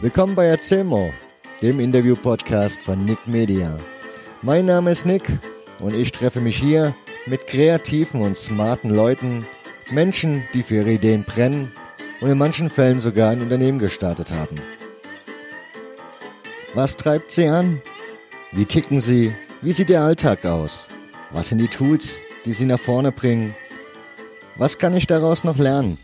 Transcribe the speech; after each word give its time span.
Willkommen 0.00 0.36
bei 0.36 0.46
Erzählmo, 0.46 1.12
dem 1.60 1.80
Interview-Podcast 1.80 2.84
von 2.84 3.04
Nick 3.04 3.26
Media. 3.26 3.76
Mein 4.42 4.66
Name 4.66 4.92
ist 4.92 5.04
Nick 5.04 5.24
und 5.80 5.92
ich 5.92 6.12
treffe 6.12 6.40
mich 6.40 6.56
hier 6.56 6.94
mit 7.26 7.48
kreativen 7.48 8.20
und 8.20 8.36
smarten 8.36 8.90
Leuten, 8.90 9.44
Menschen, 9.90 10.44
die 10.54 10.62
für 10.62 10.76
ihre 10.76 10.92
Ideen 10.92 11.24
brennen 11.24 11.72
und 12.20 12.30
in 12.30 12.38
manchen 12.38 12.70
Fällen 12.70 13.00
sogar 13.00 13.30
ein 13.30 13.42
Unternehmen 13.42 13.80
gestartet 13.80 14.30
haben. 14.30 14.60
Was 16.74 16.96
treibt 16.96 17.32
sie 17.32 17.48
an? 17.48 17.82
Wie 18.52 18.66
ticken 18.66 19.00
sie? 19.00 19.34
Wie 19.62 19.72
sieht 19.72 19.90
ihr 19.90 20.00
Alltag 20.00 20.46
aus? 20.46 20.90
Was 21.32 21.48
sind 21.48 21.58
die 21.58 21.66
Tools, 21.66 22.20
die 22.46 22.52
sie 22.52 22.66
nach 22.66 22.78
vorne 22.78 23.10
bringen? 23.10 23.52
Was 24.54 24.78
kann 24.78 24.94
ich 24.94 25.08
daraus 25.08 25.42
noch 25.42 25.58
lernen? 25.58 25.98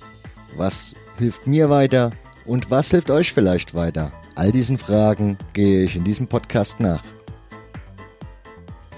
Was 0.56 0.96
hilft 1.16 1.46
mir 1.46 1.70
weiter? 1.70 2.10
Und 2.46 2.70
was 2.70 2.90
hilft 2.90 3.10
euch 3.10 3.32
vielleicht 3.32 3.74
weiter? 3.74 4.12
All 4.34 4.52
diesen 4.52 4.76
Fragen 4.78 5.38
gehe 5.52 5.82
ich 5.82 5.96
in 5.96 6.04
diesem 6.04 6.26
Podcast 6.26 6.80
nach. 6.80 7.02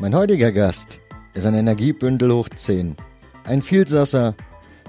Mein 0.01 0.15
heutiger 0.15 0.51
Gast 0.51 1.01
ist 1.35 1.47
ein 1.47 1.55
Energiebündel 1.55 2.33
hoch 2.33 2.49
10. 2.49 2.97
Ein 3.45 3.63
Vielsasser, 3.63 4.35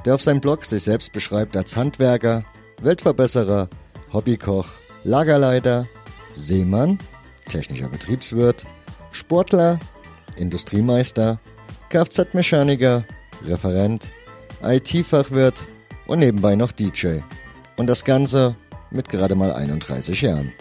der 0.06 0.16
auf 0.16 0.24
seinem 0.24 0.42
Blog 0.42 0.66
sich 0.66 0.84
selbst 0.84 1.12
beschreibt 1.12 1.56
als 1.56 1.76
Handwerker, 1.76 2.44
Weltverbesserer, 2.82 3.70
Hobbykoch, 4.12 4.68
Lagerleiter, 5.04 5.88
Seemann, 6.36 7.00
technischer 7.48 7.90
Betriebswirt, 7.90 8.66
Sportler, 9.12 9.80
Industriemeister, 10.38 11.40
Kfz-Mechaniker, 11.90 13.06
Referent, 13.46 14.12
IT-Fachwirt 14.64 15.68
und 16.08 16.20
nebenbei 16.20 16.56
noch 16.56 16.72
DJ. 16.72 17.20
Und 17.78 17.86
das 17.86 18.04
Ganze 18.04 18.56
mit 18.90 19.08
gerade 19.08 19.36
mal 19.36 19.54
31 19.54 20.24
Jahren. 20.24 20.52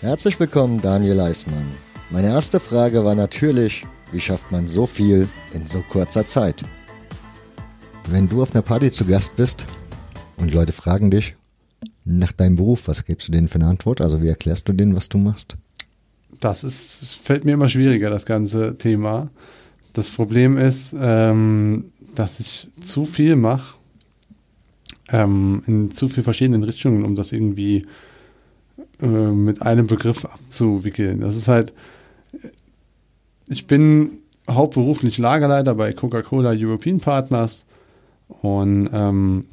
Herzlich 0.00 0.38
willkommen, 0.40 0.82
Daniel 0.82 1.20
Eismann. 1.20 1.66
Meine 2.10 2.26
erste 2.26 2.58
Frage 2.58 3.04
war 3.04 3.14
natürlich, 3.14 3.86
wie 4.10 4.18
schafft 4.18 4.50
man 4.50 4.66
so 4.66 4.84
viel 4.84 5.28
in 5.52 5.64
so 5.68 5.80
kurzer 5.88 6.26
Zeit? 6.26 6.64
Wenn 8.08 8.28
du 8.28 8.42
auf 8.42 8.52
einer 8.52 8.62
Party 8.62 8.90
zu 8.90 9.04
Gast 9.04 9.36
bist 9.36 9.64
und 10.38 10.52
Leute 10.52 10.72
fragen 10.72 11.08
dich 11.08 11.36
nach 12.04 12.32
deinem 12.32 12.56
Beruf, 12.56 12.88
was 12.88 13.04
gibst 13.04 13.28
du 13.28 13.32
denen 13.32 13.46
für 13.46 13.60
eine 13.60 13.68
Antwort? 13.68 14.00
Also 14.00 14.20
wie 14.20 14.28
erklärst 14.28 14.68
du 14.68 14.72
denen, 14.72 14.96
was 14.96 15.08
du 15.08 15.18
machst? 15.18 15.56
Das 16.40 16.64
ist, 16.64 17.12
fällt 17.12 17.44
mir 17.44 17.52
immer 17.52 17.68
schwieriger, 17.68 18.10
das 18.10 18.26
ganze 18.26 18.76
Thema. 18.76 19.30
Das 19.92 20.10
Problem 20.10 20.58
ist, 20.58 20.96
ähm, 20.98 21.92
dass 22.16 22.40
ich 22.40 22.68
zu 22.80 23.04
viel 23.04 23.36
mache, 23.36 23.77
ähm, 25.10 25.62
in 25.66 25.90
zu 25.92 26.08
vielen 26.08 26.24
verschiedenen 26.24 26.62
Richtungen, 26.62 27.04
um 27.04 27.16
das 27.16 27.32
irgendwie 27.32 27.86
äh, 29.00 29.06
mit 29.06 29.62
einem 29.62 29.86
Begriff 29.86 30.24
abzuwickeln. 30.24 31.20
Das 31.20 31.36
ist 31.36 31.48
halt, 31.48 31.72
ich 33.48 33.66
bin 33.66 34.18
hauptberuflich 34.48 35.18
Lagerleiter 35.18 35.74
bei 35.74 35.92
Coca-Cola 35.92 36.52
European 36.54 37.00
Partners 37.00 37.66
und 38.28 38.90
ähm, 38.92 39.44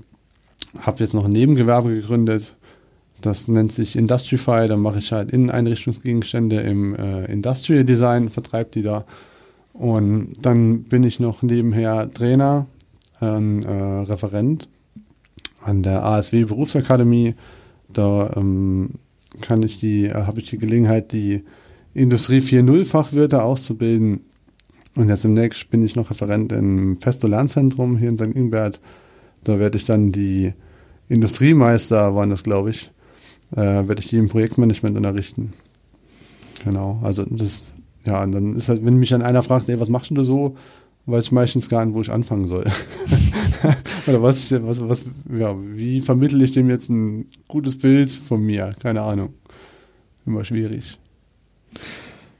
habe 0.80 1.00
jetzt 1.00 1.14
noch 1.14 1.26
ein 1.26 1.31
Nebengewerbe 1.31 1.89
gegründet. 1.89 2.56
Das 3.22 3.48
nennt 3.48 3.72
sich 3.72 3.95
Industrify. 3.95 4.67
Da 4.67 4.78
mache 4.78 5.00
ich 5.00 5.11
halt 5.11 5.31
Inneneinrichtungsgegenstände 5.31 6.61
im 6.61 6.95
äh, 6.95 7.26
Industrial 7.26 7.83
Design, 7.83 8.30
vertreibe 8.30 8.72
die 8.72 8.83
da. 8.83 9.06
Und 9.73 10.33
dann 10.42 10.83
bin 10.83 11.03
ich 11.03 11.20
noch 11.20 11.42
nebenher 11.42 12.11
Trainer, 12.14 12.67
ein 13.20 13.64
äh, 13.64 14.02
Referent 14.03 14.70
an 15.65 15.83
der 15.83 16.03
ASW 16.03 16.45
Berufsakademie. 16.45 17.36
Da 17.92 18.31
ähm, 18.36 18.92
kann 19.42 19.64
ich 19.64 19.80
die, 19.80 20.05
äh, 20.05 20.14
habe 20.14 20.39
ich 20.39 20.49
die 20.49 20.58
Gelegenheit, 20.58 21.11
die 21.11 21.43
Industrie 21.93 22.39
4.0 22.39 22.86
Fachwirte 22.86 23.43
auszubilden. 23.43 24.21
Und 24.95 25.09
jetzt 25.09 25.23
demnächst 25.23 25.70
bin 25.70 25.83
ich 25.83 25.95
noch 25.95 26.09
Referent 26.09 26.52
im 26.52 26.98
Festo 26.99 27.27
Lernzentrum 27.27 27.98
hier 27.98 28.09
in 28.09 28.17
St. 28.17 28.36
Ingbert. 28.36 28.80
Da 29.43 29.59
werde 29.59 29.77
ich 29.77 29.86
dann 29.86 30.11
die 30.11 30.53
Industriemeister, 31.09 32.15
waren 32.15 32.30
das 32.30 32.43
glaube 32.43 32.70
ich, 32.70 32.92
äh, 33.52 33.87
werde 33.87 33.99
ich 33.99 34.08
die 34.08 34.17
im 34.17 34.30
Projektmanagement 34.30 34.95
unterrichten. 34.95 35.53
Genau, 36.64 36.99
also 37.03 37.26
das, 37.26 37.64
ja, 38.08 38.23
und 38.23 38.32
dann 38.32 38.55
ist 38.55 38.70
halt, 38.70 38.83
wenn 38.86 38.97
mich 38.97 39.09
dann 39.09 39.21
einer 39.21 39.43
fragt, 39.43 39.70
ey, 39.70 39.80
was 39.80 39.89
machst 39.89 40.11
du 40.11 40.23
so, 40.23 40.55
weiß 41.05 41.26
ich 41.26 41.32
meistens 41.32 41.70
gar 41.70 41.86
nicht, 41.86 41.93
wo 41.93 42.02
ich 42.02 42.11
anfangen 42.11 42.47
soll. 42.47 42.65
Oder 44.08 44.21
was, 44.21 44.52
ich, 44.52 44.64
was, 44.64 44.88
was, 44.88 45.05
ja, 45.38 45.55
wie 45.58 46.02
vermittle 46.02 46.43
ich 46.43 46.52
dem 46.52 46.70
jetzt 46.70 46.89
ein 46.89 47.27
gutes 47.48 47.77
Bild 47.77 48.11
von 48.11 48.42
mir? 48.42 48.73
Keine 48.80 49.02
Ahnung. 49.02 49.33
Immer 50.26 50.43
schwierig. 50.43 50.98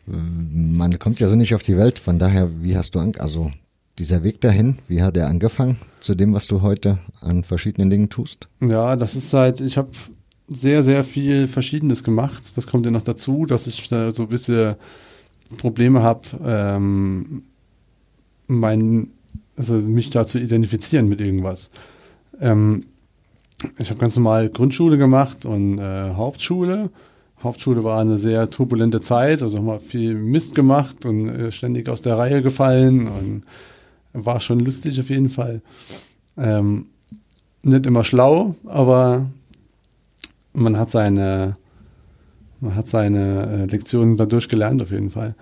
Man 0.08 1.00
kommt 1.00 1.20
ja 1.20 1.28
so 1.28 1.36
nicht 1.36 1.56
auf 1.56 1.64
die 1.64 1.78
Welt, 1.78 2.00
von 2.00 2.20
daher, 2.20 2.50
wie 2.62 2.78
hast 2.78 2.96
du, 2.96 3.00
an, 3.00 3.14
also 3.18 3.52
dieser 3.98 4.24
Weg 4.24 4.42
dahin, 4.42 4.80
wie 4.88 5.02
hat 5.02 5.18
er 5.18 5.28
angefangen 5.28 5.78
zu 6.00 6.16
dem, 6.16 6.34
was 6.34 6.48
du 6.48 6.62
heute 6.62 7.00
an 7.22 7.44
verschiedenen 7.44 7.90
Dingen 7.90 8.10
tust? 8.10 8.48
Ja, 8.62 8.96
das 8.96 9.16
ist 9.16 9.34
halt, 9.34 9.62
ich 9.62 9.78
habe 9.78 9.90
sehr, 10.48 10.84
sehr 10.84 11.04
viel 11.04 11.48
Verschiedenes 11.48 12.04
gemacht. 12.04 12.44
Das 12.56 12.68
kommt 12.68 12.86
ja 12.86 12.92
noch 12.92 13.02
dazu, 13.02 13.46
dass 13.46 13.68
ich 13.68 13.88
da 13.90 14.12
so 14.12 14.24
ein 14.24 14.30
bisschen 14.30 14.76
Probleme 15.58 16.04
habe, 16.04 16.22
ähm, 16.46 17.44
mein, 18.48 19.12
also 19.58 19.74
mich 19.76 20.10
da 20.10 20.26
zu 20.26 20.40
identifizieren 20.40 21.08
mit 21.08 21.22
irgendwas. 21.22 21.70
Ähm, 22.40 22.86
ich 23.78 23.90
habe 23.90 24.00
ganz 24.00 24.16
normal 24.16 24.50
Grundschule 24.50 24.98
gemacht 24.98 25.46
und 25.46 25.80
äh, 25.80 26.12
Hauptschule. 26.12 26.90
Hauptschule 27.42 27.84
war 27.84 28.00
eine 28.02 28.18
sehr 28.18 28.50
turbulente 28.50 29.02
Zeit, 29.02 29.42
also 29.42 29.58
haben 29.58 29.66
wir 29.66 29.80
viel 29.80 30.16
Mist 30.16 30.56
gemacht 30.56 31.06
und 31.06 31.30
äh, 31.30 31.52
ständig 31.52 31.88
aus 31.90 32.02
der 32.02 32.18
Reihe 32.18 32.42
gefallen 32.42 33.08
und 33.08 33.44
war 34.14 34.40
schon 34.40 34.60
lustig 34.60 35.00
auf 35.00 35.10
jeden 35.10 35.30
Fall. 35.30 35.62
Ähm, 36.38 36.88
nicht 37.64 37.86
immer 37.86 38.04
schlau, 38.04 38.56
aber 38.66 39.30
man 40.54 40.78
hat 40.78 40.92
seine, 40.92 41.58
man 42.60 42.76
hat 42.76 42.88
seine 42.88 43.64
äh, 43.64 43.66
Lektionen 43.66 44.18
dadurch 44.18 44.48
gelernt 44.48 44.82
auf 44.82 44.92
jeden 44.92 45.12
Fall. 45.12 45.36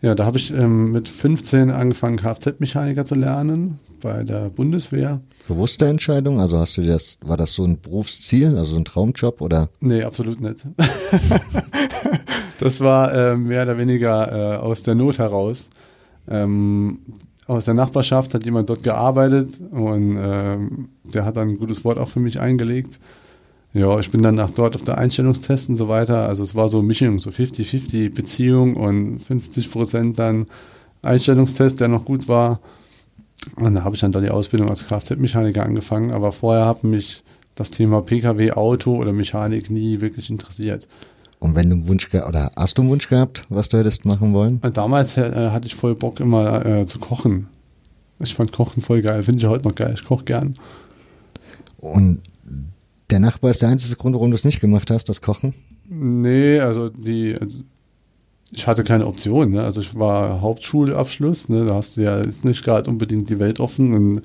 Ja, 0.00 0.14
da 0.14 0.24
habe 0.24 0.38
ich 0.38 0.52
ähm, 0.52 0.92
mit 0.92 1.08
15 1.08 1.70
angefangen, 1.70 2.18
Kfz-Mechaniker 2.18 3.04
zu 3.04 3.16
lernen 3.16 3.80
bei 4.00 4.22
der 4.22 4.48
Bundeswehr. 4.48 5.20
Bewusste 5.48 5.86
Entscheidung? 5.86 6.40
Also 6.40 6.58
hast 6.58 6.76
du 6.76 6.82
das, 6.82 7.18
war 7.20 7.36
das 7.36 7.52
so 7.54 7.64
ein 7.64 7.80
Berufsziel, 7.80 8.56
also 8.56 8.70
so 8.70 8.76
ein 8.76 8.84
Traumjob 8.84 9.40
oder? 9.40 9.70
Nee, 9.80 10.04
absolut 10.04 10.40
nicht. 10.40 10.64
das 12.60 12.80
war 12.80 13.12
äh, 13.12 13.36
mehr 13.36 13.64
oder 13.64 13.76
weniger 13.76 14.54
äh, 14.54 14.56
aus 14.58 14.84
der 14.84 14.94
Not 14.94 15.18
heraus. 15.18 15.68
Ähm, 16.28 17.00
aus 17.48 17.64
der 17.64 17.74
Nachbarschaft 17.74 18.34
hat 18.34 18.44
jemand 18.44 18.70
dort 18.70 18.84
gearbeitet 18.84 19.58
und 19.70 20.16
ähm, 20.20 20.88
der 21.02 21.24
hat 21.24 21.36
dann 21.36 21.48
ein 21.48 21.58
gutes 21.58 21.84
Wort 21.84 21.98
auch 21.98 22.08
für 22.08 22.20
mich 22.20 22.38
eingelegt. 22.38 23.00
Ja, 23.74 23.98
ich 23.98 24.10
bin 24.10 24.22
dann 24.22 24.34
nach 24.34 24.50
dort 24.50 24.74
auf 24.74 24.82
der 24.82 24.98
Einstellungstest 24.98 25.68
und 25.68 25.76
so 25.76 25.88
weiter. 25.88 26.28
Also 26.28 26.42
es 26.42 26.54
war 26.54 26.68
so 26.68 26.82
Mischung, 26.82 27.18
so 27.18 27.30
50-50 27.30 28.14
Beziehung 28.14 28.76
und 28.76 29.18
50 29.18 29.70
Prozent 29.70 30.18
dann 30.18 30.46
Einstellungstest, 31.02 31.80
der 31.80 31.88
noch 31.88 32.04
gut 32.04 32.28
war. 32.28 32.60
Und 33.56 33.74
da 33.74 33.84
habe 33.84 33.94
ich 33.94 34.00
dann 34.00 34.12
da 34.12 34.20
die 34.20 34.30
Ausbildung 34.30 34.68
als 34.70 34.86
Kfz-Mechaniker 34.86 35.62
angefangen. 35.62 36.12
Aber 36.12 36.32
vorher 36.32 36.66
hat 36.66 36.82
mich 36.82 37.22
das 37.54 37.70
Thema 37.70 38.02
Pkw, 38.02 38.52
Auto 38.52 38.96
oder 38.96 39.12
Mechanik 39.12 39.70
nie 39.70 40.00
wirklich 40.00 40.30
interessiert. 40.30 40.88
Und 41.38 41.54
wenn 41.54 41.70
du 41.70 41.76
einen 41.76 41.88
Wunsch 41.88 42.08
oder 42.12 42.50
hast 42.56 42.78
du 42.78 42.82
einen 42.82 42.90
Wunsch 42.90 43.08
gehabt, 43.08 43.42
was 43.48 43.68
du 43.68 43.78
hättest 43.78 44.04
machen 44.04 44.34
wollen? 44.34 44.60
Damals 44.72 45.16
äh, 45.16 45.50
hatte 45.50 45.66
ich 45.66 45.74
voll 45.74 45.94
Bock 45.94 46.20
immer 46.20 46.64
äh, 46.66 46.86
zu 46.86 46.98
kochen. 46.98 47.48
Ich 48.20 48.34
fand 48.34 48.50
Kochen 48.50 48.82
voll 48.82 49.02
geil, 49.02 49.22
finde 49.22 49.38
ich 49.38 49.46
heute 49.46 49.68
noch 49.68 49.74
geil. 49.76 49.92
Ich 49.94 50.04
koche 50.04 50.24
gern. 50.24 50.54
Und 51.76 52.20
der 53.10 53.20
Nachbar 53.20 53.50
ist 53.50 53.62
der 53.62 53.70
einzige 53.70 53.96
Grund, 53.96 54.14
warum 54.14 54.30
du 54.30 54.34
es 54.34 54.44
nicht 54.44 54.60
gemacht 54.60 54.90
hast, 54.90 55.08
das 55.08 55.22
Kochen? 55.22 55.54
Nee, 55.88 56.60
also 56.60 56.88
die, 56.88 57.34
also 57.40 57.62
ich 58.52 58.66
hatte 58.66 58.84
keine 58.84 59.06
Option. 59.06 59.52
Ne? 59.52 59.62
Also 59.62 59.80
ich 59.80 59.94
war 59.94 60.40
Hauptschulabschluss, 60.40 61.48
ne? 61.48 61.66
da 61.66 61.74
hast 61.74 61.96
du 61.96 62.02
ja 62.02 62.22
jetzt 62.22 62.44
nicht 62.44 62.64
gerade 62.64 62.88
unbedingt 62.90 63.28
die 63.28 63.38
Welt 63.38 63.60
offen 63.60 63.92
und 63.92 64.22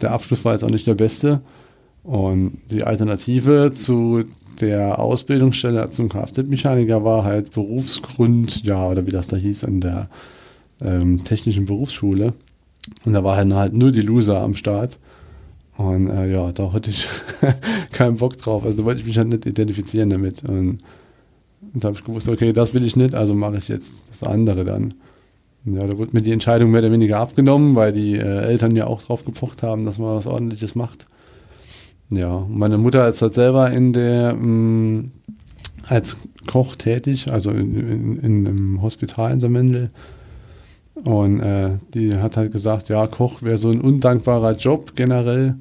der 0.00 0.12
Abschluss 0.12 0.44
war 0.44 0.52
jetzt 0.52 0.64
auch 0.64 0.70
nicht 0.70 0.86
der 0.86 0.94
beste. 0.94 1.40
Und 2.02 2.58
die 2.70 2.84
Alternative 2.84 3.72
zu 3.72 4.24
der 4.60 4.98
Ausbildungsstelle 4.98 5.90
zum 5.90 6.08
Kfz-Mechaniker 6.08 7.04
war 7.04 7.24
halt 7.24 7.52
Berufsgrund, 7.52 8.62
ja, 8.64 8.88
oder 8.88 9.06
wie 9.06 9.10
das 9.10 9.28
da 9.28 9.36
hieß, 9.36 9.64
an 9.64 9.80
der 9.80 10.08
ähm, 10.82 11.24
technischen 11.24 11.64
Berufsschule. 11.64 12.34
Und 13.04 13.14
da 13.14 13.24
war 13.24 13.36
halt, 13.36 13.52
halt 13.52 13.74
nur 13.74 13.90
die 13.90 14.02
Loser 14.02 14.40
am 14.40 14.54
Start. 14.54 14.98
Und 15.76 16.08
äh, 16.08 16.32
ja, 16.32 16.52
da 16.52 16.72
hatte 16.72 16.90
ich 16.90 17.08
keinen 17.92 18.16
Bock 18.16 18.36
drauf. 18.38 18.64
Also 18.64 18.84
wollte 18.84 19.00
ich 19.00 19.06
mich 19.06 19.18
halt 19.18 19.28
nicht 19.28 19.46
identifizieren 19.46 20.10
damit. 20.10 20.44
Und, 20.44 20.78
und 21.72 21.84
da 21.84 21.88
habe 21.88 21.96
ich 21.98 22.04
gewusst, 22.04 22.28
okay, 22.28 22.52
das 22.52 22.74
will 22.74 22.84
ich 22.84 22.96
nicht, 22.96 23.14
also 23.14 23.34
mache 23.34 23.56
ich 23.56 23.68
jetzt 23.68 24.08
das 24.08 24.22
andere 24.22 24.64
dann. 24.64 24.94
Und 25.64 25.76
ja, 25.76 25.86
da 25.86 25.96
wurde 25.98 26.12
mir 26.12 26.22
die 26.22 26.32
Entscheidung 26.32 26.70
mehr 26.70 26.80
oder 26.80 26.92
weniger 26.92 27.18
abgenommen, 27.18 27.74
weil 27.74 27.92
die 27.92 28.16
äh, 28.16 28.42
Eltern 28.44 28.76
ja 28.76 28.86
auch 28.86 29.02
drauf 29.02 29.24
gepocht 29.24 29.62
haben, 29.62 29.84
dass 29.84 29.98
man 29.98 30.14
was 30.14 30.26
ordentliches 30.26 30.74
macht. 30.74 31.06
Ja, 32.10 32.46
meine 32.48 32.78
Mutter 32.78 33.08
ist 33.08 33.22
halt 33.22 33.34
selber 33.34 33.70
in 33.70 33.92
der, 33.92 34.34
mh, 34.34 34.42
mm, 34.46 35.12
als 35.88 36.16
Koch 36.46 36.76
tätig, 36.76 37.30
also 37.32 37.50
in, 37.50 37.74
in, 37.74 38.18
in 38.18 38.46
einem 38.46 38.82
Hospital 38.82 39.32
in 39.32 39.40
Samendel. 39.40 39.90
Und 40.94 41.40
äh, 41.40 41.70
die 41.92 42.16
hat 42.16 42.36
halt 42.36 42.52
gesagt, 42.52 42.88
ja, 42.88 43.06
Koch 43.06 43.42
wäre 43.42 43.58
so 43.58 43.70
ein 43.70 43.80
undankbarer 43.80 44.52
Job 44.56 44.94
generell 44.94 45.56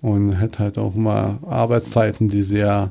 und 0.00 0.32
hätte 0.32 0.60
halt 0.60 0.78
auch 0.78 0.94
mal 0.94 1.38
Arbeitszeiten, 1.46 2.28
die 2.28 2.42
sehr 2.42 2.90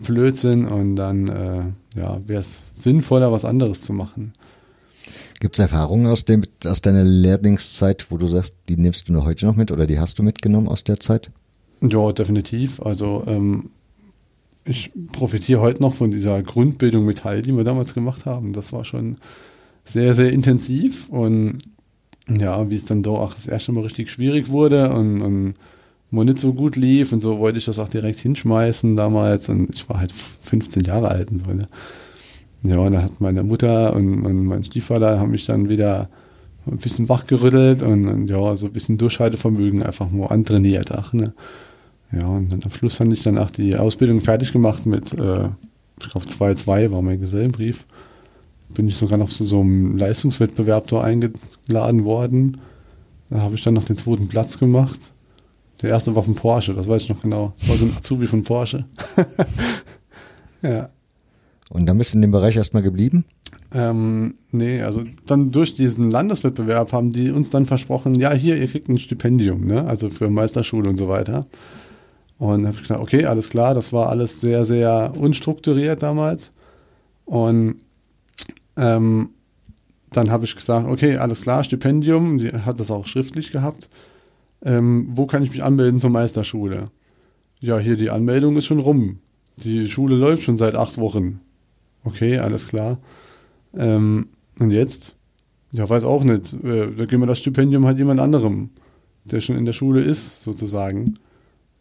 blöd 0.00 0.36
sind 0.36 0.66
und 0.66 0.96
dann 0.96 1.28
äh, 1.28 1.62
ja, 1.98 2.20
wäre 2.26 2.40
es 2.40 2.62
sinnvoller, 2.74 3.30
was 3.30 3.44
anderes 3.44 3.82
zu 3.82 3.92
machen. 3.92 4.32
Gibt 5.40 5.56
es 5.56 5.58
Erfahrungen 5.58 6.06
aus, 6.06 6.24
dem, 6.24 6.42
aus 6.66 6.82
deiner 6.82 7.04
Lehrlingszeit, 7.04 8.10
wo 8.10 8.18
du 8.18 8.26
sagst, 8.26 8.56
die 8.68 8.76
nimmst 8.76 9.08
du 9.08 9.12
noch 9.12 9.24
heute 9.24 9.46
noch 9.46 9.56
mit 9.56 9.70
oder 9.70 9.86
die 9.86 9.98
hast 9.98 10.18
du 10.18 10.22
mitgenommen 10.22 10.68
aus 10.68 10.84
der 10.84 11.00
Zeit? 11.00 11.30
Ja, 11.80 12.12
definitiv. 12.12 12.80
Also 12.82 13.24
ähm, 13.26 13.70
ich 14.64 14.92
profitiere 15.12 15.60
heute 15.60 15.80
noch 15.80 15.94
von 15.94 16.10
dieser 16.10 16.42
Grundbildung 16.42 17.06
Metall, 17.06 17.40
die 17.40 17.56
wir 17.56 17.64
damals 17.64 17.94
gemacht 17.94 18.26
haben. 18.26 18.52
Das 18.52 18.72
war 18.72 18.84
schon 18.84 19.16
sehr, 19.92 20.14
sehr 20.14 20.32
intensiv 20.32 21.08
und 21.08 21.58
ja, 22.28 22.70
wie 22.70 22.76
es 22.76 22.84
dann 22.84 23.02
doch 23.02 23.18
auch 23.18 23.34
das 23.34 23.46
erste 23.46 23.72
Mal 23.72 23.82
richtig 23.82 24.10
schwierig 24.10 24.48
wurde 24.48 24.92
und, 24.92 25.22
und 25.22 25.54
wo 26.10 26.22
nicht 26.24 26.38
so 26.38 26.52
gut 26.52 26.76
lief 26.76 27.12
und 27.12 27.20
so 27.20 27.38
wollte 27.38 27.58
ich 27.58 27.64
das 27.64 27.78
auch 27.78 27.88
direkt 27.88 28.20
hinschmeißen 28.20 28.96
damals 28.96 29.48
und 29.48 29.74
ich 29.74 29.88
war 29.88 29.98
halt 29.98 30.12
15 30.12 30.84
Jahre 30.84 31.08
alt 31.08 31.30
und 31.30 31.38
so. 31.38 31.52
Ne? 31.52 31.68
Ja, 32.62 32.78
und 32.78 32.92
da 32.92 33.02
hat 33.02 33.20
meine 33.20 33.42
Mutter 33.42 33.94
und, 33.94 34.24
und 34.24 34.44
mein 34.44 34.64
Stiefvater 34.64 35.18
haben 35.18 35.30
mich 35.30 35.46
dann 35.46 35.68
wieder 35.68 36.08
ein 36.66 36.76
bisschen 36.76 37.08
wachgerüttelt 37.08 37.82
und, 37.82 38.06
und 38.06 38.28
ja, 38.28 38.56
so 38.56 38.66
ein 38.66 38.72
bisschen 38.72 38.98
Durchhaltevermögen 38.98 39.82
einfach 39.82 40.10
mal 40.10 40.26
antrainiert. 40.26 40.92
Ach, 40.92 41.12
ne? 41.12 41.32
Ja, 42.12 42.26
und 42.26 42.50
dann 42.50 42.62
am 42.62 42.70
Schluss 42.70 43.00
habe 43.00 43.12
ich 43.12 43.22
dann 43.22 43.38
auch 43.38 43.50
die 43.50 43.76
Ausbildung 43.76 44.20
fertig 44.20 44.52
gemacht 44.52 44.84
mit, 44.84 45.12
äh, 45.14 45.48
ich 46.00 46.10
glaube 46.10 46.26
2-2 46.26 46.90
war 46.90 47.02
mein 47.02 47.20
Gesellenbrief. 47.20 47.86
Bin 48.74 48.88
ich 48.88 48.96
sogar 48.96 49.18
noch 49.18 49.28
zu 49.28 49.44
so 49.44 49.60
einem 49.60 49.96
Leistungswettbewerb 49.96 50.88
da 50.88 51.00
eingeladen 51.00 52.04
worden. 52.04 52.58
Da 53.28 53.40
habe 53.40 53.54
ich 53.54 53.62
dann 53.62 53.74
noch 53.74 53.84
den 53.84 53.96
zweiten 53.96 54.28
Platz 54.28 54.58
gemacht. 54.58 54.98
Der 55.82 55.90
erste 55.90 56.14
war 56.14 56.22
von 56.22 56.34
Porsche, 56.34 56.74
das 56.74 56.88
weiß 56.88 57.02
ich 57.02 57.08
noch 57.08 57.22
genau. 57.22 57.54
Das 57.58 57.68
war 57.68 57.76
so 57.76 57.86
ein 57.86 57.96
Azubi 57.96 58.26
von 58.26 58.42
Porsche. 58.42 58.84
ja. 60.62 60.90
Und 61.70 61.86
dann 61.86 61.96
bist 61.96 62.12
du 62.12 62.18
in 62.18 62.22
dem 62.22 62.32
Bereich 62.32 62.56
erstmal 62.56 62.82
geblieben? 62.82 63.24
Ähm, 63.72 64.34
nee, 64.50 64.82
also 64.82 65.04
dann 65.26 65.52
durch 65.52 65.74
diesen 65.74 66.10
Landeswettbewerb 66.10 66.92
haben 66.92 67.12
die 67.12 67.30
uns 67.30 67.50
dann 67.50 67.66
versprochen, 67.66 68.14
ja, 68.14 68.32
hier, 68.32 68.56
ihr 68.56 68.66
kriegt 68.66 68.88
ein 68.88 68.98
Stipendium, 68.98 69.64
ne? 69.64 69.86
Also 69.86 70.10
für 70.10 70.28
Meisterschule 70.28 70.88
und 70.88 70.96
so 70.96 71.08
weiter. 71.08 71.46
Und 72.38 72.66
habe 72.66 72.74
ich 72.74 72.82
gedacht, 72.82 73.00
okay, 73.00 73.26
alles 73.26 73.48
klar, 73.48 73.74
das 73.74 73.92
war 73.92 74.08
alles 74.08 74.40
sehr, 74.40 74.64
sehr 74.64 75.12
unstrukturiert 75.16 76.02
damals. 76.02 76.52
Und 77.26 77.76
ähm, 78.80 79.30
dann 80.10 80.30
habe 80.30 80.44
ich 80.44 80.56
gesagt, 80.56 80.88
okay, 80.88 81.16
alles 81.18 81.42
klar, 81.42 81.62
Stipendium, 81.62 82.38
die 82.38 82.50
hat 82.50 82.80
das 82.80 82.90
auch 82.90 83.06
schriftlich 83.06 83.52
gehabt 83.52 83.88
ähm, 84.62 85.08
wo 85.12 85.26
kann 85.26 85.42
ich 85.42 85.50
mich 85.50 85.62
anmelden 85.62 86.00
zur 86.00 86.10
Meisterschule? 86.10 86.90
Ja, 87.60 87.78
hier 87.78 87.96
die 87.96 88.10
Anmeldung 88.10 88.56
ist 88.56 88.66
schon 88.66 88.78
rum. 88.78 89.18
Die 89.56 89.90
Schule 89.90 90.16
läuft 90.16 90.42
schon 90.42 90.56
seit 90.56 90.74
acht 90.74 90.98
Wochen. 90.98 91.40
Okay, 92.04 92.38
alles 92.38 92.68
klar. 92.68 92.98
Ähm, 93.74 94.28
und 94.58 94.70
jetzt? 94.70 95.16
Ja, 95.72 95.88
weiß 95.88 96.04
auch 96.04 96.24
nicht. 96.24 96.52
Äh, 96.64 96.92
da 96.96 97.04
geben 97.04 97.22
wir 97.22 97.26
das 97.26 97.38
Stipendium 97.38 97.86
halt 97.86 97.98
jemand 97.98 98.20
anderem, 98.20 98.70
der 99.24 99.40
schon 99.40 99.56
in 99.56 99.66
der 99.66 99.72
Schule 99.72 100.00
ist, 100.00 100.42
sozusagen. 100.42 101.18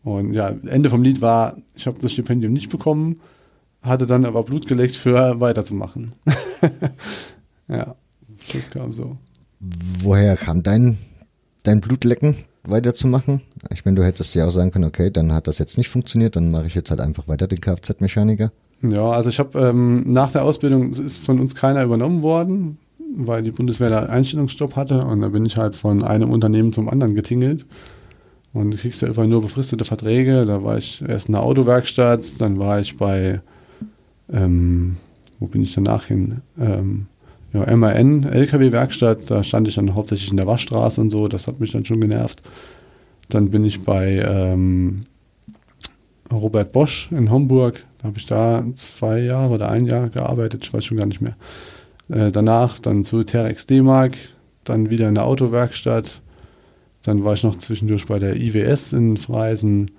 Und 0.04 0.34
ja, 0.34 0.50
Ende 0.68 0.90
vom 0.90 1.04
Lied 1.04 1.22
war, 1.22 1.58
ich 1.76 1.88
habe 1.88 2.00
das 2.00 2.12
Stipendium 2.12 2.54
nicht 2.54 2.70
bekommen, 2.70 3.20
hatte 3.82 4.08
dann 4.08 4.26
aber 4.26 4.44
Blut 4.44 4.68
geleckt 4.68 4.96
für 4.96 5.40
weiterzumachen. 5.40 6.14
ja, 7.68 7.96
das 8.54 8.70
kam 8.70 8.94
so. 8.94 9.18
Woher 9.60 10.38
kam 10.38 10.64
dein, 10.64 10.98
dein 11.64 11.82
Blutlecken? 11.82 12.36
weiterzumachen. 12.64 13.42
Ich 13.74 13.86
meine, 13.86 13.96
du 13.96 14.04
hättest 14.04 14.36
ja 14.36 14.46
auch 14.46 14.52
sagen 14.52 14.72
können, 14.72 14.86
okay, 14.86 15.10
dann 15.12 15.32
hat 15.34 15.48
das 15.48 15.60
jetzt 15.60 15.78
nicht 15.78 15.90
funktioniert, 15.90 16.36
dann 16.36 16.52
mache 16.52 16.68
ich 16.68 16.76
jetzt 16.76 16.90
halt 16.90 17.02
einfach 17.02 17.28
weiter 17.28 17.48
den 17.48 17.62
Kfz-Mechaniker. 17.62 18.52
Ja, 18.82 19.10
also 19.10 19.30
ich 19.30 19.40
habe 19.40 19.60
ähm, 19.60 20.04
nach 20.12 20.32
der 20.32 20.44
Ausbildung 20.44 20.92
ist 20.92 21.18
von 21.18 21.40
uns 21.40 21.56
keiner 21.56 21.84
übernommen 21.84 22.22
worden, 22.22 22.78
weil 23.16 23.44
die 23.44 23.52
Bundeswehr 23.52 23.90
da 23.90 24.04
Einstellungsstopp 24.04 24.76
hatte 24.76 25.04
und 25.06 25.22
da 25.22 25.30
bin 25.30 25.46
ich 25.46 25.58
halt 25.58 25.76
von 25.76 26.04
einem 26.04 26.32
Unternehmen 26.32 26.72
zum 26.72 26.90
anderen 26.90 27.16
getingelt. 27.16 27.66
Und 28.52 28.72
du 28.72 28.78
kriegst 28.78 29.02
ja 29.02 29.10
immer 29.10 29.28
nur 29.28 29.42
befristete 29.42 29.86
Verträge. 29.86 30.46
Da 30.46 30.64
war 30.64 30.78
ich 30.78 31.04
erst 31.08 31.28
in 31.28 31.34
der 31.34 31.44
Autowerkstatt, 31.44 32.42
dann 32.42 32.58
war 32.58 32.80
ich 32.80 32.98
bei, 32.98 33.42
ähm, 34.32 34.98
wo 35.40 35.48
bin 35.48 35.62
ich 35.62 35.74
danach 35.74 36.06
hin? 36.06 36.42
Ähm, 36.60 37.08
ja, 37.54 37.76
MAN, 37.76 38.24
LKW-Werkstatt, 38.24 39.30
da 39.30 39.44
stand 39.44 39.68
ich 39.68 39.76
dann 39.76 39.96
hauptsächlich 39.96 40.30
in 40.30 40.38
der 40.38 40.46
Waschstraße 40.46 41.02
und 41.02 41.10
so, 41.10 41.28
das 41.28 41.48
hat 41.48 41.60
mich 41.60 41.72
dann 41.72 41.86
schon 41.86 42.02
genervt. 42.02 42.44
Dann 43.30 43.50
bin 43.50 43.66
ich 43.66 43.84
bei 43.84 44.24
ähm, 44.28 45.06
Robert 46.32 46.72
Bosch 46.72 47.12
in 47.12 47.32
Homburg, 47.32 47.86
da 47.98 48.08
habe 48.08 48.18
ich 48.18 48.26
da 48.28 48.64
zwei 48.76 49.22
Jahre 49.22 49.56
oder 49.56 49.70
ein 49.70 49.88
Jahr 49.88 50.10
gearbeitet, 50.10 50.64
ich 50.64 50.74
weiß 50.74 50.86
schon 50.86 50.98
gar 50.98 51.08
nicht 51.08 51.22
mehr. 51.22 51.36
Äh, 52.10 52.32
danach 52.32 52.78
dann 52.78 53.04
zu 53.04 53.24
Terex 53.24 53.66
D-Mark, 53.66 54.16
dann 54.64 54.92
wieder 54.92 55.10
in 55.10 55.16
der 55.16 55.26
Autowerkstatt, 55.26 56.22
dann 57.02 57.24
war 57.24 57.34
ich 57.34 57.44
noch 57.44 57.58
zwischendurch 57.58 58.06
bei 58.06 58.20
der 58.20 58.36
IWS 58.36 58.94
in 58.94 59.18
Freisen, 59.18 59.90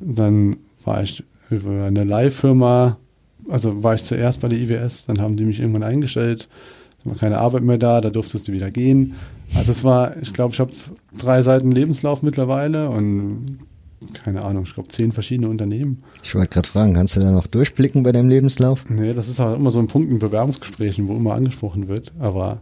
dann 0.00 0.56
war 0.84 1.02
ich 1.02 1.22
über 1.50 1.84
eine 1.84 2.04
Leihfirma, 2.04 2.96
also 3.48 3.82
war 3.82 3.94
ich 3.94 4.04
zuerst 4.04 4.40
bei 4.40 4.48
der 4.48 4.58
IWS, 4.58 5.06
dann 5.06 5.20
haben 5.20 5.36
die 5.36 5.44
mich 5.44 5.60
irgendwann 5.60 5.82
eingestellt, 5.82 6.48
war 7.04 7.16
keine 7.16 7.38
Arbeit 7.38 7.62
mehr 7.62 7.78
da, 7.78 8.00
da 8.00 8.10
durftest 8.10 8.48
du 8.48 8.52
wieder 8.52 8.70
gehen. 8.70 9.14
Also 9.54 9.72
es 9.72 9.84
war, 9.84 10.16
ich 10.20 10.32
glaube, 10.32 10.52
ich 10.52 10.60
habe 10.60 10.72
drei 11.16 11.42
Seiten 11.42 11.70
Lebenslauf 11.70 12.22
mittlerweile 12.22 12.90
und 12.90 13.58
keine 14.12 14.42
Ahnung, 14.42 14.64
ich 14.64 14.74
glaube 14.74 14.88
zehn 14.90 15.12
verschiedene 15.12 15.48
Unternehmen. 15.48 16.02
Ich 16.22 16.34
wollte 16.34 16.48
gerade 16.48 16.68
fragen, 16.68 16.94
kannst 16.94 17.16
du 17.16 17.20
da 17.20 17.30
noch 17.30 17.46
durchblicken 17.46 18.02
bei 18.02 18.12
deinem 18.12 18.28
Lebenslauf? 18.28 18.88
Nee, 18.88 19.14
das 19.14 19.28
ist 19.28 19.40
halt 19.40 19.58
immer 19.58 19.70
so 19.70 19.78
ein 19.78 19.88
Punkt 19.88 20.10
in 20.10 20.18
Bewerbungsgesprächen, 20.18 21.08
wo 21.08 21.16
immer 21.16 21.34
angesprochen 21.34 21.88
wird, 21.88 22.12
aber 22.20 22.60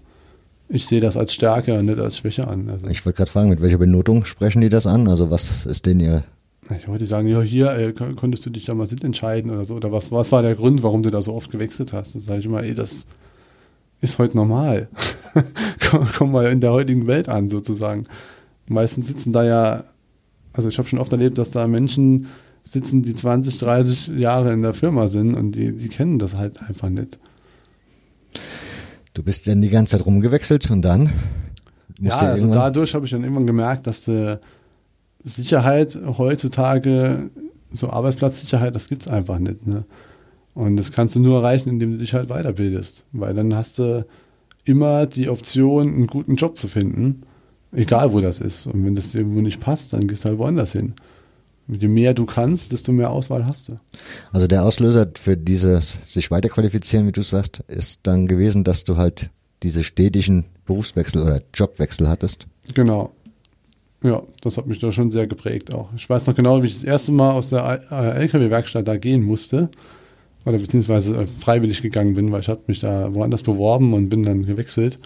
ich 0.69 0.87
sehe 0.87 1.01
das 1.01 1.17
als 1.17 1.35
Stärke 1.35 1.79
und 1.79 1.87
nicht 1.87 1.99
als 1.99 2.17
Schwäche 2.17 2.49
an. 2.49 2.69
Also 2.71 2.89
ich 2.89 3.05
wollte 3.05 3.19
gerade 3.19 3.31
fragen, 3.31 3.51
mit 3.51 3.61
welcher 3.61 3.79
Benotung 3.79 4.25
sprechen 4.25 4.61
die 4.61 4.69
das 4.69 4.87
an? 4.87 5.09
Also 5.09 5.31
was 5.31 5.67
ist 5.67 5.87
denn 5.87 6.01
ihr 6.01 6.25
ich 6.75 6.89
wollte 6.89 7.07
sagen, 7.07 7.29
ja, 7.29 7.41
hier 7.43 7.71
ey, 7.71 7.93
konntest 7.93 8.45
du 8.47 8.51
dich 8.51 8.65
da 8.65 8.75
mal 8.75 8.89
entscheiden 9.03 9.51
oder 9.51 9.65
so. 9.65 9.75
Oder 9.75 9.93
was, 9.93 10.11
was 10.11 10.33
war 10.33 10.43
der 10.43 10.55
Grund, 10.55 10.83
warum 10.83 11.03
du 11.03 11.11
da 11.11 11.23
so 11.23 11.35
oft 11.35 11.51
gewechselt 11.51 11.93
hast? 11.93 12.15
Da 12.15 12.21
sage 12.21 12.41
ich 12.41 12.47
immer, 12.47 12.63
ey, 12.63 12.75
das 12.75 13.07
ist 14.01 14.19
heute 14.19 14.37
normal. 14.37 14.89
komm, 15.91 16.09
komm, 16.17 16.33
mal 16.33 16.47
in 16.47 16.61
der 16.61 16.73
heutigen 16.73 17.07
Welt 17.07 17.29
an, 17.29 17.49
sozusagen. 17.49 18.05
Meistens 18.69 19.07
sitzen 19.07 19.33
da 19.33 19.45
ja, 19.45 19.85
also 20.53 20.69
ich 20.69 20.79
habe 20.79 20.89
schon 20.89 20.99
oft 20.99 21.13
erlebt, 21.13 21.39
dass 21.39 21.51
da 21.51 21.67
Menschen 21.67 22.27
sitzen, 22.63 23.03
die 23.03 23.15
20, 23.15 23.59
30 23.59 24.09
Jahre 24.19 24.53
in 24.53 24.63
der 24.63 24.75
Firma 24.75 25.09
sind 25.09 25.35
und 25.35 25.53
die, 25.53 25.77
die 25.77 25.89
kennen 25.89 26.19
das 26.19 26.37
halt 26.37 26.61
einfach 26.63 26.89
nicht. 26.89 27.19
Du 29.15 29.23
bist 29.23 29.47
dann 29.47 29.63
die 29.63 29.71
ganze 29.71 29.97
Zeit 29.97 30.05
rumgewechselt 30.05 30.71
und 30.71 30.83
dann? 30.83 31.13
Ja, 32.01 32.17
also 32.17 32.49
dadurch 32.49 32.95
habe 32.95 33.07
ich 33.07 33.13
dann 33.13 33.23
irgendwann 33.23 33.47
gemerkt, 33.47 33.87
dass 33.87 34.05
die 34.05 34.37
Sicherheit 35.27 35.99
heutzutage, 36.19 37.31
so 37.73 37.91
Arbeitsplatzsicherheit, 37.91 38.75
das 38.75 38.89
gibt 38.89 39.03
es 39.03 39.09
einfach 39.09 39.39
nicht. 39.39 39.67
Ne? 39.67 39.85
Und 40.55 40.77
das 40.77 40.93
kannst 40.93 41.17
du 41.17 41.21
nur 41.21 41.39
erreichen, 41.39 41.69
indem 41.69 41.93
du 41.93 41.99
dich 41.99 42.15
halt 42.15 42.29
weiterbildest. 42.29 43.05
Weil 43.13 43.35
dann 43.35 43.55
hast 43.55 43.79
du 43.79 44.07
immer 44.65 45.07
die 45.07 45.29
Option, 45.29 45.89
einen 45.89 46.07
guten 46.07 46.37
Job 46.37 46.57
zu 46.57 46.69
finden. 46.69 47.23
Egal 47.73 48.13
wo 48.13 48.21
das 48.21 48.41
ist. 48.41 48.67
Und 48.67 48.85
wenn 48.85 48.95
das 48.95 49.13
dir 49.13 49.19
irgendwo 49.19 49.41
nicht 49.41 49.61
passt, 49.61 49.93
dann 49.93 50.07
gehst 50.07 50.25
du 50.25 50.31
halt 50.31 50.39
woanders 50.39 50.73
hin. 50.73 50.95
Je 51.69 51.89
mehr 51.89 52.15
du 52.15 52.27
kannst, 52.27 52.71
desto 52.71 52.93
mehr 52.93 53.11
Auswahl 53.11 53.45
hast 53.45 53.69
du. 53.69 53.77
Also 54.33 54.47
der 54.47 54.65
Auslöser 54.65 55.09
für 55.19 55.37
dieses 55.37 55.99
sich 56.07 56.31
weiterqualifizieren, 56.31 57.09
wie 57.09 57.13
du 57.13 57.23
sagst, 57.23 57.65
ist 57.67 58.01
dann 58.05 58.29
gewesen, 58.29 58.63
dass 58.63 58.85
du 58.85 58.97
halt 58.97 59.31
diese 59.65 59.83
stetigen 59.83 60.45
Berufswechsel 60.65 61.23
oder 61.23 61.43
Jobwechsel 61.53 62.09
hattest. 62.09 62.47
Genau. 62.73 63.16
Ja, 64.03 64.23
das 64.43 64.59
hat 64.59 64.67
mich 64.67 64.79
da 64.79 64.93
schon 64.93 65.11
sehr 65.11 65.27
geprägt 65.27 65.73
auch. 65.73 65.89
Ich 65.97 66.09
weiß 66.09 66.27
noch 66.27 66.35
genau, 66.35 66.63
wie 66.63 66.67
ich 66.67 66.75
das 66.75 66.85
erste 66.85 67.13
Mal 67.13 67.33
aus 67.33 67.49
der 67.49 67.81
LKW-Werkstatt 67.91 68.87
da 68.87 68.97
gehen 68.97 69.23
musste 69.23 69.71
oder 70.45 70.59
beziehungsweise 70.59 71.15
äh, 71.15 71.27
freiwillig 71.27 71.83
gegangen 71.83 72.15
bin, 72.15 72.31
weil 72.31 72.41
ich 72.41 72.49
habe 72.49 72.61
mich 72.67 72.81
da 72.81 73.13
woanders 73.13 73.43
beworben 73.43 73.93
und 73.95 74.09
bin 74.09 74.23
dann 74.23 74.47
gewechselt. 74.47 74.99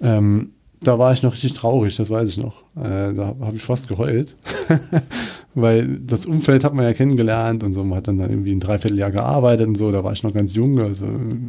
Ähm, 0.00 0.52
da 0.80 0.98
war 0.98 1.12
ich 1.12 1.22
noch 1.22 1.32
richtig 1.32 1.54
traurig, 1.54 1.96
das 1.96 2.08
weiß 2.08 2.28
ich 2.28 2.38
noch. 2.38 2.62
Äh, 2.76 3.12
da 3.14 3.34
habe 3.40 3.56
ich 3.56 3.62
fast 3.62 3.88
geheult, 3.88 4.36
weil 5.54 5.98
das 5.98 6.24
Umfeld 6.24 6.64
hat 6.64 6.74
man 6.74 6.84
ja 6.84 6.92
kennengelernt 6.92 7.64
und 7.64 7.72
so. 7.72 7.82
Man 7.84 7.98
hat 7.98 8.08
dann, 8.08 8.18
dann 8.18 8.30
irgendwie 8.30 8.52
ein 8.52 8.60
Dreivierteljahr 8.60 9.10
gearbeitet 9.10 9.66
und 9.66 9.76
so. 9.76 9.90
Da 9.90 10.04
war 10.04 10.12
ich 10.12 10.22
noch 10.22 10.32
ganz 10.32 10.54
jung, 10.54 10.80
also 10.80 11.06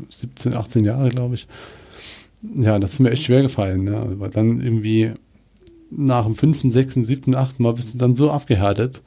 17, 0.09 0.55
18 0.55 0.83
Jahre, 0.83 1.09
glaube 1.09 1.35
ich. 1.35 1.47
Ja, 2.55 2.79
das 2.79 2.93
ist 2.93 2.99
mir 2.99 3.11
echt 3.11 3.23
schwer 3.23 3.43
gefallen, 3.43 3.83
ne? 3.83 4.15
weil 4.17 4.29
dann 4.29 4.61
irgendwie 4.61 5.11
nach 5.91 6.25
dem 6.25 6.35
fünften, 6.35 6.71
sechsten, 6.71 7.01
siebten, 7.01 7.35
achten 7.35 7.63
Mal 7.63 7.73
bist 7.73 7.93
du 7.93 7.97
dann 7.97 8.15
so 8.15 8.31
abgehärtet. 8.31 9.01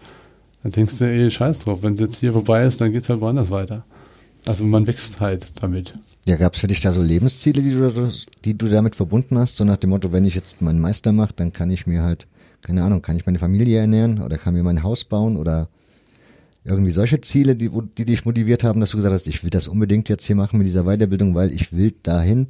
Dann 0.63 0.73
denkst 0.73 0.99
du, 0.99 1.05
ey, 1.05 1.31
scheiß 1.31 1.61
drauf, 1.61 1.83
wenn 1.83 1.95
es 1.95 2.01
jetzt 2.01 2.17
hier 2.17 2.33
vorbei 2.33 2.65
ist, 2.65 2.81
dann 2.81 2.93
geht 2.93 3.03
es 3.03 3.09
halt 3.09 3.21
woanders 3.21 3.51
weiter. 3.51 3.85
Also 4.47 4.65
man 4.65 4.87
wächst 4.87 5.21
halt 5.21 5.47
damit. 5.61 5.99
Ja, 6.27 6.37
gab 6.37 6.55
es 6.55 6.61
für 6.61 6.67
dich 6.67 6.81
da 6.81 6.93
so 6.93 7.03
Lebensziele, 7.03 7.63
die 7.63 7.73
du, 7.73 8.13
die 8.45 8.59
du 8.59 8.69
damit 8.69 8.97
verbunden 8.97 9.39
hast? 9.39 9.57
So 9.57 9.65
nach 9.65 9.77
dem 9.77 9.91
Motto, 9.91 10.13
wenn 10.13 10.25
ich 10.25 10.35
jetzt 10.35 10.61
meinen 10.61 10.81
Meister 10.81 11.13
mache, 11.13 11.33
dann 11.35 11.53
kann 11.53 11.71
ich 11.71 11.87
mir 11.87 12.03
halt, 12.03 12.27
keine 12.63 12.83
Ahnung, 12.83 13.03
kann 13.03 13.17
ich 13.17 13.27
meine 13.27 13.39
Familie 13.39 13.81
ernähren 13.81 14.23
oder 14.23 14.39
kann 14.39 14.55
mir 14.55 14.63
mein 14.63 14.83
Haus 14.83 15.05
bauen 15.05 15.37
oder 15.37 15.69
irgendwie 16.65 16.93
solche 16.93 17.21
Ziele, 17.21 17.57
die, 17.57 17.71
die 17.99 18.05
dich 18.05 18.25
motiviert 18.25 18.63
haben, 18.63 18.81
dass 18.81 18.91
du 18.91 18.97
gesagt 18.97 19.15
hast, 19.15 19.27
ich 19.27 19.43
will 19.43 19.51
das 19.51 19.67
unbedingt 19.67 20.09
jetzt 20.09 20.25
hier 20.27 20.37
machen 20.37 20.59
mit 20.59 20.67
dieser 20.67 20.85
Weiterbildung, 20.85 21.35
weil 21.35 21.51
ich 21.51 21.73
will 21.73 21.93
dahin? 22.03 22.49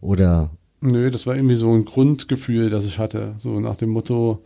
Oder? 0.00 0.50
Nö, 0.80 1.10
das 1.10 1.26
war 1.26 1.34
irgendwie 1.34 1.56
so 1.56 1.72
ein 1.72 1.84
Grundgefühl, 1.84 2.70
das 2.70 2.84
ich 2.84 2.98
hatte. 2.98 3.34
So 3.40 3.58
nach 3.58 3.76
dem 3.76 3.90
Motto, 3.90 4.42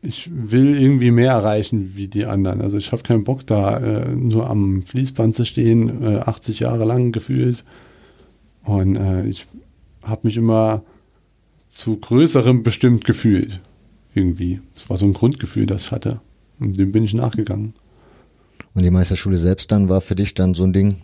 ich 0.00 0.30
will 0.32 0.80
irgendwie 0.80 1.10
mehr 1.10 1.32
erreichen 1.32 1.92
wie 1.94 2.08
die 2.08 2.26
anderen. 2.26 2.60
Also 2.60 2.78
ich 2.78 2.92
habe 2.92 3.02
keinen 3.02 3.24
Bock 3.24 3.46
da 3.46 3.78
äh, 3.78 4.14
nur 4.14 4.48
am 4.48 4.82
Fließband 4.82 5.34
zu 5.36 5.44
stehen, 5.44 6.02
äh, 6.02 6.18
80 6.18 6.60
Jahre 6.60 6.84
lang 6.84 7.12
gefühlt. 7.12 7.64
Und 8.64 8.96
äh, 8.96 9.26
ich 9.26 9.46
habe 10.02 10.26
mich 10.26 10.36
immer 10.36 10.82
zu 11.68 11.96
größerem 11.96 12.62
bestimmt 12.62 13.04
gefühlt. 13.04 13.60
Irgendwie. 14.14 14.60
Das 14.74 14.88
war 14.88 14.96
so 14.96 15.04
ein 15.04 15.12
Grundgefühl, 15.12 15.66
das 15.66 15.82
ich 15.82 15.92
hatte. 15.92 16.20
Und 16.58 16.78
dem 16.78 16.92
bin 16.92 17.04
ich 17.04 17.12
nachgegangen. 17.12 17.74
Und 18.72 18.82
die 18.82 18.90
Meisterschule 18.90 19.36
selbst 19.36 19.70
dann 19.70 19.88
war 19.88 20.00
für 20.00 20.14
dich 20.14 20.34
dann 20.34 20.54
so 20.54 20.64
ein 20.64 20.72
Ding, 20.72 20.96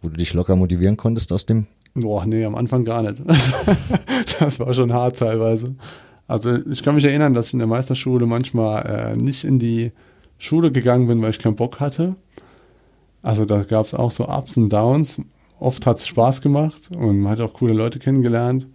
wo 0.00 0.08
du 0.08 0.16
dich 0.16 0.34
locker 0.34 0.54
motivieren 0.54 0.96
konntest 0.96 1.32
aus 1.32 1.46
dem? 1.46 1.66
Boah, 1.94 2.24
nee, 2.24 2.44
am 2.44 2.54
Anfang 2.54 2.84
gar 2.84 3.02
nicht. 3.02 3.22
das 4.40 4.60
war 4.60 4.72
schon 4.74 4.92
hart 4.92 5.18
teilweise. 5.18 5.74
Also 6.28 6.56
ich 6.70 6.82
kann 6.82 6.94
mich 6.94 7.04
erinnern, 7.04 7.34
dass 7.34 7.48
ich 7.48 7.54
in 7.54 7.58
der 7.58 7.68
Meisterschule 7.68 8.26
manchmal 8.26 8.86
äh, 8.86 9.16
nicht 9.16 9.44
in 9.44 9.58
die 9.58 9.92
Schule 10.38 10.70
gegangen 10.70 11.08
bin, 11.08 11.20
weil 11.20 11.30
ich 11.30 11.40
keinen 11.40 11.56
Bock 11.56 11.80
hatte. 11.80 12.14
Also 13.22 13.44
da 13.44 13.62
gab 13.64 13.86
es 13.86 13.94
auch 13.94 14.12
so 14.12 14.28
Ups 14.28 14.56
und 14.56 14.72
Downs. 14.72 15.20
Oft 15.58 15.84
hat 15.86 15.98
es 15.98 16.06
Spaß 16.06 16.40
gemacht 16.40 16.90
und 16.96 17.20
man 17.20 17.32
hat 17.32 17.40
auch 17.40 17.52
coole 17.52 17.74
Leute 17.74 17.98
kennengelernt. 17.98 18.66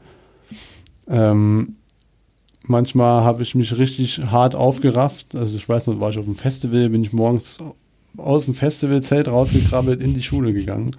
Ähm, 1.07 1.77
manchmal 2.63 3.23
habe 3.23 3.41
ich 3.41 3.55
mich 3.55 3.77
richtig 3.77 4.19
hart 4.25 4.53
aufgerafft. 4.53 5.35
Also 5.35 5.57
ich 5.57 5.67
weiß 5.67 5.87
noch, 5.87 5.99
war 5.99 6.09
ich 6.09 6.19
auf 6.19 6.25
dem 6.25 6.35
Festival, 6.35 6.89
bin 6.89 7.03
ich 7.03 7.13
morgens 7.13 7.59
aus 8.17 8.45
dem 8.45 8.53
Festivalzelt 8.53 9.27
rausgekrabbelt 9.27 10.01
in 10.01 10.13
die 10.13 10.21
Schule 10.21 10.53
gegangen. 10.53 10.91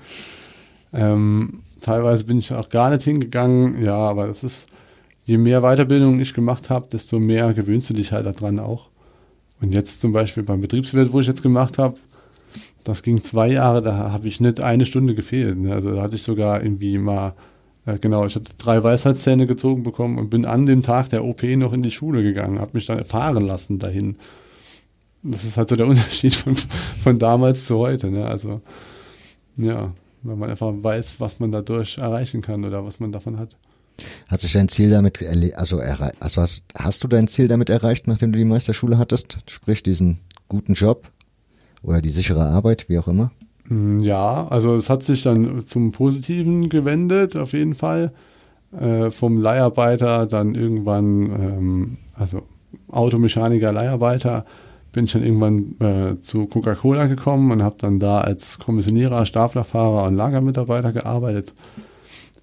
Ähm, 0.92 1.60
teilweise 1.86 2.24
bin 2.24 2.38
ich 2.38 2.52
auch 2.52 2.68
gar 2.68 2.90
nicht 2.90 3.04
hingegangen. 3.04 3.82
Ja, 3.82 3.96
aber 3.96 4.26
das 4.26 4.42
ist, 4.42 4.66
je 5.24 5.36
mehr 5.36 5.60
Weiterbildung 5.62 6.18
ich 6.20 6.34
gemacht 6.34 6.68
habe, 6.68 6.88
desto 6.90 7.18
mehr 7.18 7.54
gewöhnst 7.54 7.88
du 7.90 7.94
dich 7.94 8.12
halt 8.12 8.26
daran 8.26 8.58
auch. 8.58 8.90
Und 9.60 9.72
jetzt 9.72 10.00
zum 10.00 10.12
Beispiel 10.12 10.42
beim 10.42 10.60
Betriebswirt, 10.60 11.12
wo 11.12 11.20
ich 11.20 11.28
jetzt 11.28 11.42
gemacht 11.42 11.78
habe, 11.78 11.96
das 12.84 13.02
ging 13.02 13.22
zwei 13.22 13.48
Jahre, 13.48 13.82
da 13.82 14.10
habe 14.10 14.28
ich 14.28 14.40
nicht 14.40 14.60
eine 14.60 14.84
Stunde 14.84 15.14
gefehlt. 15.14 15.58
Ne? 15.58 15.72
Also 15.72 15.94
da 15.94 16.02
hatte 16.02 16.16
ich 16.16 16.22
sogar 16.22 16.62
irgendwie 16.62 16.98
mal, 16.98 17.34
äh, 17.86 17.98
genau, 17.98 18.26
ich 18.26 18.34
hatte 18.34 18.52
drei 18.58 18.82
Weisheitszähne 18.82 19.46
gezogen 19.46 19.82
bekommen 19.82 20.18
und 20.18 20.28
bin 20.28 20.44
an 20.44 20.66
dem 20.66 20.82
Tag 20.82 21.08
der 21.10 21.24
OP 21.24 21.42
noch 21.42 21.72
in 21.72 21.82
die 21.82 21.90
Schule 21.90 22.22
gegangen, 22.22 22.58
habe 22.58 22.72
mich 22.74 22.86
dann 22.86 23.04
fahren 23.04 23.46
lassen 23.46 23.78
dahin. 23.78 24.16
Das 25.22 25.44
ist 25.44 25.56
halt 25.56 25.68
so 25.68 25.76
der 25.76 25.86
Unterschied 25.88 26.34
von, 26.34 26.54
von 27.02 27.18
damals 27.18 27.66
zu 27.66 27.78
heute. 27.78 28.10
Ne? 28.10 28.26
Also 28.26 28.60
ja, 29.56 29.92
wenn 30.28 30.38
man 30.38 30.50
einfach 30.50 30.72
weiß, 30.72 31.20
was 31.20 31.40
man 31.40 31.52
dadurch 31.52 31.98
erreichen 31.98 32.42
kann 32.42 32.64
oder 32.64 32.84
was 32.84 33.00
man 33.00 33.12
davon 33.12 33.38
hat. 33.38 33.56
Hat 34.28 34.40
sich 34.40 34.52
dein 34.52 34.68
Ziel 34.68 34.90
damit, 34.90 35.22
also, 35.56 35.78
also 35.78 36.42
hast, 36.42 36.62
hast 36.76 37.02
du 37.02 37.08
dein 37.08 37.28
Ziel 37.28 37.48
damit 37.48 37.70
erreicht, 37.70 38.06
nachdem 38.06 38.32
du 38.32 38.38
die 38.38 38.44
Meisterschule 38.44 38.98
hattest? 38.98 39.38
Sprich, 39.46 39.82
diesen 39.82 40.18
guten 40.48 40.74
Job 40.74 41.10
oder 41.82 42.00
die 42.00 42.10
sichere 42.10 42.44
Arbeit, 42.44 42.88
wie 42.88 42.98
auch 42.98 43.08
immer? 43.08 43.32
Mm, 43.68 44.00
ja, 44.00 44.46
also 44.48 44.76
es 44.76 44.90
hat 44.90 45.02
sich 45.02 45.22
dann 45.22 45.66
zum 45.66 45.92
Positiven 45.92 46.68
gewendet, 46.68 47.36
auf 47.36 47.52
jeden 47.52 47.74
Fall. 47.74 48.12
Äh, 48.78 49.10
vom 49.10 49.38
Leiharbeiter 49.38 50.26
dann 50.26 50.54
irgendwann, 50.54 51.30
ähm, 51.30 51.98
also 52.14 52.42
Automechaniker, 52.88 53.72
Leiharbeiter, 53.72 54.44
bin 54.96 55.04
ich 55.04 55.12
dann 55.12 55.22
irgendwann 55.22 55.76
äh, 55.78 56.20
zu 56.22 56.46
Coca-Cola 56.46 57.06
gekommen 57.06 57.50
und 57.50 57.62
habe 57.62 57.76
dann 57.78 57.98
da 57.98 58.22
als 58.22 58.58
Kommissionierer, 58.58 59.26
Staplerfahrer 59.26 60.08
und 60.08 60.16
Lagermitarbeiter 60.16 60.90
gearbeitet. 60.90 61.52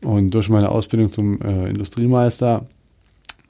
Und 0.03 0.29
durch 0.35 0.49
meine 0.49 0.69
Ausbildung 0.69 1.11
zum 1.11 1.41
äh, 1.41 1.67
Industriemeister 1.67 2.67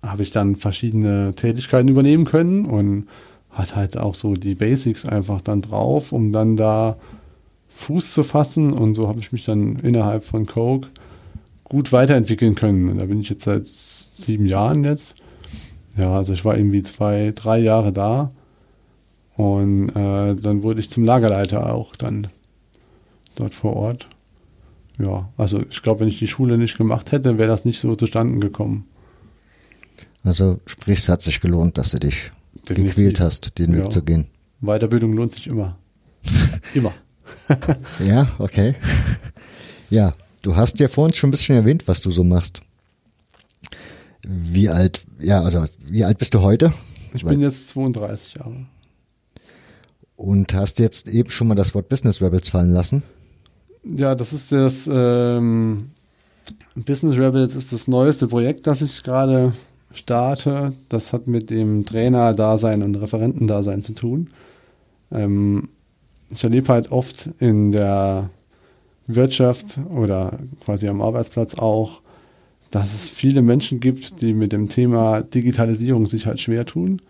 habe 0.02 0.24
ich 0.24 0.32
dann 0.32 0.56
verschiedene 0.56 1.34
Tätigkeiten 1.36 1.90
übernehmen 1.90 2.24
können 2.24 2.66
und 2.66 3.08
hat 3.50 3.76
halt 3.76 3.98
auch 3.98 4.16
so 4.16 4.36
die 4.36 4.56
Basics 4.56 5.06
einfach 5.06 5.42
dann 5.42 5.62
drauf, 5.62 6.14
um 6.14 6.32
dann 6.32 6.56
da 6.56 6.96
Fuß 7.68 8.14
zu 8.14 8.24
fassen. 8.24 8.72
Und 8.72 8.96
so 8.96 9.10
habe 9.10 9.20
ich 9.20 9.34
mich 9.34 9.44
dann 9.44 9.80
innerhalb 9.80 10.24
von 10.24 10.46
Coke 10.46 10.88
gut 11.66 11.92
weiterentwickeln 11.92 12.56
können. 12.56 12.88
Und 12.88 13.00
da 13.00 13.06
bin 13.06 13.20
ich 13.20 13.28
jetzt 13.28 13.44
seit 13.44 13.68
sieben 13.68 14.46
Jahren 14.46 14.86
jetzt. 14.86 15.16
Ja, 15.98 16.12
also 16.12 16.32
ich 16.32 16.46
war 16.46 16.56
irgendwie 16.56 16.84
zwei, 16.84 17.34
drei 17.36 17.60
Jahre 17.60 17.92
da. 17.92 18.32
Und 19.36 19.90
äh, 19.90 20.36
dann 20.36 20.64
wurde 20.64 20.80
ich 20.80 20.90
zum 20.90 21.04
Lagerleiter 21.04 21.74
auch 21.74 21.96
dann 21.96 22.28
dort 23.36 23.54
vor 23.54 23.76
Ort 23.76 24.08
ja, 25.00 25.32
also 25.38 25.64
ich 25.70 25.82
glaube, 25.82 26.02
wenn 26.02 26.08
ich 26.08 26.20
die 26.20 26.28
Schule 26.28 26.58
nicht 26.58 26.78
gemacht 26.78 27.12
hätte, 27.12 27.38
wäre 27.38 27.48
das 27.48 27.66
nicht 27.66 27.80
so 27.80 27.96
zustande 27.96 28.40
gekommen. 28.40 28.86
Also 30.24 30.60
sprich, 30.66 31.00
es 31.00 31.10
hat 31.10 31.22
sich 31.22 31.42
gelohnt, 31.42 31.78
dass 31.78 31.92
du 31.92 32.00
dich 32.00 32.32
Definitiv. 32.70 32.96
gequält 32.96 33.20
hast, 33.20 33.58
den 33.58 33.74
ja. 33.74 33.80
Weg 33.80 33.92
zu 33.92 34.04
gehen. 34.04 34.28
Weiterbildung 34.62 35.14
lohnt 35.14 35.34
sich 35.34 35.48
immer. 35.48 35.78
immer. 36.74 36.94
ja, 38.06 38.32
okay. 38.38 38.76
Ja, 39.90 40.14
du 40.44 40.56
hast 40.56 40.80
ja 40.80 40.88
vorhin 40.88 41.14
schon 41.14 41.30
ein 41.30 41.32
bisschen 41.32 41.56
erwähnt, 41.56 41.88
was 41.88 42.02
du 42.02 42.12
so 42.12 42.24
machst. 42.24 42.62
Wie 44.26 44.70
alt, 44.70 45.04
ja, 45.20 45.42
also 45.42 45.66
wie 45.86 46.06
alt 46.06 46.18
bist 46.20 46.34
du 46.34 46.42
heute? 46.42 46.72
Ich 47.14 47.26
Weil, 47.26 47.32
bin 47.34 47.42
jetzt 47.42 47.68
32 47.70 48.36
Jahre. 48.36 48.66
Und 50.24 50.54
hast 50.54 50.80
jetzt 50.80 51.10
eben 51.10 51.30
schon 51.30 51.50
mal 51.50 51.56
das 51.56 51.76
Wort 51.76 51.90
Business 51.90 52.22
Rebels 52.22 52.48
fallen 52.48 52.70
lassen? 52.70 53.04
Ja, 53.84 54.16
das 54.16 54.32
ist 54.32 54.54
das 54.54 54.90
ähm, 54.90 55.90
Business 56.76 57.18
Rebels 57.18 57.56
ist 57.56 57.74
das 57.74 57.90
neueste 57.90 58.28
Projekt, 58.28 58.66
das 58.66 58.82
ich 58.82 59.04
gerade 59.04 59.52
starte. 59.92 60.72
Das 60.88 61.12
hat 61.12 61.28
mit 61.28 61.50
dem 61.50 61.84
Trainer-Dasein 61.84 62.84
und 62.84 62.96
Referentendasein 62.96 63.84
zu 63.84 63.96
tun. 63.96 64.30
Ähm, 65.12 65.68
ich 66.30 66.42
erlebe 66.46 66.70
halt 66.70 66.90
oft 66.90 67.30
in 67.40 67.74
der 67.74 68.30
Wirtschaft 69.08 69.78
oder 69.94 70.40
quasi 70.64 70.88
am 70.88 71.02
Arbeitsplatz 71.02 71.56
auch, 71.56 72.00
dass 72.72 72.94
es 72.94 73.12
viele 73.12 73.42
Menschen 73.42 73.82
gibt, 73.82 74.22
die 74.22 74.34
mit 74.34 74.54
dem 74.54 74.70
Thema 74.70 75.22
Digitalisierung 75.22 76.08
sich 76.08 76.28
halt 76.28 76.40
schwer 76.40 76.66
tun. 76.66 77.02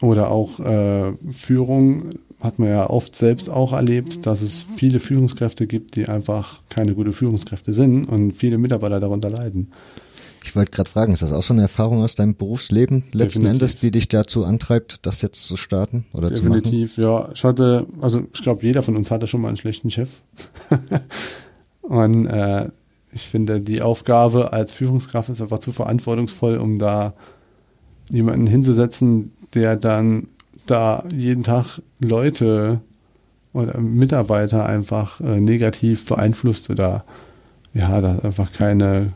Oder 0.00 0.30
auch 0.30 0.60
äh, 0.60 1.12
Führung 1.32 2.10
hat 2.40 2.58
man 2.58 2.68
ja 2.68 2.88
oft 2.88 3.16
selbst 3.16 3.50
auch 3.50 3.72
erlebt, 3.72 4.26
dass 4.26 4.42
es 4.42 4.64
viele 4.76 5.00
Führungskräfte 5.00 5.66
gibt, 5.66 5.96
die 5.96 6.06
einfach 6.06 6.62
keine 6.68 6.94
gute 6.94 7.12
Führungskräfte 7.12 7.72
sind 7.72 8.04
und 8.04 8.32
viele 8.32 8.58
Mitarbeiter 8.58 9.00
darunter 9.00 9.28
leiden. 9.28 9.72
Ich 10.44 10.54
wollte 10.54 10.70
gerade 10.70 10.88
fragen, 10.88 11.12
ist 11.12 11.22
das 11.22 11.32
auch 11.32 11.42
so 11.42 11.52
eine 11.52 11.62
Erfahrung 11.62 12.02
aus 12.02 12.14
deinem 12.14 12.36
Berufsleben 12.36 13.04
letzten 13.12 13.40
Definitiv. 13.40 13.50
Endes, 13.50 13.76
die 13.80 13.90
dich 13.90 14.08
dazu 14.08 14.44
antreibt, 14.44 15.00
das 15.02 15.20
jetzt 15.20 15.44
zu 15.44 15.56
starten 15.56 16.06
oder 16.12 16.28
Definitiv, 16.28 16.94
zu 16.94 17.00
machen? 17.00 17.26
ja. 17.26 17.30
Ich 17.34 17.44
hatte, 17.44 17.86
also 18.00 18.22
ich 18.32 18.42
glaube, 18.42 18.64
jeder 18.64 18.82
von 18.82 18.96
uns 18.96 19.10
hatte 19.10 19.26
schon 19.26 19.40
mal 19.40 19.48
einen 19.48 19.56
schlechten 19.56 19.90
Chef. 19.90 20.08
und 21.82 22.26
äh, 22.26 22.68
ich 23.12 23.22
finde, 23.22 23.60
die 23.60 23.82
Aufgabe 23.82 24.52
als 24.52 24.70
Führungskraft 24.70 25.28
ist 25.28 25.42
einfach 25.42 25.58
zu 25.58 25.72
verantwortungsvoll, 25.72 26.58
um 26.58 26.78
da 26.78 27.14
jemanden 28.10 28.46
hinzusetzen, 28.46 29.32
der 29.54 29.76
dann 29.76 30.28
da 30.66 31.04
jeden 31.10 31.42
Tag 31.42 31.80
Leute 32.00 32.80
oder 33.52 33.78
Mitarbeiter 33.78 34.66
einfach 34.66 35.20
äh, 35.20 35.40
negativ 35.40 36.06
beeinflusst 36.06 36.70
oder 36.70 37.04
ja, 37.74 38.00
da 38.00 38.18
einfach 38.18 38.52
keine, 38.52 39.12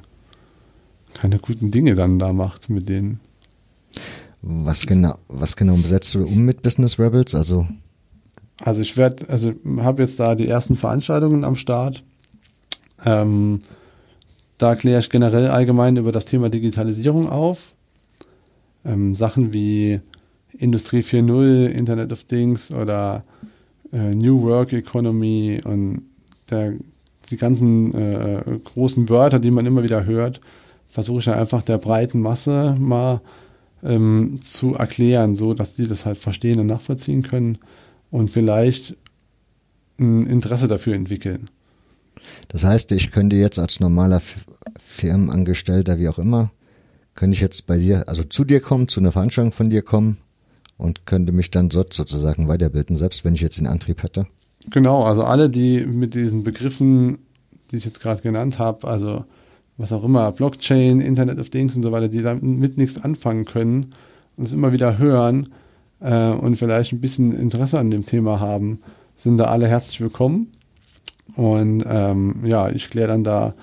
keine 1.14 1.38
guten 1.38 1.70
Dinge 1.70 1.94
dann 1.94 2.18
da 2.18 2.32
macht 2.32 2.70
mit 2.70 2.88
denen. 2.88 3.20
Was 4.42 4.86
genau, 4.86 5.14
was 5.28 5.56
genau 5.56 5.76
besetzt 5.76 6.14
du 6.14 6.24
um 6.24 6.44
mit 6.44 6.62
Business 6.62 6.98
Rebels? 6.98 7.34
Also, 7.34 7.66
also 8.60 8.80
ich 8.80 8.96
werde, 8.96 9.28
also 9.28 9.52
habe 9.78 10.02
jetzt 10.02 10.18
da 10.18 10.34
die 10.34 10.48
ersten 10.48 10.76
Veranstaltungen 10.76 11.44
am 11.44 11.56
Start. 11.56 12.02
Ähm, 13.04 13.62
da 14.58 14.74
kläre 14.74 15.00
ich 15.00 15.10
generell 15.10 15.48
allgemein 15.48 15.96
über 15.96 16.12
das 16.12 16.24
Thema 16.24 16.48
Digitalisierung 16.48 17.28
auf. 17.28 17.74
Ähm, 18.84 19.14
Sachen 19.14 19.52
wie 19.52 20.00
Industrie 20.58 21.00
4.0, 21.00 21.66
Internet 21.66 22.12
of 22.12 22.24
Things 22.24 22.70
oder 22.70 23.24
äh, 23.92 24.14
New 24.14 24.42
Work 24.42 24.72
Economy 24.72 25.60
und 25.64 26.02
der, 26.50 26.74
die 27.30 27.36
ganzen 27.36 27.94
äh, 27.94 28.58
großen 28.64 29.08
Wörter, 29.08 29.38
die 29.38 29.50
man 29.50 29.66
immer 29.66 29.82
wieder 29.82 30.04
hört, 30.04 30.40
versuche 30.88 31.20
ich 31.20 31.24
dann 31.24 31.38
einfach 31.38 31.62
der 31.62 31.78
breiten 31.78 32.20
Masse 32.20 32.76
mal 32.78 33.20
ähm, 33.82 34.40
zu 34.42 34.74
erklären, 34.74 35.34
so 35.34 35.54
dass 35.54 35.74
die 35.74 35.86
das 35.86 36.04
halt 36.04 36.18
verstehen 36.18 36.60
und 36.60 36.66
nachvollziehen 36.66 37.22
können 37.22 37.58
und 38.10 38.30
vielleicht 38.30 38.96
ein 39.98 40.26
Interesse 40.26 40.68
dafür 40.68 40.94
entwickeln. 40.94 41.46
Das 42.48 42.64
heißt, 42.64 42.92
ich 42.92 43.10
könnte 43.10 43.36
jetzt 43.36 43.58
als 43.58 43.80
normaler 43.80 44.20
Firmenangestellter, 44.82 45.98
wie 45.98 46.08
auch 46.08 46.18
immer, 46.18 46.52
könnte 47.14 47.34
ich 47.34 47.40
jetzt 47.40 47.66
bei 47.66 47.78
dir, 47.78 48.08
also 48.08 48.22
zu 48.22 48.44
dir 48.44 48.60
kommen, 48.60 48.88
zu 48.88 49.00
einer 49.00 49.12
Veranstaltung 49.12 49.52
von 49.52 49.70
dir 49.70 49.82
kommen 49.82 50.18
und 50.76 51.06
könnte 51.06 51.32
mich 51.32 51.50
dann 51.50 51.68
dort 51.68 51.92
sozusagen 51.92 52.48
weiterbilden, 52.48 52.96
selbst 52.96 53.24
wenn 53.24 53.34
ich 53.34 53.40
jetzt 53.40 53.58
den 53.58 53.66
Antrieb 53.66 54.02
hätte? 54.02 54.26
Genau, 54.70 55.04
also 55.04 55.22
alle, 55.22 55.50
die 55.50 55.84
mit 55.84 56.14
diesen 56.14 56.42
Begriffen, 56.42 57.18
die 57.70 57.76
ich 57.76 57.84
jetzt 57.84 58.00
gerade 58.00 58.22
genannt 58.22 58.58
habe, 58.58 58.86
also 58.86 59.24
was 59.76 59.92
auch 59.92 60.04
immer, 60.04 60.30
Blockchain, 60.32 61.00
Internet 61.00 61.38
of 61.38 61.48
Things 61.48 61.76
und 61.76 61.82
so 61.82 61.92
weiter, 61.92 62.08
die 62.08 62.22
damit 62.22 62.76
nichts 62.76 63.02
anfangen 63.02 63.44
können 63.44 63.94
und 64.36 64.44
es 64.44 64.52
immer 64.52 64.72
wieder 64.72 64.98
hören 64.98 65.48
äh, 66.00 66.30
und 66.30 66.56
vielleicht 66.56 66.92
ein 66.92 67.00
bisschen 67.00 67.32
Interesse 67.32 67.78
an 67.78 67.90
dem 67.90 68.06
Thema 68.06 68.40
haben, 68.40 68.80
sind 69.16 69.38
da 69.38 69.44
alle 69.44 69.66
herzlich 69.66 70.00
willkommen. 70.00 70.52
Und 71.36 71.84
ähm, 71.86 72.44
ja, 72.44 72.68
ich 72.68 72.90
kläre 72.90 73.08
dann 73.08 73.24
da 73.24 73.54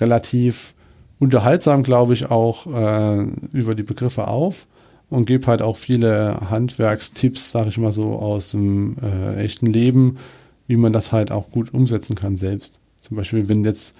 relativ 0.00 0.74
unterhaltsam, 1.18 1.82
glaube 1.82 2.14
ich, 2.14 2.30
auch 2.30 2.66
äh, 2.66 3.26
über 3.52 3.74
die 3.74 3.82
Begriffe 3.82 4.28
auf 4.28 4.66
und 5.10 5.26
gebe 5.26 5.46
halt 5.46 5.62
auch 5.62 5.76
viele 5.76 6.50
Handwerkstipps, 6.50 7.50
sage 7.50 7.70
ich 7.70 7.78
mal 7.78 7.92
so, 7.92 8.14
aus 8.14 8.50
dem 8.50 8.96
äh, 9.02 9.36
echten 9.42 9.66
Leben, 9.66 10.18
wie 10.66 10.76
man 10.76 10.92
das 10.92 11.12
halt 11.12 11.30
auch 11.30 11.50
gut 11.50 11.72
umsetzen 11.72 12.14
kann 12.14 12.36
selbst. 12.36 12.80
Zum 13.00 13.16
Beispiel, 13.16 13.48
wenn 13.48 13.64
jetzt 13.64 13.96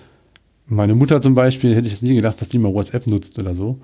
meine 0.67 0.95
Mutter 0.95 1.21
zum 1.21 1.35
Beispiel, 1.35 1.75
hätte 1.75 1.87
ich 1.87 1.95
jetzt 1.95 2.03
nie 2.03 2.15
gedacht, 2.15 2.41
dass 2.41 2.51
die 2.51 2.59
mal 2.59 2.75
WhatsApp 2.75 3.07
nutzt 3.07 3.39
oder 3.39 3.55
so. 3.55 3.79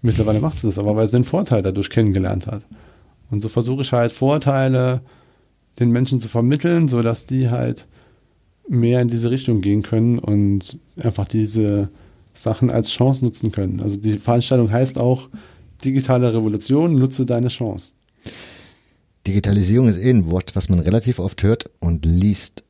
Mittlerweile 0.00 0.40
macht 0.40 0.56
sie 0.56 0.66
das 0.66 0.78
aber, 0.78 0.96
weil 0.96 1.06
sie 1.06 1.18
den 1.18 1.24
Vorteil 1.24 1.60
dadurch 1.60 1.90
kennengelernt 1.90 2.46
hat. 2.46 2.62
Und 3.30 3.42
so 3.42 3.48
versuche 3.48 3.82
ich 3.82 3.92
halt 3.92 4.12
Vorteile 4.12 5.02
den 5.78 5.90
Menschen 5.90 6.18
zu 6.18 6.28
vermitteln, 6.28 6.88
sodass 6.88 7.26
die 7.26 7.50
halt 7.50 7.86
mehr 8.68 9.00
in 9.00 9.08
diese 9.08 9.30
Richtung 9.30 9.60
gehen 9.60 9.82
können 9.82 10.18
und 10.18 10.78
einfach 11.02 11.28
diese 11.28 11.90
Sachen 12.32 12.70
als 12.70 12.90
Chance 12.90 13.24
nutzen 13.24 13.52
können. 13.52 13.80
Also 13.80 14.00
die 14.00 14.18
Veranstaltung 14.18 14.70
heißt 14.70 14.98
auch 14.98 15.28
digitale 15.84 16.32
Revolution, 16.32 16.94
nutze 16.94 17.26
deine 17.26 17.48
Chance. 17.48 17.92
Digitalisierung 19.26 19.88
ist 19.88 19.98
eh 19.98 20.10
ein 20.10 20.30
Wort, 20.30 20.56
was 20.56 20.68
man 20.68 20.80
relativ 20.80 21.18
oft 21.18 21.42
hört 21.42 21.70
und 21.78 22.04
liest. 22.06 22.64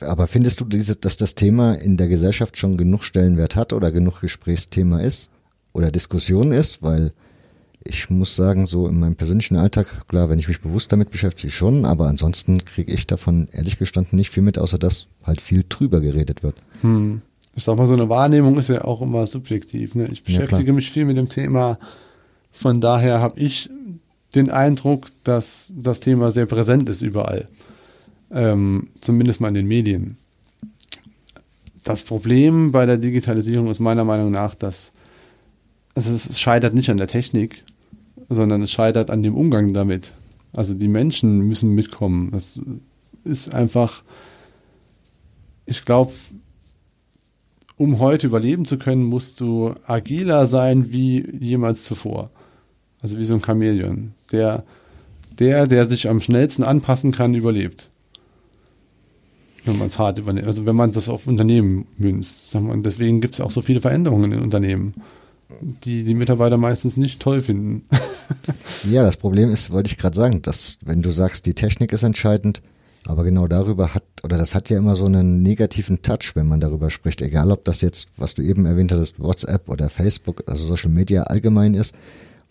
Aber 0.00 0.26
findest 0.26 0.60
du, 0.60 0.64
dass 0.64 1.16
das 1.16 1.34
Thema 1.34 1.74
in 1.74 1.96
der 1.96 2.08
Gesellschaft 2.08 2.58
schon 2.58 2.76
genug 2.76 3.02
Stellenwert 3.02 3.56
hat 3.56 3.72
oder 3.72 3.92
genug 3.92 4.20
Gesprächsthema 4.20 5.00
ist 5.00 5.30
oder 5.72 5.90
Diskussion 5.90 6.52
ist? 6.52 6.82
Weil 6.82 7.12
ich 7.84 8.10
muss 8.10 8.36
sagen, 8.36 8.66
so 8.66 8.88
in 8.88 8.98
meinem 8.98 9.16
persönlichen 9.16 9.56
Alltag, 9.56 10.08
klar, 10.08 10.28
wenn 10.28 10.38
ich 10.38 10.48
mich 10.48 10.60
bewusst 10.60 10.92
damit 10.92 11.10
beschäftige, 11.10 11.52
schon, 11.52 11.84
aber 11.84 12.08
ansonsten 12.08 12.64
kriege 12.64 12.92
ich 12.92 13.06
davon 13.06 13.48
ehrlich 13.52 13.78
gestanden 13.78 14.16
nicht 14.16 14.30
viel 14.30 14.42
mit, 14.42 14.58
außer 14.58 14.78
dass 14.78 15.06
halt 15.22 15.40
viel 15.40 15.64
drüber 15.68 16.00
geredet 16.00 16.42
wird. 16.42 16.56
Hm. 16.82 17.22
Ich 17.56 17.64
sag 17.64 17.76
mal, 17.76 17.86
so 17.86 17.94
eine 17.94 18.08
Wahrnehmung 18.08 18.58
ist 18.58 18.68
ja 18.68 18.84
auch 18.84 19.00
immer 19.00 19.26
subjektiv. 19.26 19.94
Ne? 19.94 20.06
Ich 20.12 20.22
beschäftige 20.22 20.68
ja, 20.68 20.72
mich 20.72 20.90
viel 20.90 21.06
mit 21.06 21.16
dem 21.16 21.28
Thema. 21.28 21.78
Von 22.52 22.80
daher 22.80 23.20
habe 23.20 23.40
ich 23.40 23.70
den 24.34 24.50
Eindruck, 24.50 25.08
dass 25.24 25.74
das 25.76 26.00
Thema 26.00 26.30
sehr 26.30 26.46
präsent 26.46 26.88
ist 26.88 27.02
überall. 27.02 27.48
Ähm, 28.30 28.90
zumindest 29.00 29.40
mal 29.40 29.48
in 29.48 29.54
den 29.54 29.66
Medien. 29.66 30.18
Das 31.82 32.02
Problem 32.02 32.72
bei 32.72 32.84
der 32.84 32.98
Digitalisierung 32.98 33.70
ist 33.70 33.80
meiner 33.80 34.04
Meinung 34.04 34.30
nach, 34.30 34.54
dass 34.54 34.92
also 35.94 36.10
es 36.10 36.38
scheitert 36.38 36.74
nicht 36.74 36.90
an 36.90 36.98
der 36.98 37.06
Technik, 37.06 37.64
sondern 38.28 38.60
es 38.60 38.70
scheitert 38.70 39.10
an 39.10 39.22
dem 39.22 39.34
Umgang 39.34 39.72
damit. 39.72 40.12
Also 40.52 40.74
die 40.74 40.88
Menschen 40.88 41.40
müssen 41.40 41.74
mitkommen. 41.74 42.30
Das 42.32 42.60
ist 43.24 43.54
einfach, 43.54 44.02
ich 45.64 45.86
glaube, 45.86 46.12
um 47.76 47.98
heute 47.98 48.26
überleben 48.26 48.64
zu 48.64 48.78
können, 48.78 49.04
musst 49.04 49.40
du 49.40 49.74
agiler 49.86 50.46
sein 50.46 50.92
wie 50.92 51.26
jemals 51.38 51.84
zuvor. 51.84 52.30
Also 53.02 53.18
wie 53.18 53.24
so 53.24 53.34
ein 53.34 53.42
Chamäleon. 53.44 54.12
Der, 54.32 54.64
der, 55.38 55.66
der 55.66 55.86
sich 55.86 56.08
am 56.08 56.20
schnellsten 56.20 56.64
anpassen 56.64 57.12
kann, 57.12 57.34
überlebt. 57.34 57.90
Wenn 59.64 59.78
man 59.78 59.88
es 59.88 59.98
hart 59.98 60.18
übernimmt. 60.18 60.46
Also 60.46 60.64
wenn 60.64 60.76
man 60.76 60.92
das 60.92 61.08
auf 61.08 61.26
Unternehmen 61.26 61.86
münzt. 61.98 62.54
Und 62.54 62.84
deswegen 62.84 63.20
gibt 63.20 63.34
es 63.34 63.40
auch 63.40 63.50
so 63.50 63.60
viele 63.60 63.80
Veränderungen 63.80 64.32
in 64.32 64.40
Unternehmen 64.40 64.94
die 65.60 66.04
die 66.04 66.14
Mitarbeiter 66.14 66.56
meistens 66.56 66.96
nicht 66.96 67.20
toll 67.20 67.40
finden. 67.40 67.82
ja, 68.90 69.02
das 69.02 69.16
Problem 69.16 69.50
ist, 69.50 69.70
wollte 69.70 69.88
ich 69.88 69.98
gerade 69.98 70.16
sagen, 70.16 70.42
dass 70.42 70.78
wenn 70.84 71.02
du 71.02 71.10
sagst, 71.10 71.46
die 71.46 71.54
Technik 71.54 71.92
ist 71.92 72.02
entscheidend, 72.02 72.62
aber 73.06 73.24
genau 73.24 73.46
darüber 73.46 73.94
hat, 73.94 74.04
oder 74.24 74.36
das 74.36 74.54
hat 74.54 74.70
ja 74.70 74.78
immer 74.78 74.96
so 74.96 75.06
einen 75.06 75.42
negativen 75.42 76.02
Touch, 76.02 76.32
wenn 76.34 76.48
man 76.48 76.60
darüber 76.60 76.90
spricht, 76.90 77.22
egal 77.22 77.50
ob 77.50 77.64
das 77.64 77.80
jetzt, 77.80 78.08
was 78.16 78.34
du 78.34 78.42
eben 78.42 78.66
erwähnt 78.66 78.92
hattest, 78.92 79.20
WhatsApp 79.20 79.68
oder 79.68 79.88
Facebook, 79.88 80.42
also 80.46 80.64
Social 80.64 80.90
Media 80.90 81.22
allgemein 81.24 81.74
ist, 81.74 81.94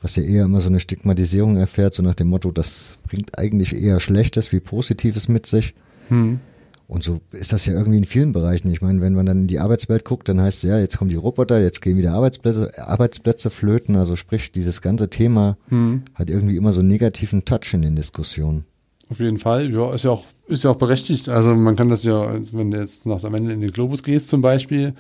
was 0.02 0.16
ja 0.16 0.24
eher 0.24 0.46
immer 0.46 0.62
so 0.62 0.70
eine 0.70 0.80
Stigmatisierung 0.80 1.58
erfährt, 1.58 1.94
so 1.94 2.04
nach 2.04 2.16
dem 2.16 2.28
Motto, 2.28 2.52
das 2.52 2.98
bringt 3.08 3.38
eigentlich 3.38 3.76
eher 3.76 4.00
Schlechtes 4.00 4.52
wie 4.52 4.60
Positives 4.60 5.28
mit 5.28 5.46
sich. 5.46 5.74
Hm. 6.10 6.40
Und 6.88 7.04
so 7.04 7.20
ist 7.32 7.52
das 7.52 7.66
ja 7.66 7.74
irgendwie 7.74 7.98
in 7.98 8.06
vielen 8.06 8.32
Bereichen. 8.32 8.70
Ich 8.70 8.82
meine, 8.82 9.02
wenn 9.02 9.14
man 9.14 9.26
dann 9.26 9.42
in 9.42 9.48
die 9.48 9.60
Arbeitswelt 9.60 10.06
guckt, 10.06 10.30
dann 10.30 10.40
heißt 10.40 10.64
es 10.64 10.70
ja, 10.70 10.78
jetzt 10.78 11.00
kommen 11.00 11.10
die 11.10 11.16
Roboter, 11.16 11.60
jetzt 11.60 11.82
gehen 11.82 11.98
wieder 11.98 12.14
Arbeitsplätze, 12.14 12.72
Arbeitsplätze 12.78 13.50
flöten. 13.50 13.96
Also 13.96 14.16
sprich, 14.16 14.52
dieses 14.52 14.84
ganze 14.84 15.10
Thema 15.10 15.58
hm. 15.70 16.04
hat 16.14 16.30
irgendwie 16.30 16.58
immer 16.58 16.74
so 16.74 16.82
einen 16.82 16.90
negativen 16.90 17.44
Touch 17.44 17.74
in 17.74 17.82
den 17.82 17.96
Diskussionen. 17.96 18.66
Auf 19.10 19.20
jeden 19.20 19.38
Fall, 19.38 19.72
ja, 19.72 19.94
ist 19.94 20.04
ja 20.04 20.12
auch, 20.12 20.24
ist 20.48 20.64
ja 20.64 20.72
auch 20.72 20.78
berechtigt. 20.78 21.30
Also 21.30 21.54
man 21.56 21.76
kann 21.76 21.90
das 21.90 22.04
ja, 22.04 22.34
wenn 22.52 22.72
du 22.72 22.80
jetzt 22.80 23.06
nach 23.06 23.24
am 23.24 23.36
Ende 23.36 23.54
in 23.54 23.62
den 23.62 23.72
Globus 23.72 24.04
gehst 24.04 24.30
zum 24.30 24.42
Beispiel, 24.42 24.94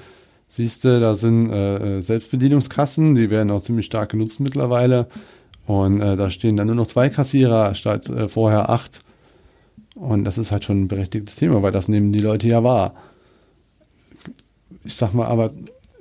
siehst 0.48 0.84
du, 0.84 1.00
da 1.00 1.16
sind 1.16 1.50
äh, 1.50 1.98
äh, 1.98 2.02
Selbstbedienungskassen, 2.02 3.16
die 3.16 3.30
werden 3.30 3.52
auch 3.52 3.62
ziemlich 3.62 3.88
stark 3.88 4.10
genutzt 4.12 4.40
mittlerweile. 4.40 5.08
Und 5.66 6.02
äh, 6.02 6.16
da 6.16 6.30
stehen 6.30 6.58
dann 6.58 6.68
nur 6.68 6.76
noch 6.76 6.88
zwei 6.88 7.10
Kassierer 7.10 7.74
statt 7.74 8.08
äh, 8.10 8.28
vorher 8.28 8.70
acht. 8.70 9.02
Und 9.96 10.26
das 10.26 10.38
ist 10.38 10.52
halt 10.52 10.66
schon 10.66 10.82
ein 10.82 10.88
berechtigtes 10.88 11.38
Thema, 11.38 11.64
weil 11.64 11.72
das 11.72 11.88
nehmen 11.88 12.12
die 12.12 12.20
Leute 12.20 12.48
ja 12.48 12.64
wahr. 12.64 12.94
Ich 14.84 14.96
sag 14.96 15.14
mal, 15.14 15.26
aber 15.26 15.52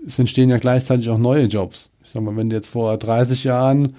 es 0.07 0.19
entstehen 0.19 0.51
ja 0.51 0.59
gleichzeitig 0.59 1.09
auch 1.09 1.19
neue 1.19 1.45
Jobs. 1.45 1.91
Ich 2.05 2.11
sag 2.11 2.23
mal, 2.23 2.37
wenn 2.37 2.51
du 2.51 2.57
jetzt 2.57 2.69
vor 2.69 2.99
30 2.99 3.45
Jahren 3.45 3.95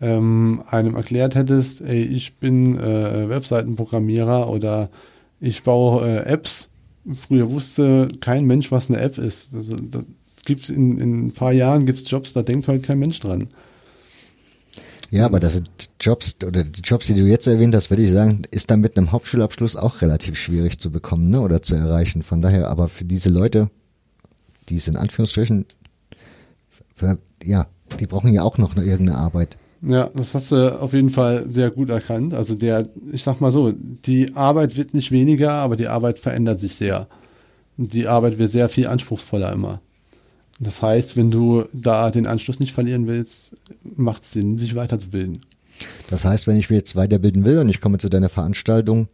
ähm, 0.00 0.62
einem 0.66 0.96
erklärt 0.96 1.34
hättest, 1.34 1.82
ey, 1.82 2.02
ich 2.02 2.36
bin 2.36 2.78
äh, 2.78 3.28
Webseitenprogrammierer 3.28 4.48
oder 4.48 4.88
ich 5.40 5.62
baue 5.62 6.06
äh, 6.06 6.24
Apps. 6.24 6.70
Früher 7.14 7.50
wusste 7.50 8.10
kein 8.20 8.44
Mensch, 8.46 8.70
was 8.70 8.88
eine 8.88 9.00
App 9.00 9.18
ist. 9.18 9.54
Das, 9.54 9.68
das 9.68 10.04
gibt's 10.44 10.70
in, 10.70 10.98
in 10.98 11.26
ein 11.26 11.32
paar 11.32 11.52
Jahren 11.52 11.86
gibt's 11.86 12.10
Jobs, 12.10 12.32
da 12.32 12.42
denkt 12.42 12.68
halt 12.68 12.82
kein 12.82 12.98
Mensch 12.98 13.20
dran. 13.20 13.48
Ja, 15.10 15.26
aber 15.26 15.40
das 15.40 15.54
sind 15.54 15.68
Jobs, 15.98 16.36
oder 16.46 16.62
die 16.62 16.82
Jobs, 16.82 17.08
die 17.08 17.14
du 17.14 17.26
jetzt 17.26 17.48
erwähnt 17.48 17.74
hast, 17.74 17.90
würde 17.90 18.04
ich 18.04 18.12
sagen, 18.12 18.42
ist 18.52 18.70
dann 18.70 18.80
mit 18.80 18.96
einem 18.96 19.10
Hauptschulabschluss 19.10 19.74
auch 19.74 20.02
relativ 20.02 20.36
schwierig 20.36 20.78
zu 20.78 20.92
bekommen, 20.92 21.30
ne, 21.30 21.40
oder 21.40 21.62
zu 21.62 21.74
erreichen. 21.74 22.22
Von 22.22 22.40
daher, 22.40 22.68
aber 22.68 22.88
für 22.88 23.04
diese 23.04 23.28
Leute, 23.28 23.70
die 24.68 24.76
es 24.76 24.86
in 24.86 24.96
Anführungsstrichen, 24.96 25.66
für, 26.94 27.18
ja, 27.42 27.66
die 27.98 28.06
brauchen 28.06 28.32
ja 28.32 28.42
auch 28.42 28.56
noch 28.56 28.76
eine, 28.76 28.84
irgendeine 28.84 29.18
Arbeit. 29.18 29.56
Ja, 29.82 30.10
das 30.14 30.34
hast 30.34 30.52
du 30.52 30.80
auf 30.80 30.92
jeden 30.92 31.10
Fall 31.10 31.50
sehr 31.50 31.70
gut 31.70 31.88
erkannt. 31.88 32.34
Also 32.34 32.54
der, 32.54 32.88
ich 33.12 33.22
sag 33.22 33.40
mal 33.40 33.50
so, 33.50 33.72
die 33.72 34.34
Arbeit 34.36 34.76
wird 34.76 34.92
nicht 34.92 35.10
weniger, 35.10 35.52
aber 35.52 35.76
die 35.76 35.88
Arbeit 35.88 36.18
verändert 36.18 36.60
sich 36.60 36.74
sehr. 36.74 37.06
Und 37.78 37.94
die 37.94 38.06
Arbeit 38.06 38.36
wird 38.36 38.50
sehr 38.50 38.68
viel 38.68 38.86
anspruchsvoller 38.86 39.52
immer. 39.52 39.80
Das 40.58 40.82
heißt, 40.82 41.16
wenn 41.16 41.30
du 41.30 41.64
da 41.72 42.10
den 42.10 42.26
Anschluss 42.26 42.60
nicht 42.60 42.72
verlieren 42.72 43.06
willst, 43.06 43.54
macht 43.96 44.24
es 44.24 44.32
Sinn, 44.32 44.58
sich 44.58 44.74
weiterzubilden. 44.74 45.40
Das 46.10 46.26
heißt, 46.26 46.46
wenn 46.46 46.56
ich 46.56 46.68
mich 46.68 46.78
jetzt 46.78 46.94
weiterbilden 46.96 47.44
will 47.46 47.58
und 47.58 47.70
ich 47.70 47.80
komme 47.80 47.96
zu 47.96 48.10
deiner 48.10 48.28
Veranstaltung, 48.28 49.08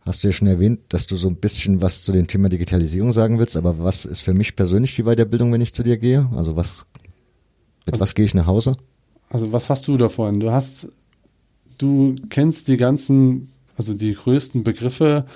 hast 0.00 0.24
du 0.24 0.28
ja 0.28 0.32
schon 0.32 0.48
erwähnt, 0.48 0.80
dass 0.88 1.06
du 1.06 1.16
so 1.16 1.28
ein 1.28 1.36
bisschen 1.36 1.82
was 1.82 2.04
zu 2.04 2.12
dem 2.12 2.26
Thema 2.26 2.48
Digitalisierung 2.48 3.12
sagen 3.12 3.38
willst, 3.38 3.58
aber 3.58 3.78
was 3.78 4.06
ist 4.06 4.22
für 4.22 4.32
mich 4.32 4.56
persönlich 4.56 4.96
die 4.96 5.02
Weiterbildung, 5.02 5.52
wenn 5.52 5.60
ich 5.60 5.74
zu 5.74 5.82
dir 5.82 5.98
gehe? 5.98 6.30
Also 6.34 6.56
was, 6.56 6.86
mit 7.84 7.96
also, 7.96 8.00
was 8.00 8.14
gehe 8.14 8.24
ich 8.24 8.32
nach 8.32 8.46
Hause? 8.46 8.72
Also 9.30 9.52
was 9.52 9.68
hast 9.70 9.86
du 9.88 9.96
davon? 9.96 10.40
Du 10.40 10.50
hast, 10.50 10.88
du 11.78 12.14
kennst 12.30 12.68
die 12.68 12.76
ganzen, 12.76 13.50
also 13.76 13.94
die 13.94 14.14
größten 14.14 14.64
Begriffe 14.64 15.26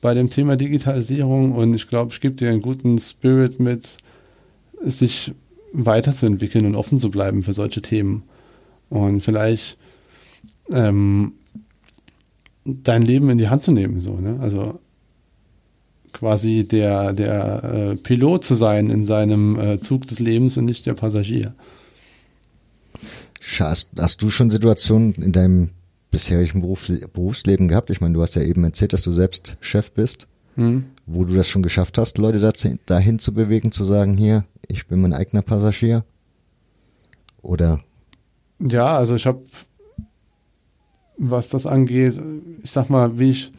bei 0.00 0.14
dem 0.14 0.30
Thema 0.30 0.56
Digitalisierung 0.56 1.52
und 1.52 1.74
ich 1.74 1.88
glaube, 1.88 2.12
ich 2.12 2.20
gebe 2.20 2.34
dir 2.34 2.50
einen 2.50 2.62
guten 2.62 2.98
Spirit 2.98 3.60
mit, 3.60 3.96
sich 4.82 5.32
weiterzuentwickeln 5.72 6.66
und 6.66 6.76
offen 6.76 7.00
zu 7.00 7.10
bleiben 7.10 7.42
für 7.42 7.52
solche 7.52 7.82
Themen. 7.82 8.22
Und 8.90 9.20
vielleicht 9.20 9.76
ähm, 10.70 11.32
dein 12.64 13.02
Leben 13.02 13.30
in 13.30 13.38
die 13.38 13.48
Hand 13.48 13.64
zu 13.64 13.72
nehmen, 13.72 14.00
so, 14.00 14.14
ne? 14.16 14.38
Also 14.40 14.78
quasi 16.12 16.64
der, 16.64 17.12
der 17.12 17.64
äh, 17.64 17.96
Pilot 17.96 18.44
zu 18.44 18.54
sein 18.54 18.88
in 18.88 19.04
seinem 19.04 19.58
äh, 19.58 19.80
Zug 19.80 20.06
des 20.06 20.20
Lebens 20.20 20.56
und 20.56 20.64
nicht 20.64 20.86
der 20.86 20.94
Passagier. 20.94 21.54
Hast, 23.58 23.90
hast 23.98 24.22
du 24.22 24.30
schon 24.30 24.50
Situationen 24.50 25.14
in 25.14 25.32
deinem 25.32 25.70
bisherigen 26.10 26.60
Beruf, 26.60 26.88
Berufsleben 27.12 27.68
gehabt? 27.68 27.90
Ich 27.90 28.00
meine, 28.00 28.14
du 28.14 28.22
hast 28.22 28.34
ja 28.36 28.42
eben 28.42 28.64
erzählt, 28.64 28.92
dass 28.92 29.02
du 29.02 29.12
selbst 29.12 29.56
Chef 29.60 29.92
bist, 29.92 30.26
hm. 30.54 30.84
wo 31.06 31.24
du 31.24 31.34
das 31.34 31.48
schon 31.48 31.62
geschafft 31.62 31.98
hast, 31.98 32.18
Leute 32.18 32.40
dazu, 32.40 32.78
dahin 32.86 33.18
zu 33.18 33.34
bewegen, 33.34 33.70
zu 33.72 33.84
sagen, 33.84 34.16
hier, 34.16 34.44
ich 34.66 34.86
bin 34.86 35.02
mein 35.02 35.12
eigener 35.12 35.42
Passagier? 35.42 36.04
Oder? 37.42 37.80
Ja, 38.60 38.96
also 38.96 39.14
ich 39.16 39.26
habe, 39.26 39.42
was 41.18 41.48
das 41.48 41.66
angeht, 41.66 42.20
ich 42.62 42.70
sag 42.70 42.88
mal, 42.88 43.18
wie 43.18 43.30
ich 43.30 43.52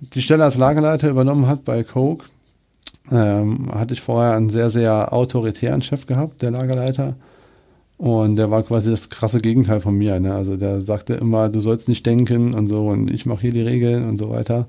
die 0.00 0.22
Stelle 0.22 0.44
als 0.44 0.58
Lagerleiter 0.58 1.08
übernommen 1.08 1.46
hat 1.46 1.64
bei 1.64 1.82
Coke, 1.82 2.26
ähm, 3.10 3.72
hatte 3.72 3.94
ich 3.94 4.00
vorher 4.00 4.34
einen 4.34 4.50
sehr, 4.50 4.70
sehr 4.70 5.12
autoritären 5.12 5.82
Chef 5.82 6.06
gehabt, 6.06 6.42
der 6.42 6.50
Lagerleiter. 6.50 7.16
Und 7.98 8.36
der 8.36 8.50
war 8.50 8.62
quasi 8.62 8.90
das 8.90 9.08
krasse 9.08 9.38
Gegenteil 9.38 9.80
von 9.80 9.94
mir. 9.94 10.18
Ne? 10.20 10.32
Also 10.32 10.56
der 10.56 10.80
sagte 10.80 11.14
immer, 11.14 11.48
du 11.48 11.58
sollst 11.58 11.88
nicht 11.88 12.06
denken 12.06 12.54
und 12.54 12.68
so 12.68 12.86
und 12.88 13.10
ich 13.10 13.26
mache 13.26 13.42
hier 13.42 13.52
die 13.52 13.60
Regeln 13.60 14.08
und 14.08 14.18
so 14.18 14.30
weiter. 14.30 14.68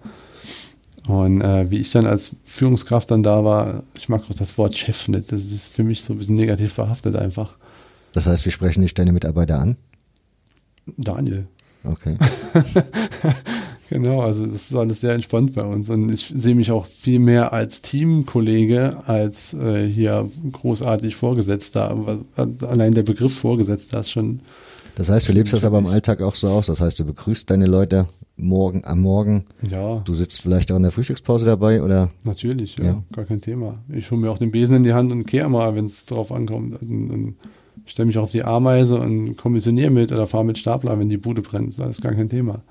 Und 1.08 1.42
äh, 1.42 1.70
wie 1.70 1.78
ich 1.78 1.92
dann 1.92 2.06
als 2.06 2.36
Führungskraft 2.46 3.12
dann 3.12 3.24
da 3.24 3.44
war, 3.46 3.84
ich 3.96 4.10
mag 4.10 4.24
auch 4.30 4.36
das 4.36 4.58
Wort 4.58 4.78
Chef 4.78 5.08
nicht. 5.08 5.32
Das 5.32 5.44
ist 5.44 5.68
für 5.68 5.84
mich 5.84 6.02
so 6.02 6.14
ein 6.14 6.18
bisschen 6.18 6.36
negativ 6.36 6.74
verhaftet 6.74 7.16
einfach. 7.16 7.58
Das 8.14 8.26
heißt, 8.26 8.46
wir 8.46 8.52
sprechen 8.52 8.82
nicht 8.82 8.98
deine 8.98 9.14
Mitarbeiter 9.14 9.60
an? 9.60 9.78
Daniel. 10.98 11.48
Okay. 11.84 12.18
Genau, 13.90 14.22
also 14.22 14.46
das 14.46 14.70
ist 14.70 14.76
alles 14.76 15.00
sehr 15.00 15.14
entspannt 15.14 15.54
bei 15.54 15.64
uns 15.64 15.90
und 15.90 16.12
ich 16.14 16.32
sehe 16.36 16.54
mich 16.54 16.72
auch 16.72 16.86
viel 16.86 17.18
mehr 17.18 17.54
als 17.54 17.82
Teamkollege 17.82 18.98
als 19.08 19.56
äh, 19.56 19.88
hier 19.88 20.30
großartig 20.52 21.16
Vorgesetzter. 21.16 22.20
Allein 22.36 22.94
der 22.94 23.02
Begriff 23.02 23.36
Vorgesetzter 23.36 24.02
ist 24.02 24.12
schon. 24.12 24.42
Das 24.94 25.10
heißt, 25.10 25.28
du 25.28 25.34
lebst 25.34 25.54
das 25.54 25.64
aber 25.64 25.80
im 25.80 25.88
Alltag 25.88 26.22
auch 26.22 26.36
so 26.36 26.50
aus. 26.50 26.68
Das 26.68 26.82
heißt, 26.82 27.00
du 27.00 27.06
begrüßt 27.06 27.50
deine 27.50 27.66
Leute 27.66 28.08
morgen 28.38 28.84
am 28.86 29.00
Morgen. 29.00 29.46
Ja. 29.72 30.02
Du 30.06 30.14
sitzt 30.14 30.42
vielleicht 30.42 30.72
auch 30.72 30.78
in 30.78 30.84
der 30.84 30.92
Frühstückspause 30.92 31.48
dabei 31.48 31.82
oder? 31.82 32.12
Natürlich, 32.24 32.78
ja, 32.78 32.86
ja. 32.86 33.04
gar 33.12 33.26
kein 33.26 33.42
Thema. 33.42 33.80
Ich 33.92 34.12
hole 34.12 34.22
mir 34.22 34.30
auch 34.30 34.38
den 34.38 34.52
Besen 34.52 34.76
in 34.76 34.84
die 34.84 34.94
Hand 34.94 35.12
und 35.12 35.26
kehre 35.26 35.50
mal, 35.50 35.76
wenn 35.76 35.88
es 35.88 36.06
drauf 36.06 36.32
ankommt. 36.32 36.80
Und, 36.82 37.10
und 37.10 37.36
stelle 37.86 38.06
mich 38.06 38.20
auf 38.20 38.30
die 38.30 38.44
Ameise 38.44 39.00
und 39.00 39.36
kommissioniere 39.36 39.90
mit 39.90 40.12
oder 40.12 40.28
fahre 40.28 40.46
mit 40.46 40.60
Stapler, 40.60 41.00
wenn 41.00 41.10
die 41.10 41.18
Bude 41.18 41.42
brennt. 41.42 41.70
Das 41.70 41.76
ist 41.78 41.82
alles 41.82 42.02
gar 42.02 42.14
kein 42.14 42.30
Thema. 42.30 42.62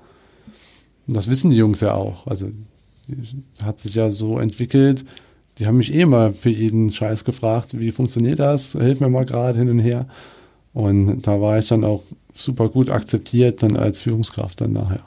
Und 1.09 1.15
das 1.15 1.27
wissen 1.27 1.49
die 1.49 1.57
Jungs 1.57 1.79
ja 1.79 1.95
auch. 1.95 2.27
Also 2.27 2.51
hat 3.63 3.79
sich 3.79 3.95
ja 3.95 4.11
so 4.11 4.37
entwickelt. 4.37 5.03
Die 5.57 5.65
haben 5.65 5.77
mich 5.77 5.91
eh 5.91 6.05
mal 6.05 6.31
für 6.31 6.51
jeden 6.51 6.93
Scheiß 6.93 7.23
gefragt, 7.23 7.79
wie 7.79 7.91
funktioniert 7.91 8.37
das? 8.37 8.73
Hilf 8.73 8.99
mir 8.99 9.09
mal 9.09 9.25
gerade 9.25 9.57
hin 9.57 9.71
und 9.71 9.79
her. 9.79 10.07
Und 10.71 11.23
da 11.23 11.41
war 11.41 11.57
ich 11.57 11.67
dann 11.67 11.83
auch 11.83 12.03
super 12.35 12.69
gut 12.69 12.91
akzeptiert 12.91 13.63
dann 13.63 13.75
als 13.75 13.97
Führungskraft 13.97 14.61
dann 14.61 14.73
nachher. 14.73 15.01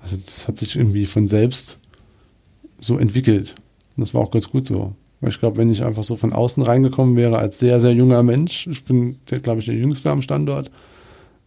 Also 0.00 0.16
das 0.16 0.48
hat 0.48 0.56
sich 0.56 0.76
irgendwie 0.76 1.04
von 1.04 1.28
selbst 1.28 1.78
so 2.80 2.96
entwickelt. 2.96 3.54
Und 3.98 4.00
das 4.00 4.14
war 4.14 4.22
auch 4.22 4.30
ganz 4.30 4.48
gut 4.48 4.66
so. 4.66 4.94
Weil 5.20 5.28
ich 5.28 5.38
glaube, 5.38 5.58
wenn 5.58 5.70
ich 5.70 5.84
einfach 5.84 6.04
so 6.04 6.16
von 6.16 6.32
außen 6.32 6.62
reingekommen 6.62 7.16
wäre 7.16 7.36
als 7.36 7.58
sehr, 7.58 7.82
sehr 7.82 7.92
junger 7.92 8.22
Mensch, 8.22 8.66
ich 8.66 8.82
bin, 8.82 9.18
glaube 9.26 9.60
ich, 9.60 9.66
der 9.66 9.74
Jüngste 9.74 10.10
am 10.10 10.22
Standort, 10.22 10.70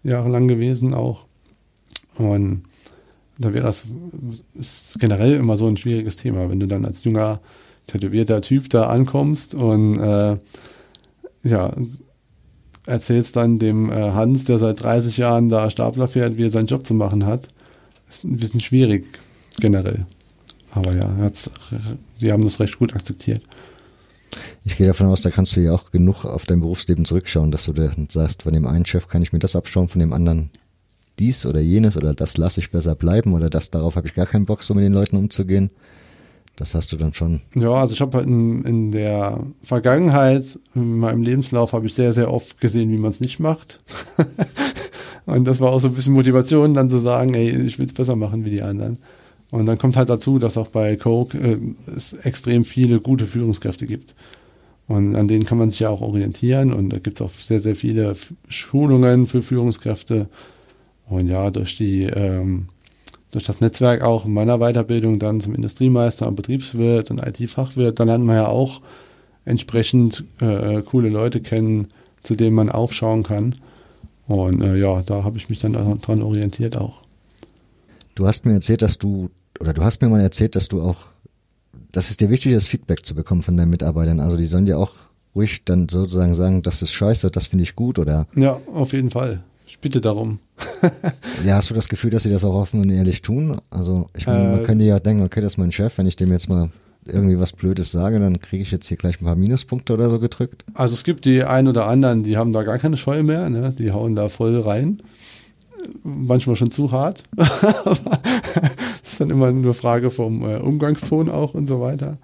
jahrelang 0.04 0.48
gewesen 0.48 0.94
auch. 0.94 1.26
Und 2.20 2.62
da 3.38 3.54
wäre 3.54 3.64
das 3.64 3.86
ist 4.54 5.00
generell 5.00 5.34
immer 5.34 5.58
so 5.58 5.68
ein 5.68 5.78
schwieriges 5.78 6.18
Thema, 6.18 6.50
wenn 6.50 6.60
du 6.60 6.68
dann 6.68 6.86
als 6.86 7.04
junger, 7.04 7.42
tätowierter 7.88 8.42
Typ 8.42 8.70
da 8.70 8.88
ankommst 8.88 9.56
und 9.56 10.00
äh, 10.00 10.38
ja, 11.44 11.74
erzählst 12.86 13.36
dann 13.36 13.60
dem 13.60 13.92
äh, 13.92 14.12
Hans, 14.12 14.46
der 14.46 14.58
seit 14.58 14.82
30 14.82 15.18
Jahren 15.18 15.50
da 15.50 15.70
Stapler 15.70 16.08
fährt, 16.08 16.38
wie 16.38 16.46
er 16.46 16.50
seinen 16.50 16.68
Job 16.68 16.86
zu 16.86 16.94
machen 16.94 17.26
hat. 17.26 17.48
Ist 18.10 18.24
ein 18.24 18.38
bisschen 18.38 18.62
schwierig 18.62 19.06
generell. 19.60 20.06
Aber 20.72 20.94
ja, 20.94 21.10
die 22.20 22.32
haben 22.32 22.44
das 22.44 22.60
recht 22.60 22.78
gut 22.78 22.94
akzeptiert. 22.94 23.42
Ich 24.64 24.78
gehe 24.78 24.88
davon 24.88 25.08
aus, 25.08 25.22
da 25.22 25.30
kannst 25.30 25.56
du 25.56 25.62
ja 25.62 25.72
auch 25.72 25.92
genug 25.92 26.26
auf 26.26 26.46
dein 26.46 26.60
Berufsleben 26.60 27.06
zurückschauen, 27.06 27.52
dass 27.52 27.66
du 27.66 27.74
dann 27.74 28.08
sagst, 28.10 28.44
von 28.44 28.54
dem 28.54 28.66
einen 28.66 28.86
Chef 28.86 29.08
kann 29.08 29.22
ich 29.22 29.32
mir 29.32 29.40
das 29.40 29.56
abschauen, 29.56 29.88
von 29.88 30.00
dem 30.00 30.12
anderen 30.12 30.50
dies 31.20 31.46
oder 31.46 31.60
jenes 31.60 31.98
oder 31.98 32.14
das 32.14 32.38
lasse 32.38 32.60
ich 32.60 32.72
besser 32.72 32.96
bleiben 32.96 33.34
oder 33.34 33.50
das 33.50 33.70
darauf 33.70 33.96
habe 33.96 34.08
ich 34.08 34.16
gar 34.16 34.26
keinen 34.26 34.46
Bock, 34.46 34.64
so 34.64 34.74
mit 34.74 34.84
den 34.84 34.94
Leuten 34.94 35.18
umzugehen. 35.18 35.72
Das 36.56 36.74
hast 36.74 36.94
du 36.94 36.98
dann 36.98 37.14
schon. 37.14 37.42
Ja, 37.54 37.74
also 37.74 37.94
ich 37.94 38.02
habe 38.02 38.18
halt 38.18 38.28
in, 38.28 38.64
in 38.64 38.92
der 38.92 39.44
Vergangenheit, 39.62 40.46
in 40.74 40.98
meinem 41.00 41.22
Lebenslauf, 41.22 41.74
habe 41.74 41.86
ich 41.86 41.94
sehr, 41.94 42.14
sehr 42.14 42.32
oft 42.32 42.62
gesehen, 42.62 42.90
wie 42.92 42.98
man 42.98 43.10
es 43.10 43.20
nicht 43.20 43.40
macht. 43.40 43.82
und 45.26 45.44
das 45.46 45.60
war 45.60 45.72
auch 45.72 45.80
so 45.80 45.90
ein 45.90 45.94
bisschen 45.94 46.14
Motivation, 46.14 46.74
dann 46.74 46.90
zu 46.90 46.98
sagen, 46.98 47.34
ey, 47.34 47.50
ich 47.50 47.78
will 47.78 47.86
es 47.86 47.94
besser 47.94 48.16
machen 48.16 48.46
wie 48.46 48.52
die 48.52 48.62
anderen. 48.62 48.98
Und 49.52 49.66
dann 49.66 49.78
kommt 49.78 49.98
halt 49.98 50.10
dazu, 50.10 50.40
dass 50.40 50.58
auch 50.58 50.70
bei 50.70 50.96
Coke 50.96 51.38
äh, 51.38 51.60
es 51.94 52.14
extrem 52.14 52.64
viele 52.64 53.02
gute 53.02 53.26
Führungskräfte 53.26 53.86
gibt. 53.86 54.16
Und 54.88 55.16
an 55.16 55.28
denen 55.28 55.46
kann 55.46 55.58
man 55.58 55.72
sich 55.72 55.80
ja 55.80 55.90
auch 55.90 56.02
orientieren. 56.02 56.72
Und 56.72 56.90
da 56.92 57.00
gibt 57.00 57.18
es 57.18 57.22
auch 57.22 57.32
sehr, 57.32 57.60
sehr 57.60 57.76
viele 57.76 58.14
Schulungen 58.48 59.28
für 59.28 59.42
Führungskräfte. 59.42 60.30
Und 61.08 61.28
ja, 61.28 61.52
durch 61.52 61.78
die, 61.78 62.04
ähm, 62.04 62.68
durch 63.32 63.46
das 63.46 63.60
Netzwerk 63.60 64.02
auch 64.02 64.26
in 64.26 64.34
meiner 64.34 64.58
Weiterbildung 64.60 65.20
dann 65.20 65.40
zum 65.40 65.54
Industriemeister 65.54 66.28
und 66.28 66.36
Betriebswirt 66.36 67.12
und 67.12 67.26
IT-Fachwirt, 67.26 68.00
da 68.00 68.04
lernt 68.04 68.26
man 68.26 68.36
ja 68.36 68.48
auch 68.48 68.82
entsprechend 69.46 70.24
äh, 70.42 70.82
coole 70.82 71.10
Leute 71.10 71.42
kennen, 71.42 71.88
zu 72.24 72.36
denen 72.36 72.56
man 72.56 72.70
aufschauen 72.70 73.24
kann. 73.24 73.56
Und 74.28 74.64
äh, 74.64 74.76
ja, 74.78 75.04
da 75.04 75.24
habe 75.24 75.38
ich 75.38 75.50
mich 75.50 75.60
dann 75.60 75.74
daran 75.74 76.24
orientiert 76.24 76.78
auch. 76.78 77.04
Du 78.16 78.26
hast 78.26 78.46
mir 78.46 78.54
erzählt, 78.54 78.82
dass 78.82 78.98
du, 78.98 79.30
oder 79.60 79.74
du 79.74 79.84
hast 79.84 80.02
mir 80.02 80.10
mal 80.10 80.22
erzählt, 80.22 80.56
dass 80.56 80.68
du 80.68 80.82
auch, 80.82 81.06
dass 81.92 82.10
es 82.10 82.18
dir 82.18 82.30
wichtig 82.30 82.54
ist, 82.54 82.68
Feedback 82.68 83.06
zu 83.06 83.14
bekommen 83.14 83.44
von 83.44 83.56
deinen 83.56 83.70
Mitarbeitern. 83.70 84.20
Also 84.20 84.38
die 84.38 84.46
sollen 84.46 84.66
dir 84.66 84.80
auch 84.80 84.94
ruhig 85.36 85.66
dann 85.66 85.88
sozusagen 85.90 86.34
sagen, 86.34 86.64
das 86.64 86.82
ist 86.82 86.94
scheiße, 86.94 87.30
das 87.30 87.46
finde 87.46 87.64
ich 87.64 87.76
gut, 87.76 88.00
oder? 88.00 88.26
Ja, 88.36 88.60
auf 88.74 88.94
jeden 88.94 89.12
Fall. 89.12 89.44
Ich 89.76 89.82
bitte 89.82 90.00
darum. 90.00 90.40
ja, 91.46 91.58
hast 91.58 91.70
du 91.70 91.74
das 91.74 91.90
Gefühl, 91.90 92.10
dass 92.10 92.24
sie 92.24 92.30
das 92.30 92.46
auch 92.46 92.56
offen 92.56 92.80
und 92.80 92.90
ehrlich 92.90 93.22
tun? 93.22 93.60
Also, 93.70 94.10
ich 94.16 94.26
meine, 94.26 94.46
äh, 94.46 94.52
man 94.56 94.64
könnte 94.64 94.86
ja 94.86 95.00
denken, 95.00 95.24
okay, 95.24 95.42
das 95.42 95.54
ist 95.54 95.58
mein 95.58 95.74
Chef, 95.74 95.98
wenn 95.98 96.08
ich 96.08 96.16
dem 96.16 96.32
jetzt 96.32 96.48
mal 96.48 96.70
irgendwie 97.04 97.38
was 97.38 97.52
Blödes 97.52 97.92
sage, 97.92 98.22
dann 98.22 98.40
kriege 98.40 98.64
ich 98.64 98.72
jetzt 98.72 98.88
hier 98.88 98.96
gleich 98.96 99.20
ein 99.20 99.26
paar 99.26 99.36
Minuspunkte 99.36 99.92
oder 99.94 100.10
so 100.10 100.18
gedrückt. 100.18 100.64
Also 100.76 100.94
es 100.94 101.04
gibt 101.04 101.26
die 101.26 101.44
ein 101.44 101.68
oder 101.68 101.88
anderen, 101.88 102.24
die 102.24 102.38
haben 102.38 102.54
da 102.54 102.64
gar 102.64 102.78
keine 102.78 102.96
Scheu 102.96 103.22
mehr, 103.22 103.50
ne? 103.50 103.74
die 103.78 103.92
hauen 103.92 104.16
da 104.16 104.30
voll 104.30 104.58
rein. 104.62 105.04
Manchmal 106.04 106.56
schon 106.56 106.72
zu 106.72 106.94
hart. 106.94 107.24
das 107.36 108.00
ist 109.06 109.20
dann 109.20 109.30
immer 109.30 109.52
nur 109.52 109.74
Frage 109.74 110.10
vom 110.10 110.42
äh, 110.44 110.56
Umgangston 110.56 111.30
auch 111.30 111.54
und 111.54 111.66
so 111.66 111.82
weiter. 111.82 112.18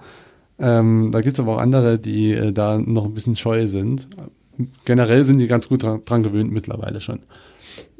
Ähm, 0.57 1.09
da 1.11 1.19
gibt 1.19 1.35
es 1.35 1.41
aber 1.41 1.57
auch 1.57 1.61
andere, 1.61 1.99
die 1.99 2.31
äh, 2.31 2.53
da 2.53 2.77
noch 2.77 3.03
ein 3.03 3.13
bisschen 3.13 3.35
scheu 3.35 3.67
sind 3.67 4.07
generell 4.85 5.25
sind 5.25 5.39
die 5.39 5.47
ganz 5.47 5.67
gut 5.67 5.83
dran, 5.83 6.01
dran, 6.05 6.23
gewöhnt 6.23 6.51
mittlerweile 6.51 7.01
schon. 7.01 7.19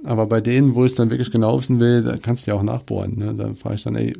Aber 0.03 0.25
bei 0.25 0.41
denen, 0.41 0.75
wo 0.75 0.85
ich 0.85 0.91
es 0.91 0.97
dann 0.97 1.11
wirklich 1.11 1.31
genau 1.31 1.57
wissen 1.57 1.79
will, 1.79 2.01
da 2.01 2.17
kannst 2.17 2.45
du 2.45 2.51
ja 2.51 2.57
auch 2.57 2.63
nachbohren. 2.63 3.17
Ne? 3.17 3.35
Da 3.35 3.53
frage 3.53 3.75
ich 3.75 3.83
dann, 3.83 3.95
ey, 3.95 4.13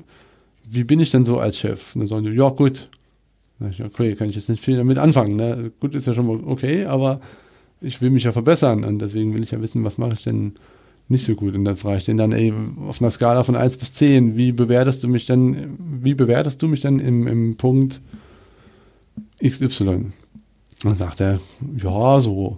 wie 0.70 0.84
bin 0.84 1.00
ich 1.00 1.12
denn 1.12 1.26
so 1.26 1.40
als 1.40 1.58
Chef? 1.58 1.96
Und 1.96 2.02
dann 2.02 2.08
sagen 2.08 2.26
die, 2.26 2.32
ja 2.32 2.50
gut. 2.50 2.90
Ich, 3.70 3.84
okay, 3.84 4.16
kann 4.16 4.30
ich 4.30 4.36
jetzt 4.36 4.50
nicht 4.50 4.64
viel 4.64 4.78
damit 4.78 4.98
anfangen. 4.98 5.36
Ne? 5.36 5.72
Gut 5.80 5.94
ist 5.94 6.08
ja 6.08 6.14
schon 6.14 6.26
mal 6.26 6.40
okay, 6.46 6.86
aber 6.86 7.22
ich 7.80 8.02
will 8.02 8.10
mich 8.10 8.24
ja 8.24 8.32
verbessern 8.32 8.84
und 8.84 9.00
deswegen 9.00 9.34
will 9.34 9.44
ich 9.44 9.52
ja 9.52 9.62
wissen, 9.62 9.84
was 9.84 9.98
mache 9.98 10.14
ich 10.14 10.24
denn 10.24 10.54
nicht 11.10 11.26
so 11.26 11.36
gut. 11.36 11.56
Und 11.56 11.66
dann 11.66 11.76
frage 11.76 11.98
ich 11.98 12.06
den 12.06 12.18
dann, 12.18 12.32
ey, 12.32 12.54
auf 12.88 13.02
einer 13.02 13.12
Skala 13.12 13.44
von 13.44 13.56
1 13.56 13.78
bis 13.78 13.94
10, 13.94 14.38
wie 14.38 14.52
bewertest 14.52 15.04
du 15.04 15.08
mich 15.08 15.26
denn, 15.26 15.78
wie 16.02 16.14
bewertest 16.14 16.62
du 16.62 16.68
mich 16.68 16.82
denn 16.82 17.00
im, 17.00 17.28
im 17.28 17.58
Punkt 17.58 18.02
XY? 19.44 20.12
Dann 20.84 20.98
sagt 20.98 21.22
er, 21.22 21.40
ja, 21.78 22.20
so 22.22 22.58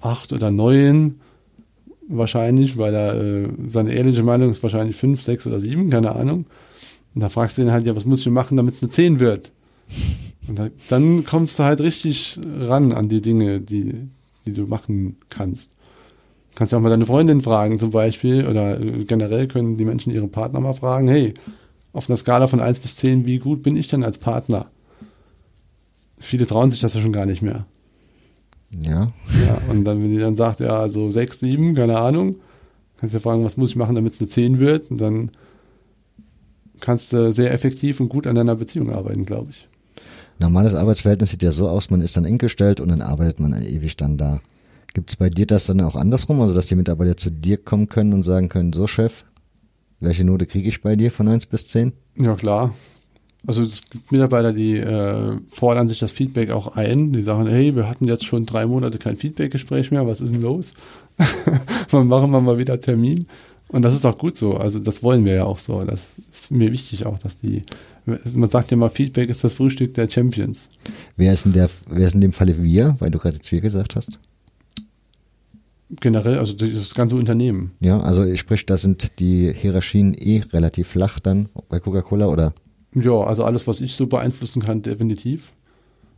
acht 0.00 0.32
oder 0.32 0.50
neun 0.50 1.20
wahrscheinlich, 2.08 2.76
weil 2.76 2.94
er 2.94 3.14
äh, 3.14 3.48
seine 3.68 3.92
ehrliche 3.92 4.22
Meinung 4.22 4.50
ist 4.50 4.62
wahrscheinlich 4.62 4.96
fünf, 4.96 5.22
sechs 5.22 5.46
oder 5.46 5.60
sieben, 5.60 5.90
keine 5.90 6.14
Ahnung. 6.14 6.46
Und 7.14 7.20
da 7.20 7.28
fragst 7.28 7.58
du 7.58 7.62
ihn 7.62 7.72
halt, 7.72 7.86
ja, 7.86 7.94
was 7.94 8.04
muss 8.04 8.20
ich 8.20 8.28
machen, 8.28 8.56
damit 8.56 8.74
es 8.74 8.82
eine 8.82 8.90
zehn 8.90 9.20
wird? 9.20 9.52
Und 10.48 10.58
da, 10.58 10.68
dann 10.88 11.24
kommst 11.24 11.58
du 11.58 11.64
halt 11.64 11.80
richtig 11.80 12.38
ran 12.60 12.92
an 12.92 13.08
die 13.08 13.20
Dinge, 13.20 13.60
die, 13.60 13.94
die 14.46 14.52
du 14.52 14.66
machen 14.66 15.16
kannst. 15.28 15.72
Kannst 16.54 16.72
ja 16.72 16.78
auch 16.78 16.82
mal 16.82 16.90
deine 16.90 17.06
Freundin 17.06 17.42
fragen 17.42 17.78
zum 17.78 17.90
Beispiel 17.90 18.46
oder 18.46 18.80
äh, 18.80 19.04
generell 19.04 19.46
können 19.46 19.76
die 19.76 19.84
Menschen 19.84 20.12
ihre 20.12 20.28
Partner 20.28 20.60
mal 20.60 20.72
fragen, 20.72 21.08
hey, 21.08 21.34
auf 21.92 22.08
einer 22.08 22.16
Skala 22.16 22.46
von 22.46 22.60
eins 22.60 22.80
bis 22.80 22.96
zehn, 22.96 23.26
wie 23.26 23.38
gut 23.38 23.62
bin 23.62 23.76
ich 23.76 23.88
denn 23.88 24.04
als 24.04 24.18
Partner? 24.18 24.66
Viele 26.20 26.46
trauen 26.46 26.70
sich 26.70 26.80
das 26.80 26.94
ja 26.94 27.00
schon 27.00 27.12
gar 27.12 27.26
nicht 27.26 27.42
mehr. 27.42 27.66
Ja. 28.78 29.10
Ja, 29.46 29.60
und 29.68 29.84
dann, 29.84 30.02
wenn 30.02 30.12
die 30.12 30.18
dann 30.20 30.36
sagt, 30.36 30.60
ja, 30.60 30.88
so 30.88 31.10
sechs, 31.10 31.40
sieben, 31.40 31.74
keine 31.74 31.98
Ahnung, 31.98 32.36
kannst 32.98 33.14
du 33.14 33.18
ja 33.18 33.22
fragen, 33.22 33.44
was 33.44 33.56
muss 33.56 33.70
ich 33.70 33.76
machen, 33.76 33.96
damit 33.96 34.12
es 34.12 34.20
eine 34.20 34.28
zehn 34.28 34.58
wird? 34.58 34.90
Und 34.90 35.00
dann 35.00 35.30
kannst 36.78 37.12
du 37.12 37.32
sehr 37.32 37.52
effektiv 37.52 38.00
und 38.00 38.08
gut 38.08 38.26
an 38.26 38.36
deiner 38.36 38.54
Beziehung 38.54 38.92
arbeiten, 38.92 39.24
glaube 39.24 39.50
ich. 39.50 39.68
Normales 40.38 40.74
Arbeitsverhältnis 40.74 41.30
sieht 41.30 41.42
ja 41.42 41.50
so 41.50 41.68
aus, 41.68 41.90
man 41.90 42.00
ist 42.00 42.16
dann 42.16 42.24
eng 42.24 42.38
gestellt 42.38 42.80
und 42.80 42.88
dann 42.88 43.02
arbeitet 43.02 43.40
man 43.40 43.52
ewig 43.60 43.96
dann 43.96 44.16
da. 44.16 44.40
Gibt 44.94 45.10
es 45.10 45.16
bei 45.16 45.28
dir 45.28 45.46
das 45.46 45.66
dann 45.66 45.80
auch 45.82 45.96
andersrum, 45.96 46.40
also 46.40 46.54
dass 46.54 46.66
die 46.66 46.76
Mitarbeiter 46.76 47.16
zu 47.16 47.30
dir 47.30 47.58
kommen 47.58 47.88
können 47.88 48.12
und 48.12 48.22
sagen 48.22 48.48
können, 48.48 48.72
so 48.72 48.86
Chef, 48.86 49.24
welche 50.00 50.24
Note 50.24 50.46
kriege 50.46 50.68
ich 50.68 50.80
bei 50.80 50.96
dir 50.96 51.12
von 51.12 51.28
1 51.28 51.46
bis 51.46 51.66
10? 51.68 51.92
Ja, 52.18 52.34
klar. 52.34 52.74
Also 53.46 53.62
es 53.62 53.88
gibt 53.88 54.12
Mitarbeiter, 54.12 54.52
die 54.52 54.76
äh, 54.76 55.38
fordern 55.48 55.88
sich 55.88 55.98
das 55.98 56.12
Feedback 56.12 56.50
auch 56.50 56.76
ein. 56.76 57.12
Die 57.12 57.22
sagen, 57.22 57.48
hey, 57.48 57.74
wir 57.74 57.88
hatten 57.88 58.04
jetzt 58.06 58.24
schon 58.24 58.44
drei 58.44 58.66
Monate 58.66 58.98
kein 58.98 59.16
Feedbackgespräch 59.16 59.90
mehr, 59.90 60.06
was 60.06 60.20
ist 60.20 60.34
denn 60.34 60.42
los? 60.42 60.74
Wann 61.90 62.06
machen 62.06 62.30
wir 62.30 62.40
mal 62.40 62.58
wieder 62.58 62.78
Termin? 62.80 63.26
Und 63.68 63.82
das 63.82 63.94
ist 63.94 64.04
auch 64.04 64.18
gut 64.18 64.36
so. 64.36 64.56
Also 64.56 64.78
das 64.80 65.02
wollen 65.02 65.24
wir 65.24 65.34
ja 65.34 65.44
auch 65.44 65.58
so. 65.58 65.84
Das 65.84 66.00
ist 66.32 66.50
mir 66.50 66.72
wichtig 66.72 67.06
auch, 67.06 67.18
dass 67.18 67.38
die, 67.38 67.62
man 68.04 68.50
sagt 68.50 68.72
ja 68.72 68.76
mal, 68.76 68.90
Feedback 68.90 69.28
ist 69.28 69.44
das 69.44 69.52
Frühstück 69.52 69.94
der 69.94 70.10
Champions. 70.10 70.68
Wer 71.16 71.32
ist 71.32 71.46
in, 71.46 71.52
der, 71.52 71.70
wer 71.88 72.06
ist 72.06 72.14
in 72.14 72.20
dem 72.20 72.32
Falle 72.32 72.62
wir, 72.62 72.96
weil 72.98 73.10
du 73.10 73.18
gerade 73.18 73.36
jetzt 73.36 73.50
wir 73.52 73.60
gesagt 73.60 73.96
hast? 73.96 74.18
Generell, 76.00 76.38
also 76.38 76.54
das 76.54 76.94
ganze 76.94 77.16
Unternehmen. 77.16 77.72
Ja, 77.80 78.00
also 78.00 78.34
sprich, 78.36 78.66
da 78.66 78.76
sind 78.76 79.18
die 79.18 79.52
Hierarchien 79.52 80.14
eh 80.14 80.42
relativ 80.52 80.88
flach 80.88 81.18
dann 81.18 81.46
bei 81.68 81.80
Coca-Cola 81.80 82.26
oder? 82.26 82.54
Ja, 82.94 83.20
also 83.20 83.44
alles, 83.44 83.66
was 83.66 83.80
ich 83.80 83.94
so 83.94 84.06
beeinflussen 84.06 84.62
kann, 84.62 84.82
definitiv. 84.82 85.52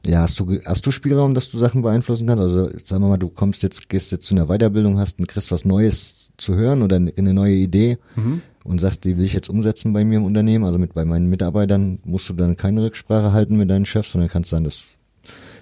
Ja, 0.05 0.23
hast 0.23 0.41
du, 0.41 0.59
hast 0.65 0.85
du 0.85 0.91
Spielraum, 0.91 1.35
dass 1.35 1.51
du 1.51 1.59
Sachen 1.59 1.83
beeinflussen 1.83 2.27
kannst? 2.27 2.43
Also 2.43 2.71
sagen 2.83 3.03
wir 3.03 3.09
mal, 3.09 3.19
du 3.19 3.29
kommst 3.29 3.63
jetzt, 3.63 3.89
gehst 3.89 4.11
jetzt 4.11 4.27
zu 4.27 4.35
einer 4.35 4.47
Weiterbildung, 4.47 4.99
hast 4.99 5.21
und 5.21 5.29
kriegst 5.29 5.53
was 5.53 5.65
Neues 5.65 6.31
zu 6.37 6.57
hören 6.57 6.83
oder 6.83 6.97
eine 6.97 7.35
neue 7.35 7.55
Idee 7.55 7.99
mhm. 8.17 8.41
und 8.65 8.81
sagst, 8.81 9.05
die 9.05 9.17
will 9.17 9.25
ich 9.25 9.33
jetzt 9.33 9.49
umsetzen 9.49 9.93
bei 9.93 10.05
mir 10.05 10.17
im 10.17 10.25
Unternehmen. 10.25 10.65
Also 10.65 10.79
mit 10.79 10.95
bei 10.95 11.05
meinen 11.05 11.29
Mitarbeitern 11.29 12.01
musst 12.05 12.29
du 12.29 12.33
dann 12.33 12.57
keine 12.57 12.83
Rücksprache 12.83 13.33
halten 13.33 13.57
mit 13.57 13.71
deinen 13.71 13.87
Chefs, 13.87 14.13
sondern 14.13 14.31
kannst 14.31 14.51
sagen, 14.51 14.65
das 14.65 14.89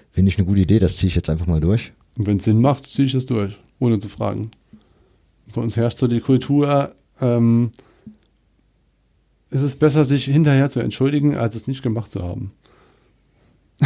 finde 0.09 0.29
ich 0.29 0.37
eine 0.37 0.47
gute 0.47 0.61
Idee, 0.61 0.79
das 0.79 0.97
ziehe 0.97 1.07
ich 1.07 1.15
jetzt 1.15 1.29
einfach 1.29 1.45
mal 1.45 1.61
durch. 1.61 1.93
Und 2.17 2.25
wenn 2.25 2.37
es 2.37 2.45
Sinn 2.45 2.61
macht, 2.61 2.87
ziehe 2.87 3.05
ich 3.05 3.13
das 3.13 3.27
durch 3.27 3.59
ohne 3.81 3.99
zu 3.99 4.07
fragen. 4.07 4.51
Bei 5.53 5.59
uns 5.59 5.75
herrscht 5.75 5.99
so 5.99 6.07
die 6.07 6.21
Kultur, 6.21 6.95
ähm, 7.19 7.71
es 9.51 9.61
ist 9.61 9.79
besser, 9.79 10.05
sich 10.05 10.25
hinterher 10.25 10.69
zu 10.69 10.79
entschuldigen, 10.79 11.37
als 11.37 11.55
es 11.55 11.67
nicht 11.67 11.83
gemacht 11.83 12.09
zu 12.09 12.23
haben. 12.23 12.53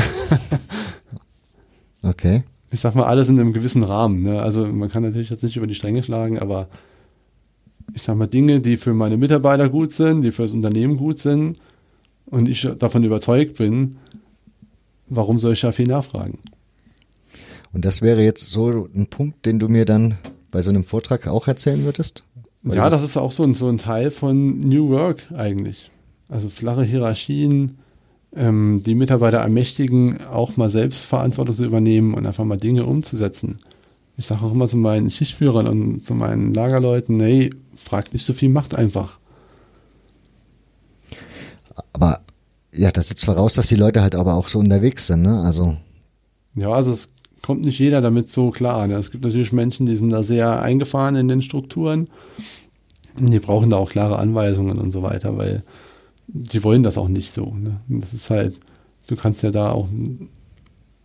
okay. 2.04 2.43
Ich 2.71 2.80
sag 2.80 2.93
mal, 2.95 3.06
alles 3.06 3.30
in 3.30 3.39
einem 3.39 3.54
gewissen 3.54 3.84
Rahmen. 3.84 4.21
Ne? 4.21 4.41
Also 4.41 4.65
man 4.67 4.89
kann 4.89 5.04
natürlich 5.04 5.30
jetzt 5.30 5.43
nicht 5.43 5.58
über 5.58 5.67
die 5.67 5.75
Stränge 5.75 6.04
schlagen, 6.04 6.39
aber 6.39 6.69
ich 7.93 8.04
sag 8.04 8.15
mal, 8.15 8.28
Dinge, 8.28 8.60
die 8.60 8.78
für 8.78 8.93
meine 8.93 9.17
Mitarbeiter 9.17 9.69
gut 9.69 9.91
sind, 9.91 10.21
die 10.21 10.32
für 10.32 10.43
das 10.43 10.51
Unternehmen 10.51 10.97
gut 10.97 11.17
sind 11.17 11.58
und 12.25 12.47
ich 12.47 12.67
davon 12.78 13.04
überzeugt 13.04 13.58
bin, 13.58 13.97
warum 15.08 15.39
soll 15.39 15.54
ich 15.54 15.62
da 15.62 15.71
viel 15.71 15.88
nachfragen? 15.88 16.39
Und 17.73 17.86
das 17.86 18.01
wäre 18.01 18.23
jetzt 18.23 18.51
so 18.51 18.88
ein 18.93 19.08
Punkt, 19.08 19.45
den 19.45 19.60
du 19.60 19.67
mir 19.67 19.86
dann 19.86 20.17
bei 20.51 20.62
so 20.62 20.69
einem 20.69 20.84
Vortrag 20.84 21.28
auch 21.28 21.47
erzählen 21.47 21.84
würdest? 21.86 22.23
Ja, 22.65 22.89
das 22.89 23.04
ist 23.04 23.15
auch 23.15 23.32
so 23.32 23.43
ein, 23.43 23.54
so 23.54 23.67
ein 23.67 23.78
Teil 23.78 24.10
von 24.12 24.58
New 24.58 24.89
Work 24.89 25.23
eigentlich. 25.36 25.91
Also 26.30 26.49
flache 26.49 26.84
Hierarchien, 26.84 27.78
ähm, 28.36 28.82
die 28.84 28.95
Mitarbeiter 28.95 29.38
ermächtigen, 29.38 30.25
auch 30.25 30.58
mal 30.58 30.69
Selbstverantwortung 30.69 31.56
zu 31.56 31.65
übernehmen 31.65 32.15
und 32.15 32.25
einfach 32.25 32.43
mal 32.43 32.58
Dinge 32.58 32.86
umzusetzen. 32.86 33.58
Ich 34.17 34.25
sage 34.25 34.43
auch 34.43 34.51
immer 34.51 34.67
zu 34.67 34.78
meinen 34.78 35.12
Schichtführern 35.12 35.67
und 35.67 36.06
zu 36.06 36.15
meinen 36.15 36.54
Lagerleuten, 36.54 37.19
hey, 37.19 37.51
fragt 37.75 38.13
nicht 38.13 38.25
so 38.25 38.34
viel, 38.34 38.49
macht 38.49 38.73
einfach. 38.73 39.19
Aber 41.93 42.21
ja, 42.73 42.91
das 42.91 43.10
setzt 43.10 43.25
voraus, 43.25 43.54
dass 43.54 43.67
die 43.67 43.75
Leute 43.75 44.01
halt 44.01 44.15
aber 44.15 44.34
auch 44.34 44.47
so 44.47 44.60
unterwegs 44.60 45.08
sind, 45.08 45.21
ne? 45.21 45.41
Also. 45.41 45.78
Ja, 46.56 46.69
also 46.69 46.91
es 46.91 47.10
kommt 47.46 47.64
nicht 47.64 47.78
jeder 47.78 48.02
damit 48.02 48.32
so 48.32 48.50
klar. 48.50 48.88
Ne? 48.88 48.96
Es 48.96 49.12
gibt 49.12 49.24
natürlich 49.24 49.54
Menschen, 49.54 49.86
die 49.86 49.96
sind 49.96 50.10
da 50.10 50.24
sehr 50.24 50.64
eingefahren 50.64 51.16
in 51.16 51.28
den 51.28 51.44
Strukturen. 51.44 52.08
Die 53.20 53.38
brauchen 53.38 53.70
da 53.70 53.78
auch 53.78 53.92
klare 53.92 54.18
Anweisungen 54.18 54.80
und 54.80 54.92
so 54.92 55.04
weiter, 55.04 55.38
weil 55.38 55.62
die 56.28 56.64
wollen 56.64 56.82
das 56.82 56.98
auch 56.98 57.08
nicht 57.08 57.32
so. 57.32 57.54
Ne? 57.54 57.80
Das 57.88 58.16
ist 58.16 58.32
halt, 58.32 58.60
du 59.06 59.16
kannst 59.16 59.44
ja 59.44 59.52
da 59.52 59.74
auch, 59.74 59.88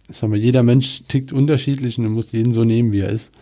ich 0.08 0.16
sag 0.16 0.30
mal, 0.30 0.38
jeder 0.38 0.62
Mensch 0.62 1.02
tickt 1.08 1.30
unterschiedlich 1.34 1.98
und 1.98 2.04
du 2.04 2.10
musst 2.10 2.32
jeden 2.32 2.54
so 2.54 2.64
nehmen, 2.64 2.94
wie 2.94 3.00
er 3.00 3.10
ist. 3.10 3.32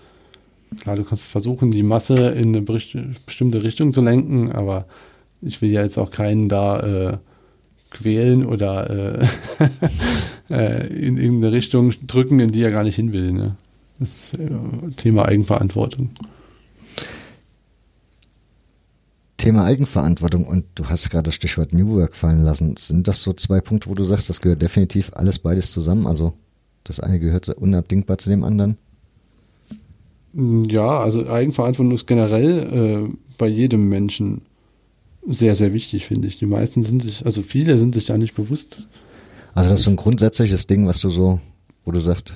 Klar, 0.81 0.97
du 0.97 1.05
kannst 1.05 1.29
versuchen, 1.29 1.71
die 1.71 1.85
Masse 1.85 2.31
in 2.31 2.49
eine 2.49 2.63
bestimmte 2.63 3.63
Richtung 3.63 3.93
zu 3.93 4.01
lenken, 4.01 4.51
aber 4.51 4.87
ich 5.41 5.63
will 5.63 5.71
ja 5.71 5.83
jetzt 5.83 5.99
auch 5.99 6.11
keinen 6.11 6.49
da 6.49 6.81
äh, 6.81 7.19
quälen 7.91 8.45
oder 8.45 9.21
äh, 9.21 9.27
äh, 10.51 10.87
in 10.89 11.17
irgendeine 11.17 11.53
Richtung 11.53 11.93
drücken, 12.07 12.41
in 12.41 12.51
die 12.51 12.63
er 12.63 12.71
gar 12.71 12.85
nicht 12.85 12.97
hin 12.97 13.13
will. 13.13 13.33
Ne? 13.33 13.57
Das 13.99 14.33
ist, 14.33 14.39
äh, 14.39 14.51
Thema 14.97 15.27
Eigenverantwortung. 15.27 16.11
Thema 19.37 19.65
Eigenverantwortung 19.65 20.47
und 20.47 20.65
du 20.75 20.87
hast 20.87 21.11
gerade 21.11 21.25
das 21.25 21.35
Stichwort 21.35 21.73
New 21.73 21.97
Work 21.97 22.17
fallen 22.17 22.43
lassen. 22.43 22.77
Sind 22.77 23.07
das 23.07 23.23
so 23.23 23.33
zwei 23.33 23.61
Punkte, 23.61 23.89
wo 23.89 23.95
du 23.95 24.05
sagst, 24.05 24.29
das 24.29 24.41
gehört 24.41 24.63
definitiv 24.63 25.11
alles 25.15 25.39
beides 25.39 25.73
zusammen? 25.73 26.07
Also 26.07 26.35
das 26.85 27.01
eine 27.01 27.21
gehört 27.21 27.49
unabdingbar 27.49 28.19
zu 28.19 28.31
dem 28.31 28.43
anderen? 28.43 28.77
Ja, 30.33 31.01
also 31.01 31.29
Eigenverantwortung 31.31 31.95
ist 31.95 32.07
generell 32.07 33.09
äh, 33.11 33.17
bei 33.39 33.47
jedem 33.47 33.89
Menschen 33.89 34.43
sehr, 35.33 35.57
sehr 35.57 35.73
wichtig, 35.73 36.07
finde 36.07 36.29
ich. 36.29 36.39
Die 36.39 36.47
meisten 36.47 36.83
sind 36.83 37.03
sich, 37.03 37.25
also 37.25 37.43
viele 37.43 37.79
sind 37.79 37.95
sich 37.95 38.07
da 38.07 38.19
nicht 38.19 38.35
bewusst, 38.35 38.89
also 39.59 39.71
das 39.71 39.81
ist 39.81 39.85
so 39.87 39.91
ein 39.91 39.97
grundsätzliches 39.97 40.69
Ding, 40.69 40.87
was 40.87 41.01
du 41.01 41.11
so, 41.11 41.41
wo 41.85 41.91
du 41.91 41.99
sagst, 41.99 42.35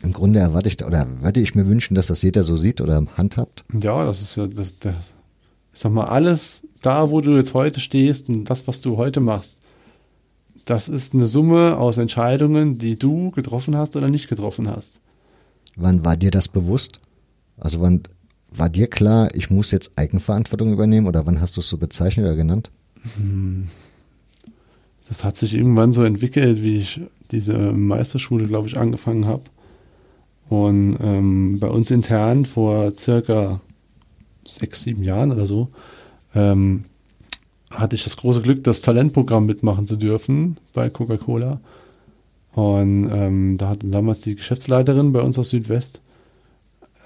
im 0.00 0.14
Grunde 0.14 0.38
erwarte 0.38 0.68
ich 0.68 0.82
oder 0.82 1.06
würde 1.20 1.42
ich 1.42 1.54
mir 1.54 1.66
wünschen, 1.66 1.94
dass 1.94 2.06
das 2.06 2.22
jeder 2.22 2.42
so 2.42 2.56
sieht 2.56 2.80
oder 2.80 3.04
handhabt. 3.18 3.64
Ja, 3.78 4.06
das 4.06 4.22
ist 4.22 4.36
ja 4.36 4.46
das, 4.46 4.78
das, 4.78 5.14
ich 5.74 5.80
sag 5.80 5.92
mal, 5.92 6.06
alles 6.06 6.62
da, 6.80 7.10
wo 7.10 7.20
du 7.20 7.36
jetzt 7.36 7.52
heute 7.52 7.80
stehst 7.80 8.30
und 8.30 8.44
das, 8.44 8.66
was 8.66 8.80
du 8.80 8.96
heute 8.96 9.20
machst, 9.20 9.60
das 10.64 10.88
ist 10.88 11.12
eine 11.12 11.26
Summe 11.26 11.76
aus 11.76 11.98
Entscheidungen, 11.98 12.78
die 12.78 12.98
du 12.98 13.30
getroffen 13.30 13.76
hast 13.76 13.94
oder 13.96 14.08
nicht 14.08 14.28
getroffen 14.28 14.70
hast. 14.70 15.00
Wann 15.76 16.02
war 16.02 16.16
dir 16.16 16.30
das 16.30 16.48
bewusst? 16.48 17.00
Also 17.58 17.82
wann 17.82 18.04
war 18.56 18.68
dir 18.68 18.86
klar, 18.86 19.34
ich 19.34 19.50
muss 19.50 19.70
jetzt 19.70 19.92
Eigenverantwortung 19.96 20.72
übernehmen 20.72 21.06
oder 21.06 21.26
wann 21.26 21.40
hast 21.40 21.56
du 21.56 21.60
es 21.60 21.68
so 21.68 21.78
bezeichnet 21.78 22.26
oder 22.26 22.36
genannt? 22.36 22.70
Hm 23.16 23.68
das 25.12 25.24
hat 25.24 25.36
sich 25.36 25.54
irgendwann 25.54 25.92
so 25.92 26.04
entwickelt, 26.04 26.62
wie 26.62 26.78
ich 26.78 27.02
diese 27.30 27.52
Meisterschule, 27.52 28.46
glaube 28.46 28.68
ich, 28.68 28.78
angefangen 28.78 29.26
habe. 29.26 29.42
Und 30.48 30.96
ähm, 31.02 31.58
bei 31.60 31.68
uns 31.68 31.90
intern 31.90 32.46
vor 32.46 32.96
circa 32.96 33.60
sechs, 34.46 34.82
sieben 34.82 35.02
Jahren 35.02 35.30
oder 35.30 35.46
so, 35.46 35.68
ähm, 36.34 36.86
hatte 37.70 37.94
ich 37.94 38.04
das 38.04 38.16
große 38.16 38.40
Glück, 38.40 38.64
das 38.64 38.80
Talentprogramm 38.80 39.44
mitmachen 39.44 39.86
zu 39.86 39.96
dürfen 39.96 40.56
bei 40.72 40.88
Coca-Cola. 40.88 41.60
Und 42.54 43.10
ähm, 43.12 43.58
da 43.58 43.68
hat 43.68 43.80
damals 43.82 44.22
die 44.22 44.34
Geschäftsleiterin 44.34 45.12
bei 45.12 45.20
uns 45.20 45.38
aus 45.38 45.50
Südwest, 45.50 46.00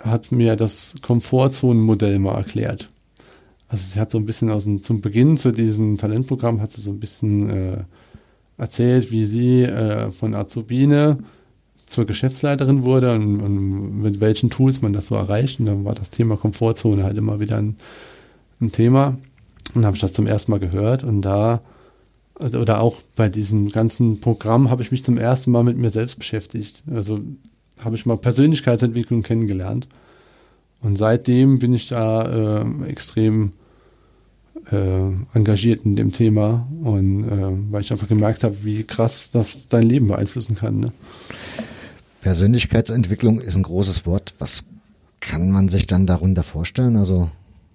hat 0.07 0.33
mir 0.33 0.57
das 0.57 0.95
Komfortzonenmodell 1.03 2.19
mal 2.19 2.37
erklärt. 2.37 2.89
Also 3.69 3.85
sie 3.85 4.01
hat 4.01 4.11
so 4.11 4.19
ein 4.19 4.27
bisschen 4.27 4.51
aus 4.51 4.65
dem, 4.65 4.83
zum 4.83 5.01
Beginn 5.01 5.37
zu 5.37 5.51
diesem 5.51 5.97
Talentprogramm 5.99 6.61
hat 6.61 6.71
sie 6.71 6.81
so 6.81 6.91
ein 6.91 7.01
bisschen 7.01 7.51
äh, 7.51 7.85
erzählt, 8.59 9.11
wie 9.11 9.25
sie 9.25 9.65
äh, 9.65 10.13
von 10.13 10.35
Azubine 10.35 11.19
zur 11.85 12.05
Geschäftsleiterin 12.05 12.85
wurde 12.85 13.15
und, 13.15 13.41
und, 13.41 14.03
mit 14.03 14.21
welchen 14.21 14.51
Tools 14.51 14.83
man 14.83 14.93
das 14.93 15.07
so 15.07 15.15
erreicht. 15.15 15.61
Und 15.61 15.67
dann 15.67 15.85
war 15.85 15.95
das 15.95 16.11
Thema 16.11 16.37
Komfortzone 16.37 17.05
halt 17.05 17.17
immer 17.17 17.41
wieder 17.41 17.59
ein, 17.59 17.77
ein 18.61 18.73
Thema. 18.73 19.17
Und 19.75 19.85
habe 19.85 19.97
ich 19.97 20.01
das 20.01 20.13
zum 20.13 20.27
ersten 20.27 20.53
Mal 20.53 20.61
gehört 20.61 21.03
und 21.03 21.23
da 21.23 21.61
also, 22.39 22.61
oder 22.61 22.81
auch 22.81 23.01
bei 23.15 23.29
diesem 23.29 23.71
ganzen 23.71 24.21
Programm 24.21 24.71
habe 24.71 24.83
ich 24.83 24.91
mich 24.91 25.03
zum 25.05 25.19
ersten 25.19 25.51
Mal 25.51 25.65
mit 25.65 25.77
mir 25.77 25.91
selbst 25.91 26.19
beschäftigt. 26.19 26.83
Also 26.91 27.21
habe 27.81 27.97
ich 27.97 28.07
mal 28.07 28.17
Persönlichkeitsentwicklung 28.17 29.23
kennengelernt. 29.23 29.89
Und 30.81 30.97
seitdem 30.97 31.59
bin 31.59 31.75
ich 31.75 31.89
da 31.89 32.63
äh, 32.63 32.89
extrem 32.89 33.53
äh, 34.71 35.11
engagiert 35.35 35.85
in 35.85 35.97
dem 35.97 36.13
Thema 36.13 36.67
und 36.83 37.25
äh, 37.25 37.73
weil 37.73 37.83
ich 37.83 37.93
einfach 37.93 38.09
gemerkt 38.09 38.45
habe, 38.45 38.57
wie 38.65 38.85
krass 38.85 39.31
das 39.31 39.69
dein 39.69 39.85
Leben 39.85 40.09
beeinflussen 40.09 40.57
kann. 40.57 40.81
Ne? 40.81 40.93
Persönlichkeitsentwicklung 42.21 43.41
ist 43.41 43.57
ein 43.57 43.63
großes 43.63 44.07
Wort. 44.07 44.35
Was 44.39 44.65
kann 45.21 45.51
man 45.51 45.69
sich 45.69 45.87
dann 45.87 46.07
darunter 46.07 46.43
vorstellen? 46.43 46.97
Also, 46.97 47.31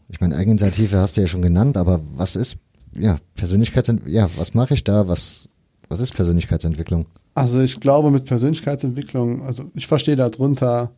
ich 0.10 0.20
meine, 0.20 0.36
Eigeninitiative 0.36 0.98
hast 0.98 1.18
du 1.18 1.22
ja 1.22 1.28
schon 1.28 1.42
genannt, 1.42 1.78
aber 1.78 2.02
was 2.16 2.36
ist, 2.36 2.58
ja, 2.94 3.18
Persönlichkeitsentwicklung, 3.36 4.14
ja, 4.14 4.30
was 4.36 4.54
mache 4.54 4.74
ich 4.74 4.84
da? 4.84 5.08
Was, 5.08 5.48
was 5.92 6.00
ist 6.00 6.14
Persönlichkeitsentwicklung? 6.14 7.06
Also, 7.36 7.62
ich 7.62 7.80
glaube, 7.80 8.10
mit 8.10 8.26
Persönlichkeitsentwicklung, 8.26 9.44
also 9.46 9.70
ich 9.76 9.88
verstehe 9.88 10.16
darunter, 10.16 10.92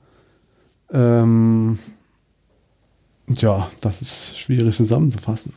ähm, 0.92 1.80
ja, 3.28 3.70
das 3.82 4.02
ist 4.02 4.38
schwierig 4.38 4.76
zusammenzufassen 4.76 5.54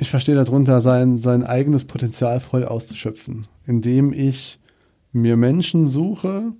ich 0.00 0.10
verstehe 0.10 0.34
darunter, 0.34 0.80
sein, 0.80 1.18
sein 1.18 1.44
eigenes 1.44 1.84
Potenzial 1.84 2.40
voll 2.40 2.64
auszuschöpfen, 2.64 3.46
indem 3.66 4.14
ich 4.14 4.58
mir 5.12 5.36
Menschen 5.36 5.86
suche, 5.86 6.52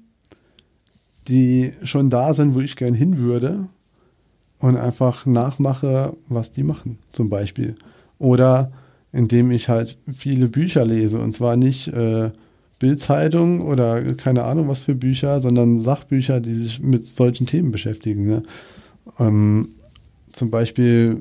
die 1.27 1.73
schon 1.83 2.11
da 2.11 2.35
sind, 2.35 2.55
wo 2.55 2.61
ich 2.61 2.77
gern 2.77 2.93
hin 2.93 3.19
würde 3.19 3.67
und 4.59 4.77
einfach 4.77 5.25
nachmache, 5.25 6.15
was 6.29 6.51
die 6.51 6.63
machen, 6.63 6.99
zum 7.13 7.31
Beispiel. 7.31 7.77
Oder 8.19 8.73
indem 9.13 9.51
ich 9.51 9.69
halt 9.69 9.97
viele 10.15 10.49
Bücher 10.49 10.85
lese 10.85 11.19
und 11.19 11.35
zwar 11.35 11.57
nicht 11.57 11.89
äh, 11.89 12.31
Bildzeitung 12.79 13.61
oder 13.61 14.15
keine 14.15 14.45
Ahnung 14.45 14.69
was 14.69 14.81
für 14.81 14.95
Bücher, 14.95 15.41
sondern 15.41 15.81
Sachbücher, 15.81 16.41
die 16.41 16.55
sich 16.55 16.81
mit 16.81 17.07
solchen 17.07 17.47
Themen 17.47 17.73
beschäftigen. 17.73 18.27
Ne? 18.27 18.43
Ähm, 19.19 19.69
zum 20.33 20.51
Beispiel 20.51 21.21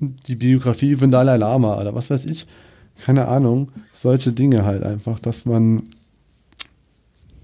die 0.00 0.36
Biografie 0.36 0.96
von 0.96 1.10
Dalai 1.10 1.36
Lama 1.36 1.80
oder 1.80 1.94
was 1.94 2.10
weiß 2.10 2.26
ich. 2.26 2.46
Keine 3.04 3.28
Ahnung. 3.28 3.70
Solche 3.92 4.32
Dinge 4.32 4.64
halt 4.64 4.82
einfach, 4.82 5.18
dass 5.18 5.44
man 5.44 5.82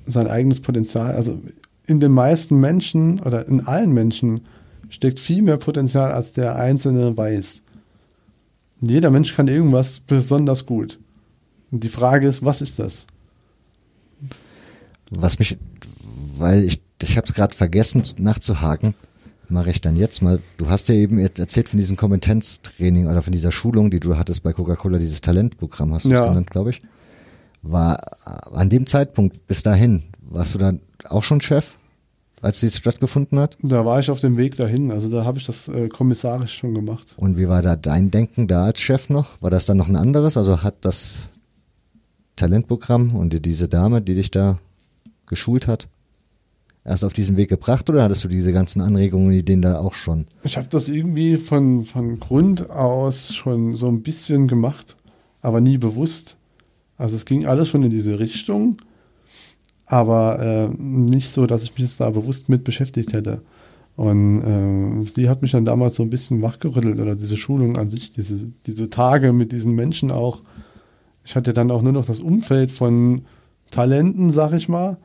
sein 0.05 0.27
eigenes 0.27 0.61
Potenzial, 0.61 1.15
also 1.15 1.41
in 1.87 2.01
den 2.01 2.13
meisten 2.13 2.59
Menschen 2.59 3.21
oder 3.21 3.47
in 3.47 3.67
allen 3.67 3.93
Menschen 3.93 4.43
steckt 4.89 5.21
viel 5.21 5.43
mehr 5.43 5.57
Potenzial, 5.57 6.13
als 6.13 6.33
der 6.33 6.57
Einzelne 6.57 7.17
weiß. 7.17 7.63
Jeder 8.81 9.11
Mensch 9.11 9.35
kann 9.35 9.49
irgendwas 9.49 10.01
besonders 10.01 10.67
gut. 10.67 10.99
Und 11.71 11.85
die 11.85 11.89
Frage 11.89 12.27
ist, 12.27 12.45
was 12.45 12.63
ist 12.63 12.79
das? 12.79 13.07
Was 15.11 15.39
mich, 15.39 15.59
weil 16.39 16.65
ich, 16.65 16.81
ich 17.03 17.17
habe 17.17 17.27
es 17.27 17.35
gerade 17.35 17.55
vergessen 17.55 18.03
nachzuhaken, 18.19 18.95
mache 19.49 19.71
ich 19.71 19.81
dann 19.81 19.97
jetzt 19.97 20.23
mal. 20.23 20.41
Du 20.57 20.69
hast 20.69 20.89
ja 20.89 20.95
eben 20.95 21.19
erzählt 21.19 21.69
von 21.69 21.79
diesem 21.79 21.97
Kompetenztraining 21.97 23.09
oder 23.09 23.23
von 23.23 23.33
dieser 23.33 23.53
Schulung, 23.53 23.91
die 23.91 24.01
du 24.01 24.17
hattest 24.17 24.43
bei 24.43 24.53
Coca-Cola, 24.53 24.99
dieses 24.99 25.21
Talentprogramm 25.21 25.93
hast 25.93 26.07
du 26.07 26.13
es 26.13 26.21
genannt, 26.21 26.51
glaube 26.51 26.71
ich. 26.71 26.81
War 27.63 27.99
an 28.53 28.71
dem 28.71 28.87
Zeitpunkt 28.87 29.47
bis 29.47 29.63
dahin, 29.63 30.05
warst 30.23 30.55
du 30.55 30.59
dann 30.59 30.81
auch 31.05 31.25
schon 31.25 31.41
Chef, 31.41 31.77
als 32.43 32.61
dies 32.61 32.77
stattgefunden 32.77 33.39
hat? 33.39 33.57
Da 33.63 33.85
war 33.85 33.99
ich 34.01 34.11
auf 34.11 34.21
dem 34.21 34.37
Weg 34.37 34.57
dahin, 34.57 34.91
also 34.91 35.09
da 35.09 35.25
habe 35.25 35.39
ich 35.39 35.47
das 35.47 35.69
äh, 35.69 35.89
kommissarisch 35.89 36.55
schon 36.55 36.75
gemacht. 36.75 37.15
Und 37.17 37.37
wie 37.37 37.49
war 37.49 37.63
da 37.63 37.77
dein 37.77 38.11
Denken 38.11 38.49
da 38.49 38.65
als 38.65 38.81
Chef 38.81 39.09
noch? 39.11 39.41
War 39.43 39.51
das 39.51 39.67
dann 39.67 39.77
noch 39.77 39.89
ein 39.89 39.97
anderes? 39.97 40.37
Also 40.37 40.63
hat 40.63 40.77
das 40.83 41.31
Talentprogramm 42.37 43.15
und 43.15 43.45
diese 43.45 43.69
Dame, 43.69 44.01
die 44.01 44.15
dich 44.15 44.31
da 44.31 44.59
geschult 45.27 45.67
hat, 45.67 45.89
erst 46.85 47.05
auf 47.05 47.13
diesen 47.13 47.37
Weg 47.37 47.51
gebracht 47.51 47.89
oder 47.91 48.03
hattest 48.03 48.25
du 48.25 48.29
diese 48.29 48.53
ganzen 48.53 48.81
Anregungen 48.81 49.29
und 49.29 49.35
Ideen 49.35 49.63
da 49.63 49.79
auch 49.79 49.95
schon? 49.95 50.27
Ich 50.43 50.57
habe 50.57 50.69
das 50.69 50.89
irgendwie 50.89 51.37
von, 51.37 51.85
von 51.85 52.19
Grund 52.19 52.71
aus 52.71 53.35
schon 53.35 53.75
so 53.75 53.89
ein 53.89 54.03
bisschen 54.03 54.49
gemacht, 54.49 54.97
aber 55.43 55.61
nie 55.61 55.79
bewusst. 55.79 56.37
Also 56.97 57.17
es 57.17 57.25
ging 57.25 57.47
alles 57.47 57.69
schon 57.69 57.83
in 57.83 57.91
diese 57.91 58.19
Richtung, 58.19 58.77
aber 59.91 60.39
äh, 60.39 60.69
nicht 60.79 61.31
so, 61.31 61.47
dass 61.47 61.65
ich 61.65 61.73
mich 61.73 61.81
jetzt 61.81 62.01
da 62.01 62.09
bewusst 62.11 62.49
mit 62.49 62.63
beschäftigt 62.63 63.13
hätte. 63.13 63.43
Und 63.97 65.03
äh, 65.03 65.05
sie 65.05 65.29
hat 65.29 65.43
mich 65.43 65.51
dann 65.51 65.65
damals 65.65 65.97
so 65.97 66.05
ein 66.05 66.11
bisschen 66.11 66.43
wachgerüttelt 66.43 67.01
oder 67.01 67.17
diese 67.17 67.37
Schulung 67.37 67.77
an 67.77 67.91
sich, 67.91 68.13
diese, 68.13 68.53
diese 68.67 68.89
Tage 68.89 69.33
mit 69.33 69.51
diesen 69.51 69.75
Menschen 69.75 70.13
auch. 70.13 70.43
Ich 71.25 71.35
hatte 71.35 71.53
dann 71.53 71.73
auch 71.73 71.83
nur 71.83 71.93
noch 71.93 72.07
das 72.07 72.21
Umfeld 72.21 72.71
von 72.71 73.23
Talenten, 73.73 74.31
sag 74.31 74.53
ich 74.53 74.69
mal, 74.69 74.97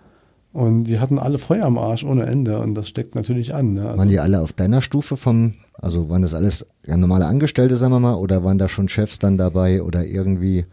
und 0.53 0.83
die 0.85 0.99
hatten 0.99 1.17
alle 1.17 1.39
Feuer 1.39 1.65
am 1.65 1.79
Arsch 1.79 2.03
ohne 2.03 2.27
Ende 2.27 2.59
und 2.59 2.75
das 2.75 2.87
steckt 2.87 3.15
natürlich 3.15 3.55
an. 3.55 3.73
Ne? 3.73 3.87
Also 3.87 3.97
waren 3.97 4.07
die 4.07 4.19
alle 4.19 4.39
auf 4.39 4.53
deiner 4.53 4.81
Stufe 4.83 5.17
vom, 5.17 5.53
also 5.73 6.09
waren 6.09 6.21
das 6.21 6.35
alles 6.35 6.69
ja, 6.85 6.95
normale 6.95 7.25
Angestellte, 7.25 7.75
sagen 7.75 7.91
wir 7.91 7.99
mal, 7.99 8.15
oder 8.15 8.43
waren 8.43 8.59
da 8.59 8.69
schon 8.69 8.87
Chefs 8.87 9.17
dann 9.17 9.37
dabei 9.37 9.81
oder 9.81 10.05
irgendwie 10.05 10.65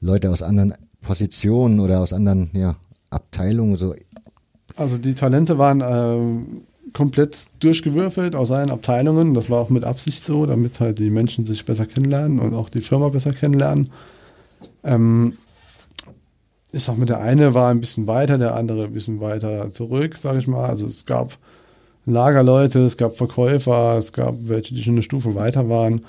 Leute 0.00 0.28
aus 0.28 0.42
anderen 0.42 0.74
Positionen 1.00 1.78
oder 1.78 2.00
aus 2.00 2.12
anderen 2.12 2.50
ja, 2.52 2.76
Abteilungen? 3.10 3.76
So? 3.76 3.94
Also 4.76 4.98
die 4.98 5.14
Talente 5.14 5.58
waren 5.58 5.80
äh, 5.80 6.92
komplett 6.92 7.46
durchgewürfelt 7.60 8.34
aus 8.34 8.50
allen 8.50 8.70
Abteilungen. 8.70 9.34
Das 9.34 9.50
war 9.50 9.60
auch 9.60 9.70
mit 9.70 9.84
Absicht 9.84 10.24
so, 10.24 10.46
damit 10.46 10.80
halt 10.80 10.98
die 10.98 11.10
Menschen 11.10 11.46
sich 11.46 11.64
besser 11.64 11.86
kennenlernen 11.86 12.40
und 12.40 12.54
auch 12.54 12.68
die 12.68 12.80
Firma 12.80 13.08
besser 13.08 13.32
kennenlernen. 13.32 13.90
Ähm, 14.84 15.34
ich 16.72 16.84
sag 16.84 16.98
mal, 16.98 17.04
der 17.04 17.20
eine 17.20 17.54
war 17.54 17.70
ein 17.70 17.80
bisschen 17.80 18.06
weiter, 18.06 18.38
der 18.38 18.54
andere 18.54 18.84
ein 18.84 18.92
bisschen 18.92 19.20
weiter 19.20 19.72
zurück, 19.72 20.16
sag 20.16 20.36
ich 20.36 20.46
mal. 20.46 20.68
Also 20.68 20.86
es 20.86 21.04
gab 21.04 21.36
Lagerleute, 22.06 22.80
es 22.80 22.96
gab 22.96 23.16
Verkäufer, 23.16 23.96
es 23.98 24.12
gab 24.12 24.36
welche, 24.40 24.74
die 24.74 24.82
schon 24.82 24.94
eine 24.94 25.02
Stufe 25.02 25.34
weiter 25.34 25.68
waren. 25.68 26.04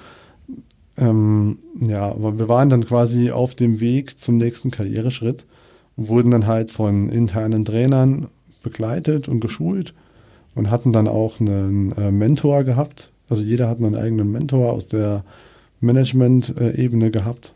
Ähm, 0.97 1.59
ja, 1.79 2.11
aber 2.11 2.37
wir 2.37 2.47
waren 2.47 2.69
dann 2.69 2.85
quasi 2.85 3.31
auf 3.31 3.55
dem 3.55 3.79
Weg 3.79 4.19
zum 4.19 4.37
nächsten 4.37 4.71
Karriereschritt 4.71 5.45
und 5.95 6.07
wurden 6.07 6.31
dann 6.31 6.47
halt 6.47 6.71
von 6.71 7.09
internen 7.09 7.65
Trainern 7.65 8.27
begleitet 8.63 9.27
und 9.27 9.39
geschult 9.39 9.93
und 10.55 10.69
hatten 10.69 10.93
dann 10.93 11.07
auch 11.07 11.39
einen 11.39 11.91
äh, 11.93 12.11
Mentor 12.11 12.63
gehabt. 12.63 13.11
Also 13.29 13.43
jeder 13.43 13.69
hat 13.69 13.77
einen 13.77 13.95
eigenen 13.95 14.31
Mentor 14.31 14.73
aus 14.73 14.87
der 14.87 15.23
Management-Ebene 15.79 17.11
gehabt 17.11 17.53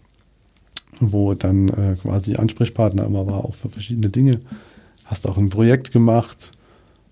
wo 0.99 1.33
dann 1.33 1.69
äh, 1.69 1.95
quasi 2.01 2.35
Ansprechpartner 2.35 3.05
immer 3.05 3.27
war, 3.27 3.45
auch 3.45 3.55
für 3.55 3.69
verschiedene 3.69 4.09
Dinge. 4.09 4.41
Hast 5.05 5.27
auch 5.27 5.37
ein 5.37 5.49
Projekt 5.49 5.91
gemacht 5.91 6.51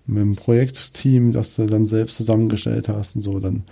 mit 0.06 0.22
einem 0.22 0.36
Projektteam, 0.36 1.32
das 1.32 1.56
du 1.56 1.66
dann 1.66 1.86
selbst 1.86 2.16
zusammengestellt 2.16 2.88
hast 2.88 3.16
und 3.16 3.22
so. 3.22 3.40
Dann 3.40 3.64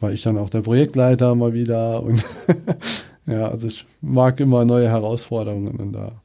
war 0.00 0.12
ich 0.12 0.22
dann 0.22 0.38
auch 0.38 0.50
der 0.50 0.62
Projektleiter 0.62 1.34
mal 1.34 1.54
wieder 1.54 2.02
und 2.02 2.22
ja, 3.26 3.48
also 3.48 3.68
ich 3.68 3.86
mag 4.00 4.40
immer 4.40 4.64
neue 4.64 4.88
Herausforderungen 4.88 5.76
und 5.76 5.92
da 5.92 6.21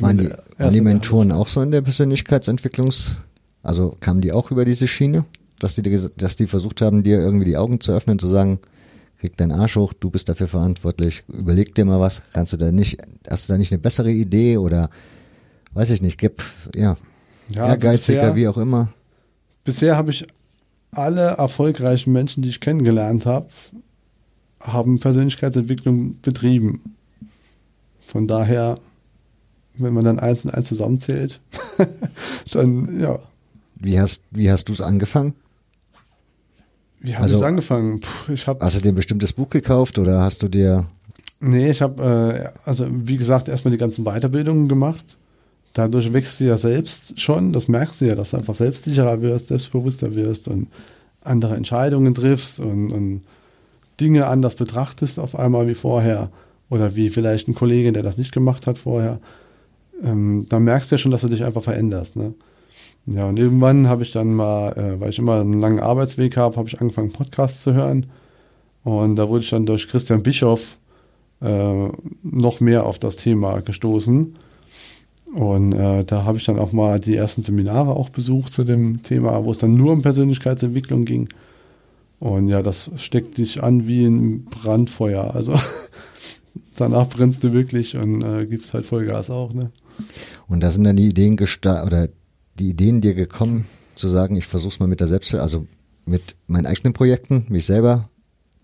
waren 0.00 0.18
die, 0.18 0.30
waren 0.58 0.72
die 0.72 0.80
Mentoren 0.80 1.32
auch 1.32 1.48
so 1.48 1.62
in 1.62 1.70
der 1.70 1.82
Persönlichkeitsentwicklungs, 1.82 3.18
also 3.62 3.96
kamen 4.00 4.20
die 4.20 4.32
auch 4.32 4.50
über 4.50 4.64
diese 4.64 4.86
Schiene, 4.86 5.24
dass 5.58 5.74
die, 5.74 5.82
dass 6.16 6.36
die 6.36 6.46
versucht 6.46 6.82
haben, 6.82 7.02
dir 7.02 7.18
irgendwie 7.18 7.46
die 7.46 7.56
Augen 7.56 7.80
zu 7.80 7.92
öffnen, 7.92 8.18
zu 8.18 8.28
sagen, 8.28 8.58
krieg 9.18 9.36
deinen 9.36 9.52
Arsch 9.52 9.76
hoch, 9.76 9.92
du 9.92 10.10
bist 10.10 10.28
dafür 10.28 10.48
verantwortlich, 10.48 11.22
überleg 11.28 11.74
dir 11.74 11.84
mal 11.84 12.00
was, 12.00 12.22
kannst 12.32 12.52
du 12.52 12.56
da 12.56 12.72
nicht, 12.72 13.00
hast 13.28 13.48
du 13.48 13.52
da 13.52 13.58
nicht 13.58 13.70
eine 13.70 13.78
bessere 13.78 14.10
Idee 14.10 14.56
oder 14.56 14.90
weiß 15.74 15.90
ich 15.90 16.02
nicht, 16.02 16.18
gib, 16.18 16.42
ja, 16.74 16.96
ja 17.48 17.62
also 17.62 17.74
ehrgeiziger, 17.74 18.20
also 18.20 18.32
bisher, 18.32 18.36
wie 18.36 18.48
auch 18.48 18.58
immer. 18.58 18.92
Bisher 19.64 19.96
habe 19.96 20.10
ich 20.10 20.26
alle 20.90 21.36
erfolgreichen 21.38 22.12
Menschen, 22.12 22.42
die 22.42 22.48
ich 22.48 22.60
kennengelernt 22.60 23.24
habe, 23.26 23.46
haben 24.60 24.98
Persönlichkeitsentwicklung 24.98 26.20
betrieben. 26.20 26.96
Von 28.04 28.26
daher, 28.26 28.78
wenn 29.74 29.94
man 29.94 30.04
dann 30.04 30.18
eins 30.18 30.44
und 30.44 30.52
eins 30.52 30.68
zusammenzählt, 30.68 31.40
dann 32.52 33.00
ja. 33.00 33.18
Wie 33.80 33.98
hast, 33.98 34.22
wie 34.30 34.50
hast 34.50 34.68
du 34.68 34.72
es 34.72 34.80
angefangen? 34.80 35.34
Wie 37.00 37.14
hast 37.16 37.22
also, 37.22 37.40
du 37.40 37.46
angefangen? 37.46 38.00
Puh, 38.00 38.32
ich 38.32 38.46
hab, 38.46 38.62
hast 38.62 38.76
du 38.76 38.80
dir 38.80 38.90
ein 38.90 38.94
bestimmtes 38.94 39.32
Buch 39.32 39.48
gekauft 39.48 39.98
oder 39.98 40.20
hast 40.20 40.42
du 40.42 40.48
dir? 40.48 40.86
Nee, 41.40 41.70
ich 41.70 41.82
habe, 41.82 42.52
äh, 42.54 42.68
also 42.68 42.86
wie 42.88 43.16
gesagt, 43.16 43.48
erstmal 43.48 43.72
die 43.72 43.78
ganzen 43.78 44.04
Weiterbildungen 44.04 44.68
gemacht. 44.68 45.18
Dadurch 45.72 46.12
wächst 46.12 46.38
du 46.38 46.44
ja 46.44 46.56
selbst 46.56 47.20
schon, 47.20 47.52
das 47.52 47.66
merkst 47.66 48.00
du 48.00 48.04
ja, 48.04 48.14
dass 48.14 48.30
du 48.30 48.36
einfach 48.36 48.54
selbstsicherer 48.54 49.22
wirst, 49.22 49.48
selbstbewusster 49.48 50.14
wirst 50.14 50.46
und 50.46 50.68
andere 51.22 51.56
Entscheidungen 51.56 52.14
triffst 52.14 52.60
und, 52.60 52.92
und 52.92 53.22
Dinge 54.00 54.26
anders 54.26 54.54
betrachtest 54.54 55.18
auf 55.18 55.36
einmal 55.36 55.66
wie 55.66 55.74
vorher 55.74 56.30
oder 56.68 56.94
wie 56.94 57.10
vielleicht 57.10 57.48
ein 57.48 57.54
Kollege, 57.54 57.92
der 57.92 58.02
das 58.02 58.18
nicht 58.18 58.32
gemacht 58.32 58.66
hat 58.66 58.78
vorher. 58.78 59.18
Ähm, 60.02 60.46
da 60.48 60.58
merkst 60.58 60.90
du 60.90 60.94
ja 60.94 60.98
schon, 60.98 61.12
dass 61.12 61.22
du 61.22 61.28
dich 61.28 61.44
einfach 61.44 61.62
veränderst. 61.62 62.16
Ne? 62.16 62.34
Ja, 63.06 63.24
und 63.24 63.38
irgendwann 63.38 63.88
habe 63.88 64.02
ich 64.02 64.12
dann 64.12 64.34
mal, 64.34 64.72
äh, 64.76 65.00
weil 65.00 65.10
ich 65.10 65.18
immer 65.18 65.40
einen 65.40 65.60
langen 65.60 65.80
Arbeitsweg 65.80 66.36
habe, 66.36 66.56
habe 66.56 66.68
ich 66.68 66.80
angefangen, 66.80 67.12
Podcasts 67.12 67.62
zu 67.62 67.74
hören. 67.74 68.06
Und 68.84 69.16
da 69.16 69.28
wurde 69.28 69.44
ich 69.44 69.50
dann 69.50 69.66
durch 69.66 69.88
Christian 69.88 70.22
Bischoff 70.22 70.78
äh, 71.40 71.88
noch 72.22 72.60
mehr 72.60 72.86
auf 72.86 72.98
das 72.98 73.16
Thema 73.16 73.60
gestoßen. 73.60 74.36
Und 75.34 75.72
äh, 75.72 76.04
da 76.04 76.24
habe 76.24 76.38
ich 76.38 76.44
dann 76.44 76.58
auch 76.58 76.72
mal 76.72 77.00
die 77.00 77.16
ersten 77.16 77.42
Seminare 77.42 77.96
auch 77.96 78.10
besucht 78.10 78.52
zu 78.52 78.64
dem 78.64 79.02
Thema, 79.02 79.44
wo 79.44 79.50
es 79.50 79.58
dann 79.58 79.74
nur 79.74 79.92
um 79.92 80.02
Persönlichkeitsentwicklung 80.02 81.04
ging. 81.04 81.28
Und 82.20 82.48
ja, 82.48 82.62
das 82.62 82.92
steckt 82.96 83.38
dich 83.38 83.62
an 83.62 83.88
wie 83.88 84.04
ein 84.04 84.44
Brandfeuer. 84.44 85.34
Also 85.34 85.58
danach 86.76 87.08
brennst 87.08 87.42
du 87.44 87.52
wirklich 87.52 87.96
und 87.96 88.22
äh, 88.22 88.46
gibst 88.46 88.74
halt 88.74 88.86
Vollgas 88.86 89.30
auch. 89.30 89.54
Ne? 89.54 89.72
Und 90.48 90.60
da 90.60 90.70
sind 90.70 90.84
dann 90.84 90.96
die 90.96 91.08
Ideen 91.08 91.36
gestartet, 91.36 91.86
oder 91.86 92.08
die 92.58 92.70
Ideen 92.70 93.00
dir 93.00 93.14
gekommen, 93.14 93.66
zu 93.94 94.08
sagen, 94.08 94.36
ich 94.36 94.46
versuche 94.46 94.72
es 94.72 94.80
mal 94.80 94.88
mit 94.88 95.00
der 95.00 95.08
Selbsthilfe, 95.08 95.42
also 95.42 95.66
mit 96.06 96.36
meinen 96.46 96.66
eigenen 96.66 96.92
Projekten, 96.92 97.46
mich 97.48 97.66
selber 97.66 98.08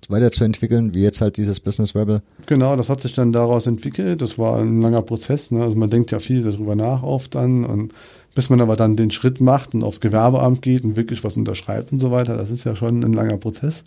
weiterzuentwickeln, 0.08 0.94
wie 0.94 1.02
jetzt 1.02 1.20
halt 1.20 1.36
dieses 1.36 1.60
Business 1.60 1.94
Rebel? 1.94 2.22
Genau, 2.46 2.76
das 2.76 2.88
hat 2.88 3.00
sich 3.00 3.12
dann 3.12 3.32
daraus 3.32 3.66
entwickelt. 3.66 4.22
Das 4.22 4.38
war 4.38 4.58
ein 4.58 4.80
langer 4.80 5.02
Prozess. 5.02 5.50
Ne? 5.50 5.62
Also 5.62 5.76
man 5.76 5.90
denkt 5.90 6.10
ja 6.10 6.18
viel 6.18 6.42
darüber 6.42 6.74
nach 6.74 7.02
oft 7.02 7.34
dann 7.34 7.64
und 7.64 7.92
bis 8.34 8.50
man 8.50 8.60
aber 8.60 8.76
dann 8.76 8.96
den 8.96 9.10
Schritt 9.10 9.40
macht 9.40 9.74
und 9.74 9.82
aufs 9.82 10.00
Gewerbeamt 10.00 10.62
geht 10.62 10.84
und 10.84 10.96
wirklich 10.96 11.24
was 11.24 11.36
unterschreibt 11.36 11.92
und 11.92 11.98
so 11.98 12.10
weiter, 12.10 12.36
das 12.36 12.50
ist 12.50 12.64
ja 12.64 12.76
schon 12.76 13.02
ein 13.02 13.12
langer 13.12 13.36
Prozess. 13.36 13.82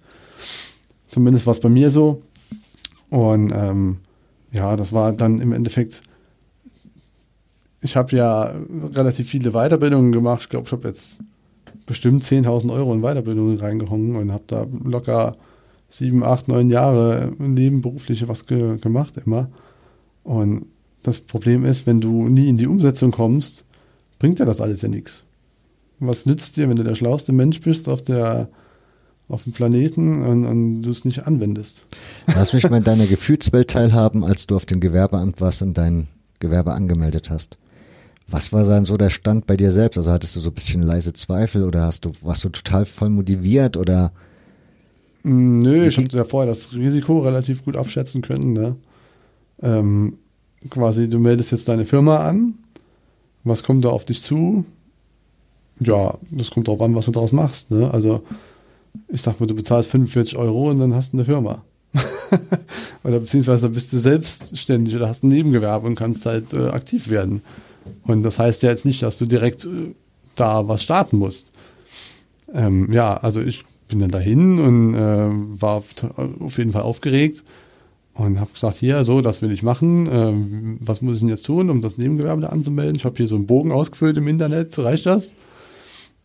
Zumindest 1.08 1.46
war 1.46 1.54
es 1.54 1.60
bei 1.60 1.70
mir 1.70 1.92
so. 1.92 2.22
Und 3.10 3.52
ähm, 3.56 3.98
ja, 4.52 4.76
das 4.76 4.94
war 4.94 5.14
dann 5.14 5.39
im 5.39 5.54
Endeffekt 5.54 6.04
ich 7.82 7.95
habe 7.95 8.15
ja 8.15 8.53
relativ 8.93 9.29
viele 9.29 9.51
Weiterbildungen 9.51 10.11
gemacht. 10.11 10.43
Ich 10.43 10.49
glaube, 10.49 10.67
ich 10.67 10.71
habe 10.71 10.88
jetzt 10.88 11.19
bestimmt 11.86 12.23
10.000 12.23 12.71
Euro 12.71 12.93
in 12.93 13.01
Weiterbildung 13.01 13.57
reingehangen 13.57 14.15
und 14.15 14.32
habe 14.32 14.43
da 14.47 14.67
locker 14.84 15.36
sieben, 15.89 16.23
acht, 16.23 16.47
neun 16.47 16.69
Jahre 16.69 17.32
nebenberuflich 17.38 18.27
was 18.27 18.45
ge 18.45 18.77
gemacht 18.77 19.17
immer. 19.25 19.49
Und 20.23 20.65
das 21.01 21.19
Problem 21.19 21.65
ist, 21.65 21.88
wenn 21.88 21.99
du 21.99 22.29
nie 22.29 22.47
in 22.47 22.57
die 22.57 22.67
Umsetzung 22.67 23.11
kommst, 23.11 23.65
bringt 24.19 24.39
dir 24.39 24.45
das 24.45 24.61
alles 24.61 24.84
ja 24.84 24.89
nichts. 24.89 25.23
Was 25.99 26.25
nützt 26.25 26.57
dir, 26.57 26.69
wenn 26.69 26.77
du 26.77 26.84
der 26.84 26.95
schlauste 26.95 27.32
Mensch 27.32 27.59
bist 27.61 27.89
auf 27.89 28.01
der 28.03 28.49
auf 29.27 29.43
dem 29.43 29.53
Planeten 29.53 30.23
und, 30.23 30.45
und 30.45 30.82
du 30.82 30.89
es 30.89 31.05
nicht 31.05 31.25
anwendest? 31.25 31.88
Lass 32.27 32.51
mich 32.53 32.69
mal 32.69 32.77
in 32.77 32.84
deiner 32.84 33.07
Gefühlswelt 33.07 33.69
teilhaben, 33.69 34.25
als 34.25 34.45
du 34.45 34.57
auf 34.57 34.65
dem 34.65 34.82
Gewerbeamt 34.82 35.39
warst 35.39 35.61
und 35.61 35.77
dein 35.77 36.07
Gewerbe 36.39 36.73
angemeldet 36.73 37.29
hast. 37.29 37.57
Was 38.28 38.53
war 38.53 38.65
dann 38.65 38.86
so 38.86 38.97
der 38.97 39.09
Stand 39.09 39.45
bei 39.45 39.57
dir 39.57 39.72
selbst? 39.72 39.97
Also 39.97 40.11
hattest 40.11 40.36
du 40.36 40.39
so 40.39 40.49
ein 40.49 40.53
bisschen 40.53 40.82
leise 40.82 41.13
Zweifel 41.13 41.63
oder 41.63 41.82
hast 41.82 42.05
du, 42.05 42.11
warst 42.22 42.43
du 42.43 42.49
total 42.49 42.86
voll 42.86 43.09
motiviert 43.09 43.76
oder? 43.76 44.11
Mm, 45.24 45.59
nö, 45.59 45.88
ich 45.88 45.97
habe 45.97 46.07
ja 46.11 46.24
vorher 46.24 46.49
das 46.49 46.74
Risiko 46.74 47.19
relativ 47.19 47.65
gut 47.65 47.76
abschätzen 47.76 48.22
können. 48.22 48.53
Ne? 48.53 48.76
Ähm, 49.61 50.17
quasi, 50.69 51.09
du 51.09 51.19
meldest 51.19 51.51
jetzt 51.51 51.67
deine 51.67 51.86
Firma 51.86 52.17
an. 52.17 52.55
Was 53.43 53.63
kommt 53.63 53.86
da 53.86 53.89
auf 53.89 54.05
dich 54.05 54.22
zu? 54.22 54.65
Ja, 55.80 56.17
das 56.30 56.51
kommt 56.51 56.67
darauf 56.67 56.82
an, 56.82 56.95
was 56.95 57.07
du 57.07 57.11
daraus 57.11 57.32
machst. 57.32 57.72
Ne? 57.72 57.91
Also, 57.91 58.24
ich 59.07 59.22
sag 59.22 59.39
mal, 59.39 59.47
du 59.47 59.55
bezahlst 59.55 59.89
45 59.89 60.38
Euro 60.38 60.69
und 60.69 60.80
dann 60.80 60.93
hast 60.93 61.13
du 61.13 61.17
eine 61.17 61.26
Firma. 61.26 61.63
oder 63.03 63.19
beziehungsweise 63.19 63.69
bist 63.69 63.91
du 63.91 63.97
selbstständig 63.97 64.95
oder 64.95 65.09
hast 65.09 65.24
ein 65.24 65.28
Nebengewerbe 65.28 65.88
und 65.88 65.95
kannst 65.95 66.26
halt 66.26 66.53
äh, 66.53 66.67
aktiv 66.67 67.09
werden. 67.09 67.41
Und 68.03 68.23
das 68.23 68.39
heißt 68.39 68.63
ja 68.63 68.69
jetzt 68.69 68.86
nicht, 68.86 69.01
dass 69.03 69.17
du 69.17 69.25
direkt 69.25 69.65
äh, 69.65 69.93
da 70.36 70.67
was 70.67 70.84
starten 70.84 71.17
musst. 71.17 71.51
Ähm, 72.53 72.91
ja, 72.91 73.15
also 73.15 73.41
ich 73.41 73.63
bin 73.88 73.99
dann 73.99 74.11
dahin 74.11 74.59
und 74.59 74.95
äh, 74.95 75.29
war 75.61 75.84
auf 76.39 76.57
jeden 76.57 76.71
Fall 76.71 76.84
aufgeregt 76.84 77.43
und 78.13 78.39
habe 78.39 78.51
gesagt, 78.51 78.77
hier, 78.77 79.03
so, 79.03 79.21
das 79.21 79.41
will 79.41 79.51
ich 79.51 79.63
machen. 79.63 80.07
Ähm, 80.11 80.77
was 80.79 81.01
muss 81.01 81.15
ich 81.15 81.19
denn 81.21 81.29
jetzt 81.29 81.45
tun, 81.45 81.69
um 81.69 81.82
das 81.82 81.97
Nebengewerbe 81.97 82.41
da 82.41 82.49
anzumelden? 82.49 82.95
Ich 82.95 83.05
habe 83.05 83.17
hier 83.17 83.27
so 83.27 83.36
einen 83.36 83.47
Bogen 83.47 83.71
ausgefüllt 83.71 84.17
im 84.17 84.27
Internet, 84.27 84.77
reicht 84.79 85.05
das? 85.05 85.34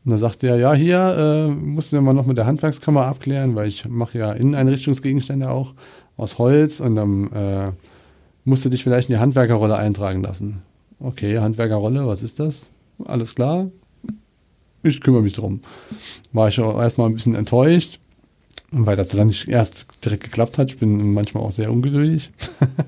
Und 0.04 0.10
dann 0.10 0.18
sagte 0.18 0.46
er, 0.46 0.56
ja, 0.56 0.72
hier 0.74 1.48
äh, 1.48 1.50
musst 1.50 1.92
du 1.92 2.00
mal 2.00 2.12
noch 2.12 2.26
mit 2.26 2.38
der 2.38 2.46
Handwerkskammer 2.46 3.06
abklären, 3.06 3.56
weil 3.56 3.68
ich 3.68 3.88
mache 3.88 4.18
ja 4.18 4.32
Inneneinrichtungsgegenstände 4.32 5.50
auch 5.50 5.74
aus 6.16 6.38
Holz 6.38 6.80
und 6.80 6.94
dann 6.94 7.32
äh, 7.32 7.72
musst 8.44 8.64
du 8.64 8.68
dich 8.68 8.84
vielleicht 8.84 9.08
in 9.08 9.16
die 9.16 9.20
Handwerkerrolle 9.20 9.76
eintragen 9.76 10.22
lassen. 10.22 10.62
Okay, 10.98 11.38
Handwerkerrolle, 11.38 12.06
was 12.06 12.22
ist 12.22 12.40
das? 12.40 12.66
Alles 13.04 13.34
klar, 13.34 13.70
ich 14.82 15.00
kümmere 15.00 15.22
mich 15.22 15.34
drum. 15.34 15.60
War 16.32 16.48
ich 16.48 16.60
auch 16.60 16.80
erstmal 16.80 17.08
ein 17.08 17.14
bisschen 17.14 17.34
enttäuscht, 17.34 18.00
weil 18.70 18.96
das 18.96 19.08
dann 19.08 19.26
nicht 19.26 19.48
erst 19.48 19.86
direkt 20.04 20.24
geklappt 20.24 20.58
hat. 20.58 20.70
Ich 20.70 20.78
bin 20.78 21.12
manchmal 21.12 21.42
auch 21.42 21.50
sehr 21.50 21.70
ungeduldig. 21.70 22.32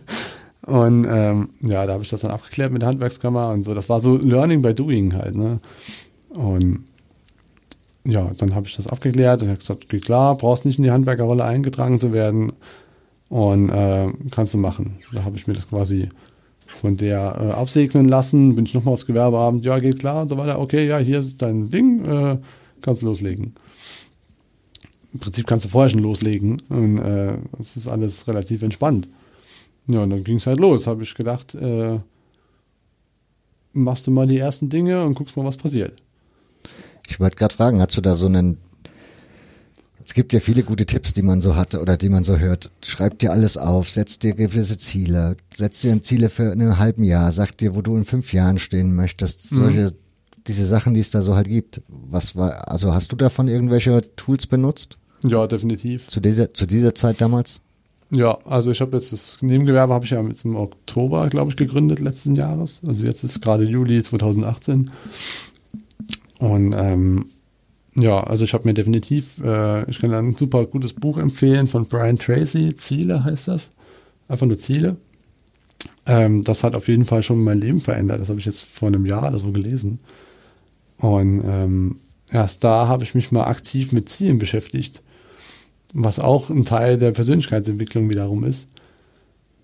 und 0.66 1.06
ähm, 1.10 1.50
ja, 1.60 1.86
da 1.86 1.92
habe 1.92 2.02
ich 2.02 2.08
das 2.08 2.22
dann 2.22 2.30
abgeklärt 2.30 2.72
mit 2.72 2.82
der 2.82 2.88
Handwerkskammer 2.88 3.50
und 3.50 3.64
so. 3.64 3.74
Das 3.74 3.88
war 3.88 4.00
so 4.00 4.16
Learning 4.16 4.62
by 4.62 4.74
Doing 4.74 5.14
halt. 5.14 5.34
Ne? 5.34 5.60
Und 6.30 6.84
ja, 8.06 8.30
dann 8.36 8.54
habe 8.54 8.66
ich 8.66 8.76
das 8.76 8.86
abgeklärt 8.86 9.42
und 9.42 9.48
habe 9.48 9.58
gesagt, 9.58 9.88
geht 9.88 10.04
klar, 10.04 10.36
brauchst 10.36 10.64
nicht 10.64 10.78
in 10.78 10.84
die 10.84 10.90
Handwerkerrolle 10.90 11.44
eingetragen 11.44 12.00
zu 12.00 12.12
werden 12.12 12.52
und 13.28 13.68
äh, 13.68 14.10
kannst 14.30 14.54
du 14.54 14.58
machen. 14.58 14.98
Da 15.12 15.24
habe 15.24 15.36
ich 15.36 15.46
mir 15.46 15.54
das 15.54 15.68
quasi 15.68 16.08
von 16.68 16.96
der 16.96 17.36
äh, 17.40 17.52
absegnen 17.52 18.08
lassen, 18.08 18.54
bin 18.54 18.66
ich 18.66 18.74
nochmal 18.74 18.94
aufs 18.94 19.06
Gewerbeabend, 19.06 19.64
ja, 19.64 19.78
geht 19.78 19.98
klar 19.98 20.22
und 20.22 20.28
so 20.28 20.36
weiter, 20.36 20.60
okay, 20.60 20.86
ja, 20.86 20.98
hier 20.98 21.18
ist 21.18 21.40
dein 21.42 21.70
Ding, 21.70 22.04
äh, 22.04 22.38
kannst 22.80 23.02
loslegen. 23.02 23.54
Im 25.12 25.20
Prinzip 25.20 25.46
kannst 25.46 25.64
du 25.64 25.70
vorher 25.70 25.88
schon 25.88 26.02
loslegen 26.02 26.62
und 26.68 26.98
äh, 26.98 27.38
es 27.58 27.76
ist 27.76 27.88
alles 27.88 28.28
relativ 28.28 28.62
entspannt. 28.62 29.08
Ja, 29.86 30.02
und 30.02 30.10
dann 30.10 30.22
ging 30.22 30.36
es 30.36 30.46
halt 30.46 30.60
los, 30.60 30.86
habe 30.86 31.02
ich 31.02 31.14
gedacht, 31.14 31.54
äh, 31.54 31.98
machst 33.72 34.06
du 34.06 34.10
mal 34.10 34.26
die 34.26 34.38
ersten 34.38 34.68
Dinge 34.68 35.04
und 35.04 35.14
guckst 35.14 35.36
mal, 35.36 35.46
was 35.46 35.56
passiert. 35.56 36.02
Ich 37.08 37.18
wollte 37.18 37.36
gerade 37.36 37.54
fragen, 37.54 37.80
hast 37.80 37.96
du 37.96 38.02
da 38.02 38.14
so 38.14 38.26
einen 38.26 38.58
es 40.08 40.14
gibt 40.14 40.32
ja 40.32 40.40
viele 40.40 40.62
gute 40.62 40.86
Tipps, 40.86 41.12
die 41.12 41.20
man 41.20 41.42
so 41.42 41.54
hat 41.54 41.74
oder 41.74 41.98
die 41.98 42.08
man 42.08 42.24
so 42.24 42.38
hört. 42.38 42.70
Schreib 42.82 43.18
dir 43.18 43.30
alles 43.30 43.58
auf, 43.58 43.90
setz 43.90 44.18
dir 44.18 44.32
gewisse 44.32 44.78
Ziele, 44.78 45.36
setz 45.54 45.82
dir 45.82 46.00
Ziele 46.00 46.30
für 46.30 46.44
in 46.44 46.62
einem 46.62 46.78
halben 46.78 47.04
Jahr, 47.04 47.30
sag 47.30 47.58
dir, 47.58 47.74
wo 47.74 47.82
du 47.82 47.94
in 47.94 48.06
fünf 48.06 48.32
Jahren 48.32 48.56
stehen 48.56 48.96
möchtest. 48.96 49.52
Mhm. 49.52 49.56
Solche, 49.56 49.94
diese 50.46 50.66
Sachen, 50.66 50.94
die 50.94 51.00
es 51.00 51.10
da 51.10 51.20
so 51.20 51.36
halt 51.36 51.46
gibt. 51.46 51.82
Was 51.88 52.34
war, 52.34 52.70
also 52.70 52.94
hast 52.94 53.12
du 53.12 53.16
davon 53.16 53.48
irgendwelche 53.48 54.00
Tools 54.16 54.46
benutzt? 54.46 54.96
Ja, 55.24 55.46
definitiv. 55.46 56.06
Zu 56.06 56.20
dieser, 56.20 56.54
zu 56.54 56.64
dieser 56.64 56.94
Zeit 56.94 57.20
damals? 57.20 57.60
Ja, 58.10 58.38
also 58.46 58.70
ich 58.70 58.80
habe 58.80 58.96
jetzt 58.96 59.12
das 59.12 59.36
Nebengewerbe 59.42 59.92
habe 59.92 60.06
ich 60.06 60.12
ja 60.12 60.20
im 60.20 60.56
Oktober, 60.56 61.28
glaube 61.28 61.50
ich, 61.50 61.58
gegründet 61.58 62.00
letzten 62.00 62.34
Jahres. 62.34 62.80
Also 62.86 63.04
jetzt 63.04 63.24
ist 63.24 63.42
gerade 63.42 63.64
Juli 63.64 64.02
2018. 64.02 64.90
Und 66.38 66.72
ähm, 66.72 67.26
ja, 67.98 68.20
also 68.20 68.44
ich 68.44 68.54
habe 68.54 68.66
mir 68.66 68.74
definitiv, 68.74 69.38
äh, 69.42 69.88
ich 69.90 69.98
kann 69.98 70.14
ein 70.14 70.36
super 70.36 70.66
gutes 70.66 70.92
Buch 70.92 71.18
empfehlen 71.18 71.66
von 71.66 71.86
Brian 71.86 72.18
Tracy, 72.18 72.76
Ziele 72.76 73.24
heißt 73.24 73.48
das. 73.48 73.72
Einfach 74.28 74.46
nur 74.46 74.58
Ziele. 74.58 74.96
Ähm, 76.06 76.44
das 76.44 76.64
hat 76.64 76.74
auf 76.74 76.88
jeden 76.88 77.04
Fall 77.04 77.22
schon 77.22 77.42
mein 77.42 77.60
Leben 77.60 77.80
verändert. 77.80 78.20
Das 78.20 78.28
habe 78.28 78.38
ich 78.38 78.46
jetzt 78.46 78.64
vor 78.64 78.88
einem 78.88 79.06
Jahr 79.06 79.28
oder 79.28 79.38
so 79.38 79.52
gelesen. 79.52 80.00
Und 80.98 81.42
ähm, 81.44 81.96
erst 82.30 82.64
da 82.64 82.88
habe 82.88 83.04
ich 83.04 83.14
mich 83.14 83.32
mal 83.32 83.44
aktiv 83.44 83.92
mit 83.92 84.08
Zielen 84.08 84.38
beschäftigt, 84.38 85.02
was 85.94 86.18
auch 86.18 86.50
ein 86.50 86.64
Teil 86.64 86.98
der 86.98 87.12
Persönlichkeitsentwicklung 87.12 88.08
wiederum 88.08 88.44
ist. 88.44 88.68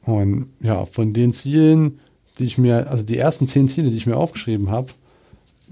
Und 0.02 0.48
ja, 0.60 0.84
von 0.86 1.12
den 1.12 1.32
Zielen, 1.32 1.98
die 2.38 2.44
ich 2.44 2.58
mir, 2.58 2.90
also 2.90 3.04
die 3.04 3.18
ersten 3.18 3.48
zehn 3.48 3.68
Ziele, 3.68 3.90
die 3.90 3.96
ich 3.96 4.06
mir 4.06 4.16
aufgeschrieben 4.16 4.70
habe, 4.70 4.92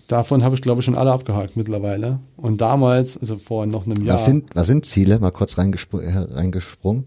Davon 0.09 0.42
habe 0.42 0.55
ich, 0.55 0.62
glaube 0.62 0.80
ich, 0.80 0.84
schon 0.84 0.94
alle 0.94 1.12
abgehakt 1.12 1.57
mittlerweile. 1.57 2.20
Und 2.36 2.61
damals, 2.61 3.16
also 3.16 3.38
vor 3.38 3.66
noch 3.66 3.86
einem 3.86 4.05
Jahr. 4.05 4.14
Was 4.14 4.24
sind, 4.24 4.55
was 4.55 4.66
sind 4.66 4.84
Ziele? 4.84 5.18
Mal 5.18 5.30
kurz 5.30 5.59
reingespr 5.59 6.03
äh, 6.03 6.18
reingesprungen. 6.18 7.05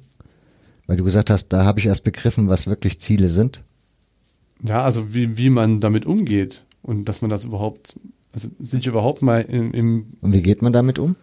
Weil 0.87 0.97
du 0.97 1.03
gesagt 1.03 1.29
hast, 1.29 1.49
da 1.49 1.65
habe 1.65 1.79
ich 1.79 1.87
erst 1.87 2.03
begriffen, 2.03 2.47
was 2.47 2.67
wirklich 2.67 2.99
Ziele 2.99 3.27
sind. 3.27 3.63
Ja, 4.63 4.83
also 4.83 5.13
wie, 5.13 5.37
wie 5.37 5.49
man 5.49 5.79
damit 5.79 6.05
umgeht 6.05 6.65
und 6.81 7.05
dass 7.05 7.21
man 7.21 7.29
das 7.29 7.43
überhaupt, 7.43 7.95
also 8.31 8.49
sich 8.59 8.87
überhaupt 8.87 9.21
mal 9.21 9.41
im, 9.41 9.73
im 9.73 10.05
Und 10.21 10.33
wie 10.33 10.41
geht 10.41 10.61
man 10.61 10.73
damit 10.73 10.99
um? 10.99 11.15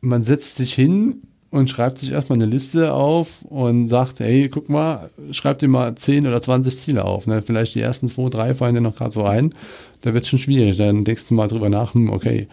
Man 0.00 0.22
setzt 0.22 0.56
sich 0.56 0.74
hin 0.74 1.22
und 1.56 1.70
schreibt 1.70 1.98
sich 1.98 2.12
erstmal 2.12 2.38
eine 2.38 2.46
Liste 2.46 2.92
auf 2.92 3.42
und 3.42 3.88
sagt, 3.88 4.20
hey, 4.20 4.48
guck 4.48 4.68
mal, 4.68 5.10
schreib 5.30 5.58
dir 5.58 5.68
mal 5.68 5.94
10 5.94 6.26
oder 6.26 6.40
20 6.40 6.78
Ziele 6.78 7.04
auf. 7.04 7.26
Ne? 7.26 7.42
Vielleicht 7.42 7.74
die 7.74 7.80
ersten 7.80 8.08
zwei, 8.08 8.28
drei 8.28 8.54
fallen 8.54 8.74
dir 8.74 8.80
noch 8.80 8.96
gerade 8.96 9.10
so 9.10 9.24
ein. 9.24 9.54
Da 10.02 10.14
wird 10.14 10.24
es 10.24 10.30
schon 10.30 10.38
schwierig. 10.38 10.76
Dann 10.76 11.04
denkst 11.04 11.28
du 11.28 11.34
mal 11.34 11.48
drüber 11.48 11.68
nach, 11.68 11.94
hm, 11.94 12.10
okay, 12.10 12.48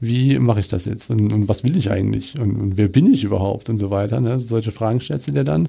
wie 0.00 0.38
mache 0.38 0.60
ich 0.60 0.68
das 0.68 0.84
jetzt? 0.84 1.10
Und, 1.10 1.32
und 1.32 1.48
was 1.48 1.64
will 1.64 1.76
ich 1.76 1.90
eigentlich? 1.90 2.38
Und, 2.38 2.56
und, 2.56 2.76
wer 2.76 2.88
bin 2.88 3.12
ich 3.12 3.24
überhaupt? 3.24 3.70
Und 3.70 3.78
so 3.78 3.90
weiter. 3.90 4.20
Ne? 4.20 4.38
Solche 4.40 4.72
Fragen 4.72 5.00
stellst 5.00 5.28
du 5.28 5.32
dir 5.32 5.44
dann. 5.44 5.66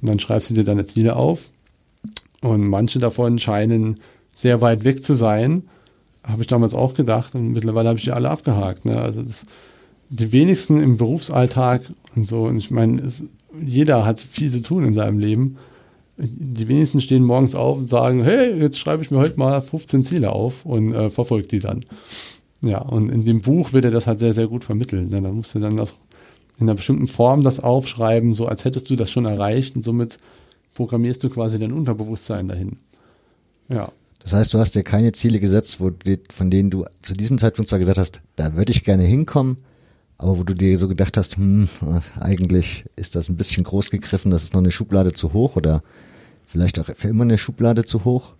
Und 0.00 0.08
dann 0.08 0.18
schreibst 0.18 0.50
du 0.50 0.54
dir 0.54 0.64
deine 0.64 0.84
Ziele 0.84 1.16
auf. 1.16 1.50
Und 2.40 2.66
manche 2.66 2.98
davon 2.98 3.38
scheinen 3.38 4.00
sehr 4.34 4.60
weit 4.60 4.84
weg 4.84 5.02
zu 5.02 5.14
sein. 5.14 5.64
Habe 6.22 6.42
ich 6.42 6.48
damals 6.48 6.74
auch 6.74 6.94
gedacht. 6.94 7.34
Und 7.34 7.52
mittlerweile 7.52 7.88
habe 7.88 7.98
ich 7.98 8.04
die 8.04 8.12
alle 8.12 8.30
abgehakt. 8.30 8.84
Ne? 8.84 9.00
Also 9.00 9.22
das 9.22 9.46
die 10.10 10.32
wenigsten 10.32 10.80
im 10.80 10.96
Berufsalltag 10.96 11.82
und 12.16 12.26
so, 12.26 12.44
und 12.44 12.56
ich 12.56 12.70
meine, 12.70 13.02
es, 13.02 13.24
jeder 13.64 14.04
hat 14.04 14.20
viel 14.20 14.50
zu 14.50 14.62
tun 14.62 14.84
in 14.84 14.94
seinem 14.94 15.18
Leben. 15.18 15.56
Die 16.16 16.68
wenigsten 16.68 17.00
stehen 17.00 17.22
morgens 17.22 17.54
auf 17.54 17.78
und 17.78 17.86
sagen, 17.86 18.24
hey, 18.24 18.58
jetzt 18.58 18.78
schreibe 18.78 19.02
ich 19.02 19.10
mir 19.10 19.18
heute 19.18 19.38
mal 19.38 19.60
15 19.60 20.04
Ziele 20.04 20.32
auf 20.32 20.64
und 20.64 20.92
äh, 20.92 21.10
verfolge 21.10 21.46
die 21.46 21.60
dann. 21.60 21.84
Ja, 22.60 22.80
und 22.80 23.08
in 23.08 23.24
dem 23.24 23.40
Buch 23.40 23.72
wird 23.72 23.84
er 23.84 23.92
das 23.92 24.06
halt 24.06 24.18
sehr, 24.18 24.32
sehr 24.32 24.48
gut 24.48 24.64
vermitteln. 24.64 25.10
Ja, 25.10 25.20
da 25.20 25.30
musst 25.30 25.54
du 25.54 25.60
dann 25.60 25.76
das 25.76 25.94
in 26.58 26.66
einer 26.66 26.74
bestimmten 26.74 27.06
Form 27.06 27.42
das 27.42 27.60
aufschreiben, 27.60 28.34
so 28.34 28.46
als 28.46 28.64
hättest 28.64 28.90
du 28.90 28.96
das 28.96 29.10
schon 29.10 29.26
erreicht 29.26 29.76
und 29.76 29.82
somit 29.82 30.18
programmierst 30.74 31.22
du 31.22 31.30
quasi 31.30 31.58
dein 31.58 31.72
Unterbewusstsein 31.72 32.48
dahin. 32.48 32.78
Ja. 33.68 33.92
Das 34.20 34.32
heißt, 34.32 34.52
du 34.52 34.58
hast 34.58 34.74
dir 34.74 34.82
keine 34.82 35.12
Ziele 35.12 35.38
gesetzt, 35.38 35.80
wo, 35.80 35.92
von 36.30 36.50
denen 36.50 36.70
du 36.70 36.84
zu 37.00 37.14
diesem 37.14 37.38
Zeitpunkt 37.38 37.68
zwar 37.68 37.78
gesagt 37.78 37.98
hast, 37.98 38.20
da 38.34 38.56
würde 38.56 38.72
ich 38.72 38.84
gerne 38.84 39.04
hinkommen, 39.04 39.58
aber 40.18 40.36
wo 40.36 40.42
du 40.42 40.52
dir 40.54 40.76
so 40.76 40.88
gedacht 40.88 41.16
hast, 41.16 41.36
hm, 41.36 41.68
eigentlich 42.18 42.84
ist 42.96 43.14
das 43.14 43.28
ein 43.28 43.36
bisschen 43.36 43.62
groß 43.62 43.90
gegriffen, 43.90 44.32
das 44.32 44.42
ist 44.42 44.52
noch 44.52 44.60
eine 44.60 44.72
Schublade 44.72 45.12
zu 45.12 45.32
hoch 45.32 45.54
oder 45.54 45.80
vielleicht 46.46 46.78
auch 46.80 46.86
für 46.86 47.08
immer 47.08 47.22
eine 47.22 47.38
Schublade 47.38 47.84
zu 47.84 48.04
hoch? 48.04 48.34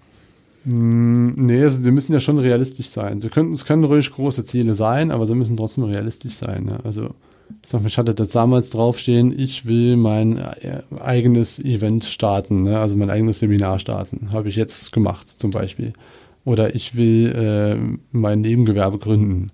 Mm, 0.65 1.31
nee, 1.37 1.63
also 1.63 1.81
sie 1.81 1.93
müssen 1.93 2.13
ja 2.13 2.19
schon 2.19 2.39
realistisch 2.39 2.89
sein. 2.89 3.21
Sie 3.21 3.29
können, 3.29 3.53
es 3.53 3.65
können 3.65 3.85
ruhig 3.85 4.11
große 4.11 4.45
Ziele 4.45 4.75
sein, 4.75 5.13
aber 5.13 5.25
sie 5.25 5.37
müssen 5.37 5.57
trotzdem 5.57 5.85
realistisch 5.85 6.35
sein. 6.35 6.65
Ne? 6.65 6.81
Also 6.83 7.11
ich, 7.63 7.71
sag, 7.71 7.87
ich 7.87 7.97
hatte 7.97 8.13
das 8.13 8.31
damals 8.31 8.71
draufstehen, 8.71 9.39
ich 9.39 9.67
will 9.67 9.97
mein 9.97 10.37
äh, 10.37 10.83
eigenes 10.99 11.61
Event 11.61 12.05
starten, 12.05 12.65
ne? 12.65 12.81
also 12.81 12.97
mein 12.97 13.09
eigenes 13.09 13.39
Seminar 13.39 13.79
starten. 13.79 14.33
Habe 14.33 14.49
ich 14.49 14.57
jetzt 14.57 14.91
gemacht 14.91 15.29
zum 15.29 15.53
Beispiel. 15.53 15.93
Oder 16.45 16.75
ich 16.75 16.97
will 16.97 17.33
äh, 17.37 17.99
mein 18.11 18.41
Nebengewerbe 18.41 18.99
gründen 18.99 19.53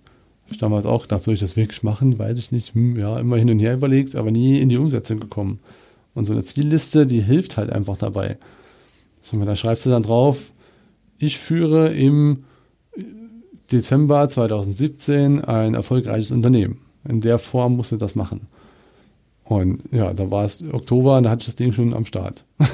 Ich 0.55 0.61
damals 0.61 0.87
auch 0.87 1.03
gedacht, 1.03 1.21
soll 1.25 1.35
ich 1.35 1.41
das 1.41 1.57
wirklich 1.57 1.83
machen? 1.83 2.17
Weiß 2.17 2.39
ich 2.39 2.53
nicht. 2.53 2.75
Hm, 2.75 2.97
ja, 2.97 3.19
immer 3.19 3.37
hin 3.37 3.51
und 3.51 3.59
her 3.59 3.75
überlegt, 3.75 4.15
aber 4.15 4.31
nie 4.31 4.61
in 4.61 4.69
die 4.69 4.77
Umsetzung 4.77 5.19
gekommen. 5.19 5.59
Und 6.15 6.27
so 6.27 6.33
eine 6.33 6.45
Zielliste, 6.45 7.09
die 7.09 7.21
hilft 7.21 7.57
halt 7.57 7.71
einfach 7.71 7.99
dabei. 7.99 8.39
So, 9.21 9.37
da 9.45 9.57
schreibst 9.57 9.85
du 9.85 9.91
dann 9.91 10.05
drauf, 10.05 10.53
ich 11.19 11.39
führe 11.39 11.89
im 11.89 12.45
Dezember 13.73 14.29
2017 14.29 15.41
ein 15.41 15.75
erfolgreiches 15.75 16.31
Unternehmen. 16.31 16.83
In 17.09 17.21
der 17.21 17.41
Form 17.41 17.75
musst 17.75 17.91
du 17.91 17.97
das 17.97 18.15
machen. 18.15 18.43
Und 19.43 19.83
ja, 19.91 20.15
da 20.15 20.31
war 20.31 20.45
es 20.45 20.63
Oktober 20.73 21.17
und 21.17 21.25
da 21.25 21.31
hatte 21.31 21.41
ich 21.41 21.47
das 21.47 21.57
Ding 21.57 21.73
schon 21.73 21.95
am 21.95 22.07
Start. 22.07 22.45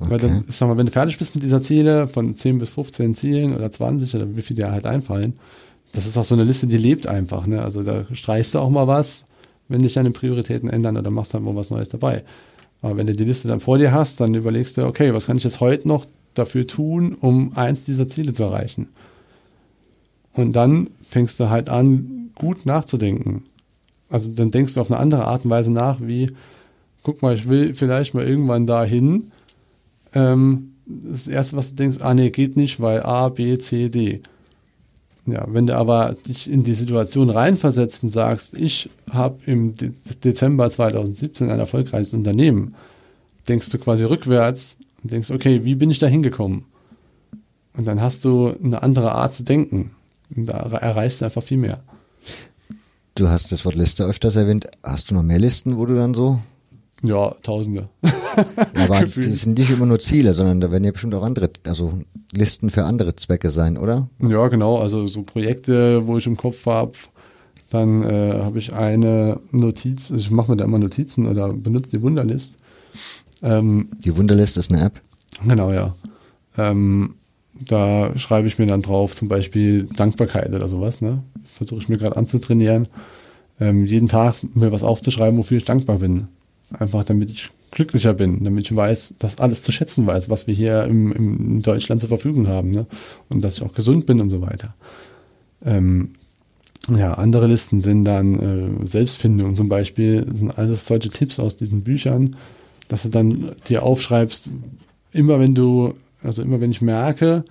Okay. 0.00 0.10
Weil 0.10 0.18
dann, 0.20 0.44
sag 0.46 0.68
mal, 0.68 0.76
wenn 0.76 0.86
du 0.86 0.92
fertig 0.92 1.18
bist 1.18 1.34
mit 1.34 1.42
dieser 1.42 1.60
Ziele 1.60 2.06
von 2.06 2.36
10 2.36 2.58
bis 2.58 2.68
15 2.68 3.16
Zielen 3.16 3.52
oder 3.52 3.68
20 3.68 4.14
oder 4.14 4.36
wie 4.36 4.42
viel 4.42 4.54
dir 4.54 4.70
halt 4.70 4.86
einfallen, 4.86 5.34
das 5.92 6.06
ist 6.06 6.16
auch 6.16 6.24
so 6.24 6.34
eine 6.34 6.44
Liste, 6.44 6.66
die 6.66 6.76
lebt 6.76 7.06
einfach. 7.06 7.46
Ne? 7.46 7.62
Also 7.62 7.82
da 7.82 8.04
streichst 8.12 8.54
du 8.54 8.58
auch 8.58 8.70
mal 8.70 8.86
was, 8.86 9.24
wenn 9.68 9.82
dich 9.82 9.94
deine 9.94 10.10
Prioritäten 10.10 10.68
ändern 10.68 10.96
oder 10.96 11.10
machst 11.10 11.34
dann 11.34 11.44
mal 11.44 11.56
was 11.56 11.70
Neues 11.70 11.88
dabei. 11.88 12.24
Aber 12.82 12.96
wenn 12.96 13.06
du 13.06 13.14
die 13.14 13.24
Liste 13.24 13.48
dann 13.48 13.60
vor 13.60 13.78
dir 13.78 13.92
hast, 13.92 14.20
dann 14.20 14.34
überlegst 14.34 14.76
du, 14.76 14.86
okay, 14.86 15.12
was 15.12 15.26
kann 15.26 15.36
ich 15.36 15.44
jetzt 15.44 15.60
heute 15.60 15.88
noch 15.88 16.06
dafür 16.34 16.66
tun, 16.66 17.16
um 17.20 17.56
eins 17.56 17.84
dieser 17.84 18.06
Ziele 18.06 18.32
zu 18.32 18.44
erreichen? 18.44 18.88
Und 20.32 20.52
dann 20.52 20.90
fängst 21.02 21.40
du 21.40 21.50
halt 21.50 21.68
an, 21.68 22.30
gut 22.34 22.66
nachzudenken. 22.66 23.44
Also 24.08 24.30
dann 24.32 24.50
denkst 24.50 24.74
du 24.74 24.80
auf 24.80 24.90
eine 24.90 25.00
andere 25.00 25.24
Art 25.24 25.44
und 25.44 25.50
Weise 25.50 25.72
nach, 25.72 26.00
wie, 26.00 26.30
guck 27.02 27.22
mal, 27.22 27.34
ich 27.34 27.48
will 27.48 27.74
vielleicht 27.74 28.14
mal 28.14 28.26
irgendwann 28.26 28.66
dahin. 28.66 29.32
Ähm, 30.14 30.74
das 30.86 31.28
erste, 31.28 31.56
was 31.56 31.70
du 31.70 31.76
denkst, 31.76 31.98
ah 32.00 32.14
nee, 32.14 32.30
geht 32.30 32.56
nicht, 32.56 32.80
weil 32.80 33.02
A, 33.02 33.28
B, 33.28 33.58
C, 33.58 33.88
D. 33.88 34.22
Ja, 35.30 35.46
wenn 35.48 35.66
du 35.66 35.76
aber 35.76 36.16
dich 36.26 36.50
in 36.50 36.64
die 36.64 36.74
Situation 36.74 37.28
reinversetzt 37.28 38.02
und 38.02 38.08
sagst, 38.08 38.54
ich 38.54 38.88
habe 39.10 39.38
im 39.44 39.74
De 39.74 39.92
Dezember 40.24 40.70
2017 40.70 41.50
ein 41.50 41.58
erfolgreiches 41.58 42.14
Unternehmen, 42.14 42.74
denkst 43.46 43.68
du 43.68 43.78
quasi 43.78 44.04
rückwärts 44.04 44.78
und 45.02 45.12
denkst, 45.12 45.30
okay, 45.30 45.64
wie 45.64 45.74
bin 45.74 45.90
ich 45.90 45.98
da 45.98 46.06
hingekommen? 46.06 46.64
Und 47.76 47.86
dann 47.86 48.00
hast 48.00 48.24
du 48.24 48.54
eine 48.62 48.82
andere 48.82 49.12
Art 49.12 49.34
zu 49.34 49.44
denken. 49.44 49.90
Und 50.34 50.46
da 50.46 50.56
erreichst 50.56 51.20
du 51.20 51.26
einfach 51.26 51.42
viel 51.42 51.58
mehr. 51.58 51.78
Du 53.14 53.28
hast 53.28 53.52
das 53.52 53.64
Wort 53.64 53.74
Liste 53.74 54.04
öfters 54.04 54.36
erwähnt. 54.36 54.66
Hast 54.82 55.10
du 55.10 55.14
noch 55.14 55.22
mehr 55.22 55.38
Listen, 55.38 55.76
wo 55.76 55.86
du 55.86 55.94
dann 55.94 56.14
so? 56.14 56.40
Ja, 57.02 57.34
Tausende. 57.42 57.88
aber 58.74 59.00
das 59.00 59.14
sind 59.14 59.58
nicht 59.58 59.70
immer 59.70 59.86
nur 59.86 60.00
Ziele, 60.00 60.34
sondern 60.34 60.60
da 60.60 60.70
werden 60.70 60.84
ja 60.84 60.90
bestimmt 60.90 61.14
auch 61.14 61.22
andere, 61.22 61.50
also 61.64 62.00
Listen 62.32 62.70
für 62.70 62.84
andere 62.84 63.14
Zwecke 63.14 63.50
sein, 63.50 63.76
oder? 63.78 64.08
Ja, 64.20 64.48
genau. 64.48 64.78
Also 64.78 65.06
so 65.06 65.22
Projekte, 65.22 66.06
wo 66.06 66.18
ich 66.18 66.26
im 66.26 66.36
Kopf 66.36 66.66
habe. 66.66 66.92
Dann 67.70 68.02
äh, 68.02 68.40
habe 68.42 68.58
ich 68.58 68.72
eine 68.72 69.40
Notiz, 69.50 70.10
ich 70.10 70.30
mache 70.30 70.50
mir 70.50 70.56
da 70.56 70.64
immer 70.64 70.78
Notizen 70.78 71.26
oder 71.26 71.52
benutze 71.52 71.90
die 71.90 72.02
Wunderlist. 72.02 72.56
Ähm, 73.42 73.90
die 73.98 74.16
Wunderlist 74.16 74.56
ist 74.56 74.72
eine 74.72 74.84
App? 74.84 75.00
Genau, 75.46 75.70
ja. 75.70 75.94
Ähm, 76.56 77.14
da 77.66 78.16
schreibe 78.16 78.48
ich 78.48 78.58
mir 78.58 78.66
dann 78.66 78.82
drauf, 78.82 79.14
zum 79.14 79.28
Beispiel 79.28 79.84
Dankbarkeit 79.84 80.52
oder 80.54 80.68
sowas. 80.68 81.00
Ne? 81.00 81.22
Versuche 81.44 81.80
ich 81.80 81.88
mir 81.88 81.98
gerade 81.98 82.16
anzutrainieren, 82.16 82.88
ähm, 83.60 83.84
jeden 83.84 84.08
Tag 84.08 84.36
mir 84.54 84.72
was 84.72 84.82
aufzuschreiben, 84.82 85.38
wofür 85.38 85.58
ich 85.58 85.64
dankbar 85.64 85.98
bin. 85.98 86.28
Einfach 86.72 87.04
damit 87.04 87.30
ich 87.30 87.50
glücklicher 87.70 88.14
bin, 88.14 88.44
damit 88.44 88.64
ich 88.64 88.74
weiß, 88.74 89.14
dass 89.18 89.38
alles 89.38 89.62
zu 89.62 89.72
schätzen 89.72 90.06
weiß, 90.06 90.30
was 90.30 90.46
wir 90.46 90.54
hier 90.54 90.84
im, 90.84 91.12
im 91.12 91.62
Deutschland 91.62 92.00
zur 92.00 92.08
Verfügung 92.08 92.48
haben. 92.48 92.70
Ne? 92.70 92.86
Und 93.28 93.42
dass 93.42 93.56
ich 93.56 93.62
auch 93.62 93.74
gesund 93.74 94.06
bin 94.06 94.20
und 94.20 94.30
so 94.30 94.40
weiter. 94.40 94.74
Ähm, 95.64 96.14
ja, 96.88 97.14
andere 97.14 97.46
Listen 97.46 97.80
sind 97.80 98.04
dann 98.04 98.82
äh, 98.82 98.86
Selbstfindung 98.86 99.56
zum 99.56 99.68
Beispiel, 99.68 100.26
sind 100.32 100.56
alles 100.56 100.86
solche 100.86 101.10
Tipps 101.10 101.38
aus 101.38 101.56
diesen 101.56 101.82
Büchern, 101.82 102.36
dass 102.88 103.02
du 103.02 103.10
dann 103.10 103.52
dir 103.68 103.82
aufschreibst, 103.82 104.48
immer 105.12 105.38
wenn 105.38 105.54
du 105.54 105.94
also 106.22 106.42
immer 106.42 106.60
wenn 106.60 106.70
ich 106.70 106.80
merke, 106.80 107.44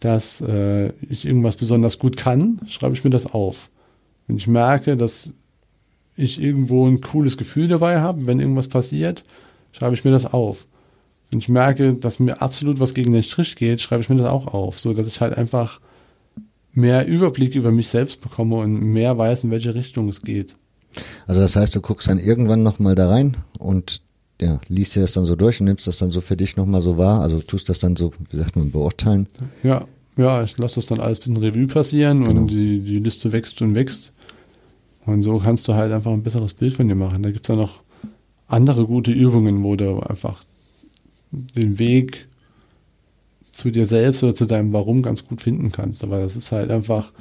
dass 0.00 0.40
äh, 0.40 0.88
ich 1.08 1.24
irgendwas 1.24 1.56
besonders 1.56 1.98
gut 1.98 2.16
kann, 2.16 2.60
schreibe 2.66 2.94
ich 2.94 3.04
mir 3.04 3.10
das 3.10 3.26
auf. 3.26 3.68
Wenn 4.26 4.36
ich 4.36 4.48
merke, 4.48 4.96
dass 4.96 5.32
ich 6.16 6.40
irgendwo 6.40 6.86
ein 6.86 7.00
cooles 7.00 7.36
Gefühl 7.36 7.68
dabei 7.68 8.00
habe, 8.00 8.26
wenn 8.26 8.40
irgendwas 8.40 8.68
passiert, 8.68 9.24
schreibe 9.72 9.94
ich 9.94 10.04
mir 10.04 10.10
das 10.10 10.26
auf. 10.26 10.66
Wenn 11.30 11.38
ich 11.38 11.48
merke, 11.48 11.94
dass 11.94 12.18
mir 12.18 12.42
absolut 12.42 12.78
was 12.78 12.94
gegen 12.94 13.12
den 13.12 13.22
Strich 13.22 13.56
geht, 13.56 13.80
schreibe 13.80 14.02
ich 14.02 14.08
mir 14.08 14.16
das 14.16 14.26
auch 14.26 14.46
auf, 14.46 14.78
so 14.78 14.92
dass 14.92 15.06
ich 15.06 15.20
halt 15.20 15.36
einfach 15.36 15.80
mehr 16.72 17.06
Überblick 17.06 17.54
über 17.54 17.70
mich 17.70 17.88
selbst 17.88 18.20
bekomme 18.20 18.56
und 18.56 18.80
mehr 18.80 19.16
weiß, 19.16 19.44
in 19.44 19.50
welche 19.50 19.74
Richtung 19.74 20.08
es 20.08 20.22
geht. 20.22 20.56
Also 21.26 21.40
das 21.40 21.56
heißt, 21.56 21.74
du 21.74 21.80
guckst 21.80 22.08
dann 22.08 22.18
irgendwann 22.18 22.62
nochmal 22.62 22.94
da 22.94 23.08
rein 23.08 23.36
und 23.58 24.02
ja, 24.40 24.60
liest 24.68 24.96
dir 24.96 25.00
das 25.00 25.12
dann 25.12 25.24
so 25.24 25.36
durch 25.36 25.60
und 25.60 25.66
nimmst 25.66 25.86
das 25.86 25.98
dann 25.98 26.10
so 26.10 26.20
für 26.20 26.36
dich 26.36 26.56
nochmal 26.56 26.82
so 26.82 26.98
wahr? 26.98 27.22
Also 27.22 27.38
tust 27.38 27.68
das 27.68 27.78
dann 27.78 27.96
so, 27.96 28.12
wie 28.30 28.36
sagt 28.36 28.56
man, 28.56 28.70
beurteilen? 28.70 29.28
Ja, 29.62 29.86
ja, 30.16 30.42
ich 30.42 30.58
lasse 30.58 30.76
das 30.76 30.86
dann 30.86 31.00
alles 31.00 31.18
ein 31.18 31.20
bisschen 31.20 31.36
Revue 31.38 31.66
passieren 31.66 32.24
genau. 32.24 32.40
und 32.40 32.48
die, 32.48 32.80
die 32.80 32.98
Liste 32.98 33.32
wächst 33.32 33.62
und 33.62 33.74
wächst. 33.74 34.12
Und 35.06 35.22
so 35.22 35.38
kannst 35.38 35.66
du 35.68 35.74
halt 35.74 35.92
einfach 35.92 36.12
ein 36.12 36.22
besseres 36.22 36.54
Bild 36.54 36.74
von 36.74 36.88
dir 36.88 36.94
machen. 36.94 37.22
Da 37.22 37.30
gibt 37.30 37.48
es 37.48 37.54
ja 37.54 37.60
noch 37.60 37.82
andere 38.46 38.86
gute 38.86 39.10
Übungen, 39.10 39.62
wo 39.64 39.76
du 39.76 40.00
einfach 40.00 40.44
den 41.30 41.78
Weg 41.78 42.28
zu 43.50 43.70
dir 43.70 43.86
selbst 43.86 44.22
oder 44.22 44.34
zu 44.34 44.46
deinem 44.46 44.72
Warum 44.72 45.02
ganz 45.02 45.26
gut 45.26 45.42
finden 45.42 45.72
kannst. 45.72 46.04
Aber 46.04 46.20
das 46.20 46.36
ist 46.36 46.52
halt 46.52 46.70
einfach, 46.70 47.12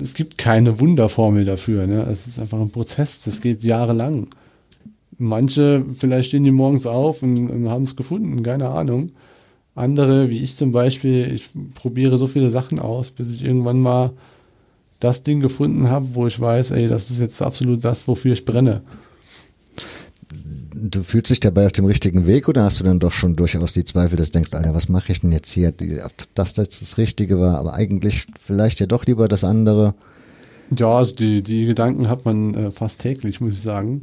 es 0.00 0.14
gibt 0.14 0.38
keine 0.38 0.80
Wunderformel 0.80 1.44
dafür. 1.44 1.86
Ne? 1.86 2.02
Es 2.10 2.26
ist 2.26 2.38
einfach 2.38 2.60
ein 2.60 2.70
Prozess, 2.70 3.24
das 3.24 3.40
geht 3.40 3.62
jahrelang. 3.62 4.28
Manche, 5.18 5.84
vielleicht 5.94 6.28
stehen 6.28 6.44
die 6.44 6.50
morgens 6.50 6.86
auf 6.86 7.22
und, 7.22 7.50
und 7.50 7.68
haben 7.68 7.84
es 7.84 7.96
gefunden, 7.96 8.42
keine 8.42 8.68
Ahnung. 8.68 9.12
Andere, 9.74 10.28
wie 10.28 10.38
ich 10.38 10.56
zum 10.56 10.72
Beispiel, 10.72 11.32
ich 11.32 11.50
probiere 11.74 12.18
so 12.18 12.26
viele 12.26 12.50
Sachen 12.50 12.78
aus, 12.78 13.10
bis 13.10 13.30
ich 13.30 13.44
irgendwann 13.44 13.80
mal 13.80 14.12
das 15.02 15.22
Ding 15.22 15.40
gefunden 15.40 15.88
habe, 15.88 16.14
wo 16.14 16.26
ich 16.26 16.38
weiß, 16.38 16.70
ey, 16.72 16.88
das 16.88 17.10
ist 17.10 17.18
jetzt 17.18 17.42
absolut 17.42 17.84
das, 17.84 18.06
wofür 18.06 18.32
ich 18.32 18.44
brenne. 18.44 18.82
Du 20.74 21.02
fühlst 21.02 21.30
dich 21.30 21.40
dabei 21.40 21.66
auf 21.66 21.72
dem 21.72 21.84
richtigen 21.84 22.26
Weg 22.26 22.48
oder 22.48 22.64
hast 22.64 22.80
du 22.80 22.84
dann 22.84 22.98
doch 22.98 23.12
schon 23.12 23.36
durchaus 23.36 23.72
die 23.72 23.84
Zweifel, 23.84 24.16
dass 24.16 24.30
du 24.30 24.38
denkst, 24.38 24.54
Alter, 24.54 24.74
was 24.74 24.88
mache 24.88 25.12
ich 25.12 25.20
denn 25.20 25.32
jetzt 25.32 25.52
hier? 25.52 25.72
Dass 26.34 26.54
das 26.54 26.70
das 26.70 26.98
Richtige 26.98 27.38
war, 27.38 27.58
aber 27.58 27.74
eigentlich 27.74 28.26
vielleicht 28.38 28.80
ja 28.80 28.86
doch 28.86 29.06
lieber 29.06 29.28
das 29.28 29.44
andere. 29.44 29.94
Ja, 30.76 30.88
also 30.88 31.14
die, 31.14 31.42
die 31.42 31.66
Gedanken 31.66 32.08
hat 32.08 32.24
man 32.24 32.54
äh, 32.54 32.70
fast 32.70 33.00
täglich, 33.00 33.40
muss 33.40 33.54
ich 33.54 33.62
sagen. 33.62 34.00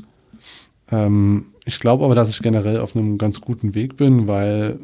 Ähm, 0.92 1.48
ich 1.66 1.80
glaube 1.80 2.06
aber, 2.06 2.16
dass 2.16 2.30
ich 2.30 2.40
generell 2.42 2.80
auf 2.80 2.96
einem 2.96 3.18
ganz 3.18 3.42
guten 3.42 3.76
Weg 3.76 3.98
bin, 3.98 4.28
weil 4.28 4.80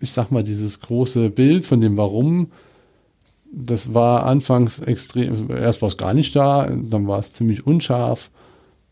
ich 0.00 0.12
sag 0.12 0.30
mal, 0.30 0.42
dieses 0.42 0.80
große 0.80 1.30
Bild 1.30 1.64
von 1.64 1.80
dem 1.80 1.96
Warum, 1.96 2.48
das 3.52 3.92
war 3.92 4.24
anfangs 4.24 4.80
extrem, 4.80 5.50
erst 5.50 5.82
war 5.82 5.88
es 5.88 5.98
gar 5.98 6.14
nicht 6.14 6.34
da, 6.34 6.66
dann 6.66 7.06
war 7.06 7.20
es 7.20 7.34
ziemlich 7.34 7.66
unscharf 7.66 8.30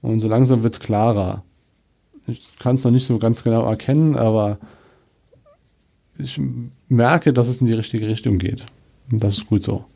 und 0.02 0.20
so 0.20 0.28
langsam 0.28 0.62
wird 0.62 0.74
es 0.74 0.80
klarer. 0.80 1.42
Ich 2.26 2.58
kann 2.58 2.76
es 2.76 2.84
noch 2.84 2.90
nicht 2.90 3.06
so 3.06 3.18
ganz 3.18 3.42
genau 3.42 3.64
erkennen, 3.64 4.16
aber 4.16 4.58
ich 6.18 6.40
merke, 6.88 7.32
dass 7.32 7.48
es 7.48 7.60
in 7.60 7.66
die 7.66 7.72
richtige 7.72 8.06
Richtung 8.06 8.38
geht. 8.38 8.62
Und 9.10 9.24
das 9.24 9.38
ist 9.38 9.46
gut 9.46 9.64
so. 9.64 9.86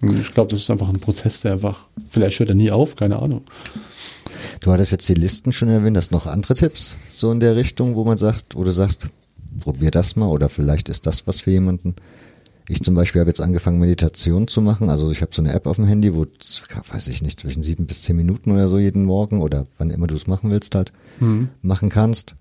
Ich 0.00 0.34
glaube, 0.34 0.50
das 0.50 0.60
ist 0.60 0.70
einfach 0.70 0.88
ein 0.88 1.00
Prozess, 1.00 1.40
der 1.40 1.52
einfach, 1.52 1.86
vielleicht 2.10 2.38
hört 2.40 2.48
er 2.48 2.54
nie 2.54 2.70
auf, 2.70 2.96
keine 2.96 3.20
Ahnung. 3.20 3.42
Du 4.60 4.72
hattest 4.72 4.92
jetzt 4.92 5.08
die 5.08 5.14
Listen 5.14 5.52
schon 5.52 5.68
erwähnt, 5.68 5.96
hast 5.96 6.10
noch 6.10 6.26
andere 6.26 6.54
Tipps 6.54 6.98
so 7.08 7.30
in 7.30 7.40
der 7.40 7.56
Richtung, 7.56 7.94
wo 7.94 8.04
man 8.04 8.18
sagt, 8.18 8.56
wo 8.56 8.64
du 8.64 8.72
sagst, 8.72 9.06
probier 9.60 9.90
das 9.90 10.16
mal 10.16 10.28
oder 10.28 10.48
vielleicht 10.48 10.88
ist 10.88 11.06
das 11.06 11.26
was 11.26 11.40
für 11.40 11.52
jemanden. 11.52 11.94
Ich 12.68 12.82
zum 12.82 12.94
Beispiel 12.94 13.20
habe 13.20 13.30
jetzt 13.30 13.40
angefangen, 13.40 13.78
Meditation 13.78 14.46
zu 14.46 14.60
machen. 14.60 14.90
Also 14.90 15.10
ich 15.10 15.22
habe 15.22 15.34
so 15.34 15.42
eine 15.42 15.52
App 15.52 15.66
auf 15.66 15.76
dem 15.76 15.86
Handy, 15.86 16.14
wo, 16.14 16.26
weiß 16.92 17.08
ich 17.08 17.22
nicht, 17.22 17.40
zwischen 17.40 17.62
sieben 17.62 17.86
bis 17.86 18.02
zehn 18.02 18.16
Minuten 18.16 18.50
oder 18.50 18.68
so 18.68 18.78
jeden 18.78 19.04
Morgen 19.04 19.40
oder 19.40 19.66
wann 19.78 19.90
immer 19.90 20.06
du 20.06 20.14
es 20.14 20.26
machen 20.26 20.50
willst 20.50 20.74
halt, 20.74 20.92
mhm. 21.20 21.48
machen 21.62 21.88
kannst. 21.88 22.34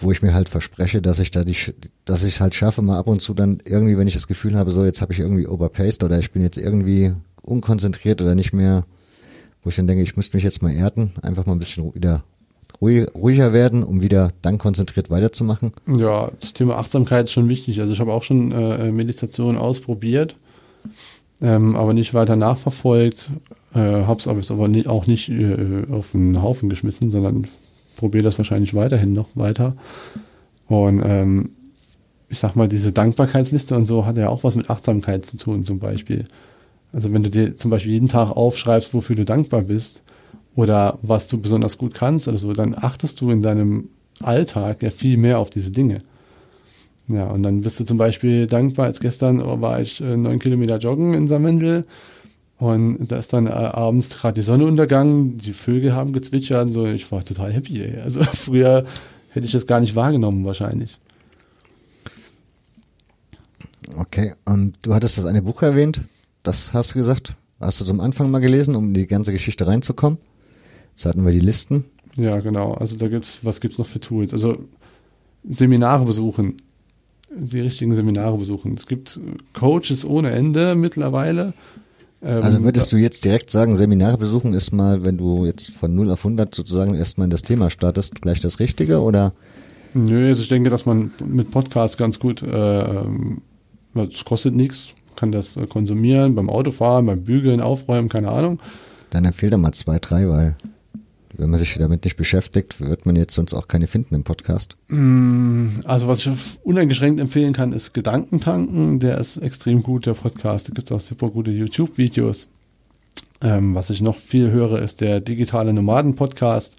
Wo 0.00 0.12
ich 0.12 0.22
mir 0.22 0.32
halt 0.32 0.48
verspreche, 0.48 1.02
dass 1.02 1.18
ich 1.18 1.32
da 1.32 1.42
die, 1.44 1.56
dass 2.04 2.22
ich 2.22 2.40
halt 2.40 2.54
schaffe, 2.54 2.80
mal 2.80 2.98
ab 2.98 3.08
und 3.08 3.20
zu 3.20 3.34
dann 3.34 3.58
irgendwie, 3.64 3.98
wenn 3.98 4.06
ich 4.06 4.14
das 4.14 4.28
Gefühl 4.28 4.56
habe, 4.56 4.70
so 4.70 4.84
jetzt 4.84 5.02
habe 5.02 5.12
ich 5.12 5.18
irgendwie 5.18 5.48
overpaced 5.48 6.04
oder 6.04 6.18
ich 6.18 6.30
bin 6.30 6.42
jetzt 6.42 6.56
irgendwie 6.56 7.12
unkonzentriert 7.42 8.22
oder 8.22 8.34
nicht 8.34 8.52
mehr 8.52 8.86
wo 9.62 9.70
ich 9.70 9.76
dann 9.76 9.86
denke, 9.86 10.02
ich 10.02 10.16
müsste 10.16 10.36
mich 10.36 10.44
jetzt 10.44 10.62
mal 10.62 10.72
erden, 10.72 11.12
einfach 11.22 11.46
mal 11.46 11.52
ein 11.52 11.58
bisschen 11.58 11.94
wieder 11.94 12.24
ruhiger 12.80 13.52
werden, 13.52 13.82
um 13.82 14.00
wieder 14.00 14.30
dann 14.42 14.58
konzentriert 14.58 15.10
weiterzumachen? 15.10 15.72
Ja, 15.86 16.30
das 16.40 16.52
Thema 16.52 16.78
Achtsamkeit 16.78 17.24
ist 17.24 17.32
schon 17.32 17.48
wichtig. 17.48 17.80
Also 17.80 17.92
ich 17.92 18.00
habe 18.00 18.12
auch 18.12 18.22
schon 18.22 18.52
äh, 18.52 18.90
Meditation 18.90 19.56
ausprobiert, 19.56 20.36
ähm, 21.42 21.76
aber 21.76 21.92
nicht 21.92 22.14
weiter 22.14 22.36
nachverfolgt, 22.36 23.30
äh, 23.74 23.78
habe 23.78 24.20
es 24.20 24.26
aber 24.26 24.40
aber 24.50 24.68
nie, 24.68 24.86
auch 24.86 25.06
nicht 25.06 25.28
äh, 25.28 25.84
auf 25.90 26.14
einen 26.14 26.42
Haufen 26.42 26.68
geschmissen, 26.68 27.10
sondern 27.10 27.46
probiere 27.96 28.24
das 28.24 28.38
wahrscheinlich 28.38 28.74
weiterhin 28.74 29.12
noch 29.12 29.28
weiter. 29.34 29.76
Und 30.66 31.02
ähm, 31.04 31.50
ich 32.30 32.38
sag 32.38 32.56
mal, 32.56 32.68
diese 32.68 32.92
Dankbarkeitsliste 32.92 33.76
und 33.76 33.86
so 33.86 34.06
hat 34.06 34.16
ja 34.16 34.28
auch 34.28 34.44
was 34.44 34.56
mit 34.56 34.70
Achtsamkeit 34.70 35.26
zu 35.26 35.36
tun, 35.36 35.64
zum 35.64 35.80
Beispiel. 35.80 36.26
Also 36.92 37.12
wenn 37.12 37.22
du 37.22 37.30
dir 37.30 37.58
zum 37.58 37.70
Beispiel 37.70 37.92
jeden 37.92 38.08
Tag 38.08 38.30
aufschreibst, 38.30 38.94
wofür 38.94 39.16
du 39.16 39.24
dankbar 39.24 39.62
bist 39.62 40.02
oder 40.54 40.98
was 41.02 41.26
du 41.26 41.40
besonders 41.40 41.78
gut 41.78 41.94
kannst 41.94 42.28
oder 42.28 42.38
so, 42.38 42.52
dann 42.52 42.74
achtest 42.76 43.20
du 43.20 43.30
in 43.30 43.42
deinem 43.42 43.88
Alltag 44.20 44.82
ja 44.82 44.90
viel 44.90 45.16
mehr 45.16 45.38
auf 45.38 45.50
diese 45.50 45.70
Dinge. 45.70 46.02
Ja, 47.08 47.24
und 47.26 47.42
dann 47.42 47.62
bist 47.62 47.80
du 47.80 47.84
zum 47.84 47.98
Beispiel 47.98 48.46
dankbar, 48.46 48.86
als 48.86 49.00
gestern 49.00 49.42
war 49.60 49.80
ich 49.80 50.00
äh, 50.00 50.16
neun 50.16 50.38
Kilometer 50.38 50.78
joggen 50.78 51.14
in 51.14 51.26
Samendel 51.26 51.84
und 52.58 53.08
da 53.08 53.18
ist 53.18 53.32
dann 53.32 53.46
äh, 53.46 53.50
abends 53.50 54.10
gerade 54.10 54.34
die 54.34 54.42
Sonne 54.42 54.66
untergegangen, 54.66 55.38
die 55.38 55.54
Vögel 55.54 55.94
haben 55.94 56.12
gezwitschert 56.12 56.66
und 56.66 56.72
so, 56.72 56.86
ich 56.86 57.10
war 57.10 57.24
total 57.24 57.52
happy. 57.52 57.82
Ey. 57.82 58.00
Also 58.00 58.22
früher 58.34 58.84
hätte 59.30 59.46
ich 59.46 59.52
das 59.52 59.66
gar 59.66 59.80
nicht 59.80 59.96
wahrgenommen 59.96 60.44
wahrscheinlich. 60.44 60.98
Okay, 63.96 64.34
und 64.44 64.74
du 64.82 64.94
hattest 64.94 65.18
das 65.18 65.24
eine 65.24 65.42
Buch 65.42 65.62
erwähnt, 65.62 66.02
das 66.42 66.72
hast 66.74 66.94
du 66.94 66.98
gesagt, 66.98 67.34
hast 67.60 67.80
du 67.80 67.84
zum 67.84 68.00
Anfang 68.00 68.30
mal 68.30 68.38
gelesen, 68.38 68.76
um 68.76 68.88
in 68.88 68.94
die 68.94 69.06
ganze 69.06 69.32
Geschichte 69.32 69.66
reinzukommen. 69.66 70.18
Jetzt 71.00 71.06
hatten 71.06 71.24
wir 71.24 71.32
die 71.32 71.40
Listen. 71.40 71.86
Ja, 72.18 72.40
genau. 72.40 72.74
Also 72.74 72.94
da 72.96 73.08
gibt's, 73.08 73.38
was 73.42 73.62
gibt's 73.62 73.78
noch 73.78 73.86
für 73.86 74.00
Tools? 74.00 74.34
Also 74.34 74.58
Seminare 75.48 76.04
besuchen, 76.04 76.58
die 77.34 77.60
richtigen 77.60 77.94
Seminare 77.94 78.36
besuchen. 78.36 78.74
Es 78.74 78.86
gibt 78.86 79.18
Coaches 79.54 80.04
ohne 80.04 80.30
Ende 80.32 80.74
mittlerweile. 80.74 81.54
Ähm, 82.20 82.42
also 82.42 82.62
würdest 82.62 82.92
du 82.92 82.98
jetzt 82.98 83.24
direkt 83.24 83.48
sagen, 83.48 83.78
Seminare 83.78 84.18
besuchen 84.18 84.52
ist 84.52 84.72
mal, 84.72 85.02
wenn 85.02 85.16
du 85.16 85.46
jetzt 85.46 85.70
von 85.70 85.94
0 85.94 86.10
auf 86.10 86.18
100 86.18 86.54
sozusagen 86.54 86.92
erstmal 86.92 87.24
in 87.24 87.30
das 87.30 87.40
Thema 87.40 87.70
startest, 87.70 88.20
gleich 88.20 88.40
das 88.40 88.60
Richtige 88.60 89.00
oder? 89.00 89.32
Nö, 89.94 90.28
also 90.28 90.42
ich 90.42 90.50
denke, 90.50 90.68
dass 90.68 90.84
man 90.84 91.12
mit 91.24 91.50
Podcasts 91.50 91.96
ganz 91.96 92.18
gut, 92.18 92.42
äh, 92.42 93.04
es 93.94 94.22
kostet 94.26 94.54
nichts, 94.54 94.90
kann 95.16 95.32
das 95.32 95.58
konsumieren 95.70 96.34
beim 96.34 96.50
Autofahren, 96.50 97.06
beim 97.06 97.22
Bügeln, 97.22 97.62
Aufräumen, 97.62 98.10
keine 98.10 98.28
Ahnung. 98.28 98.60
Dann 99.08 99.24
empfehle 99.24 99.56
mal 99.56 99.72
zwei, 99.72 99.98
drei, 99.98 100.28
weil 100.28 100.56
wenn 101.40 101.48
man 101.48 101.58
sich 101.58 101.74
damit 101.78 102.04
nicht 102.04 102.18
beschäftigt, 102.18 102.80
wird 102.80 103.06
man 103.06 103.16
jetzt 103.16 103.34
sonst 103.34 103.54
auch 103.54 103.66
keine 103.66 103.86
finden 103.86 104.14
im 104.14 104.24
Podcast. 104.24 104.76
Mm, 104.88 105.68
also 105.84 106.06
was 106.06 106.18
ich 106.18 106.30
uneingeschränkt 106.62 107.18
empfehlen 107.18 107.54
kann, 107.54 107.72
ist 107.72 107.94
Gedankentanken. 107.94 109.00
Der 109.00 109.16
ist 109.16 109.38
extrem 109.38 109.82
gut, 109.82 110.04
der 110.04 110.12
Podcast. 110.12 110.68
Da 110.68 110.74
gibt 110.74 110.90
es 110.90 110.92
auch 110.92 111.00
super 111.00 111.30
gute 111.30 111.50
YouTube-Videos. 111.50 112.48
Ähm, 113.42 113.74
was 113.74 113.88
ich 113.88 114.02
noch 114.02 114.16
viel 114.16 114.50
höre, 114.50 114.82
ist 114.82 115.00
der 115.00 115.20
digitale 115.20 115.72
Nomaden-Podcast. 115.72 116.76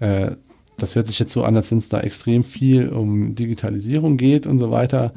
Äh, 0.00 0.32
das 0.78 0.96
hört 0.96 1.06
sich 1.06 1.20
jetzt 1.20 1.32
so 1.32 1.44
an, 1.44 1.54
als 1.54 1.70
wenn 1.70 1.78
es 1.78 1.88
da 1.88 2.00
extrem 2.00 2.42
viel 2.42 2.88
um 2.88 3.36
Digitalisierung 3.36 4.16
geht 4.16 4.48
und 4.48 4.58
so 4.58 4.72
weiter. 4.72 5.12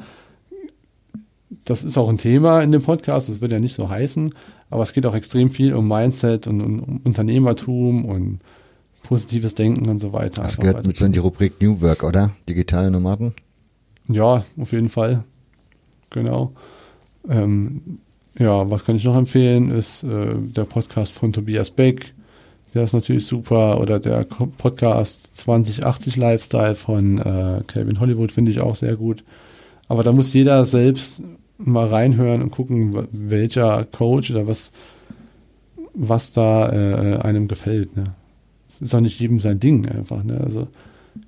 Das 1.64 1.82
ist 1.82 1.98
auch 1.98 2.08
ein 2.08 2.18
Thema 2.18 2.62
in 2.62 2.70
dem 2.70 2.82
Podcast, 2.82 3.28
das 3.28 3.40
wird 3.40 3.52
ja 3.52 3.58
nicht 3.58 3.74
so 3.74 3.88
heißen, 3.88 4.32
aber 4.70 4.84
es 4.84 4.92
geht 4.92 5.06
auch 5.06 5.14
extrem 5.14 5.50
viel 5.50 5.74
um 5.74 5.88
Mindset 5.88 6.46
und, 6.46 6.60
um 6.60 7.00
Unternehmertum 7.04 8.04
und 8.04 8.38
positives 9.06 9.54
Denken 9.54 9.88
und 9.88 9.98
so 9.98 10.12
weiter. 10.12 10.42
Das 10.42 10.56
gehört 10.56 10.86
mit 10.86 10.96
so 10.96 11.04
in 11.04 11.12
die 11.12 11.18
Rubrik 11.18 11.60
New 11.60 11.80
Work, 11.80 12.02
oder? 12.02 12.32
Digitale 12.48 12.90
Nomaden? 12.90 13.34
Ja, 14.08 14.44
auf 14.58 14.72
jeden 14.72 14.88
Fall. 14.88 15.24
Genau. 16.10 16.52
Ähm, 17.28 17.98
ja, 18.38 18.70
was 18.70 18.84
kann 18.84 18.96
ich 18.96 19.04
noch 19.04 19.16
empfehlen, 19.16 19.70
ist 19.70 20.04
äh, 20.04 20.34
der 20.36 20.64
Podcast 20.64 21.12
von 21.12 21.32
Tobias 21.32 21.70
Beck. 21.70 22.12
Der 22.74 22.84
ist 22.84 22.92
natürlich 22.92 23.26
super. 23.26 23.80
Oder 23.80 23.98
der 23.98 24.24
Podcast 24.24 25.36
2080 25.36 26.16
Lifestyle 26.16 26.74
von 26.74 27.18
äh, 27.18 27.62
Calvin 27.66 28.00
Hollywood 28.00 28.32
finde 28.32 28.50
ich 28.50 28.60
auch 28.60 28.74
sehr 28.74 28.96
gut. 28.96 29.24
Aber 29.88 30.02
da 30.02 30.12
muss 30.12 30.32
jeder 30.32 30.64
selbst 30.64 31.22
mal 31.58 31.86
reinhören 31.86 32.42
und 32.42 32.50
gucken, 32.50 33.08
welcher 33.12 33.84
Coach 33.84 34.30
oder 34.30 34.46
was, 34.46 34.72
was 35.94 36.32
da 36.32 36.70
äh, 36.70 37.18
einem 37.18 37.48
gefällt. 37.48 37.96
Ne? 37.96 38.04
Es 38.68 38.80
ist 38.80 38.94
auch 38.94 39.00
nicht 39.00 39.20
jedem 39.20 39.40
sein 39.40 39.60
Ding 39.60 39.88
einfach. 39.88 40.22
Ne? 40.24 40.40
Also 40.40 40.68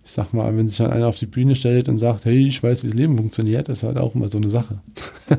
ich 0.05 0.13
sag 0.13 0.33
mal, 0.33 0.57
wenn 0.57 0.69
sich 0.69 0.79
dann 0.79 0.91
einer 0.91 1.09
auf 1.09 1.19
die 1.19 1.27
Bühne 1.27 1.55
stellt 1.55 1.89
und 1.89 1.97
sagt, 1.99 2.25
hey, 2.25 2.47
ich 2.47 2.63
weiß, 2.63 2.83
wie 2.83 2.89
das 2.89 2.97
Leben 2.97 3.17
funktioniert, 3.17 3.69
ist 3.69 3.83
halt 3.83 3.99
auch 3.99 4.15
immer 4.15 4.29
so 4.29 4.39
eine 4.39 4.51
Sache. 4.51 4.81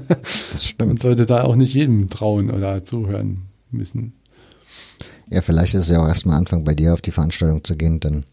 Das 0.51 0.65
stimmt. 0.65 0.89
Man 0.89 0.97
sollte 0.97 1.25
da 1.25 1.43
auch 1.43 1.55
nicht 1.55 1.73
jedem 1.73 2.07
trauen 2.07 2.51
oder 2.51 2.83
zuhören 2.83 3.43
müssen. 3.71 4.13
Ja, 5.29 5.41
vielleicht 5.41 5.73
ist 5.75 5.83
es 5.83 5.89
ja 5.89 5.99
auch 5.99 6.07
erstmal 6.07 6.37
Anfang 6.37 6.63
bei 6.63 6.73
dir 6.73 6.93
auf 6.93 7.01
die 7.01 7.11
Veranstaltung 7.11 7.63
zu 7.63 7.77
gehen, 7.77 7.99
dann 7.99 8.25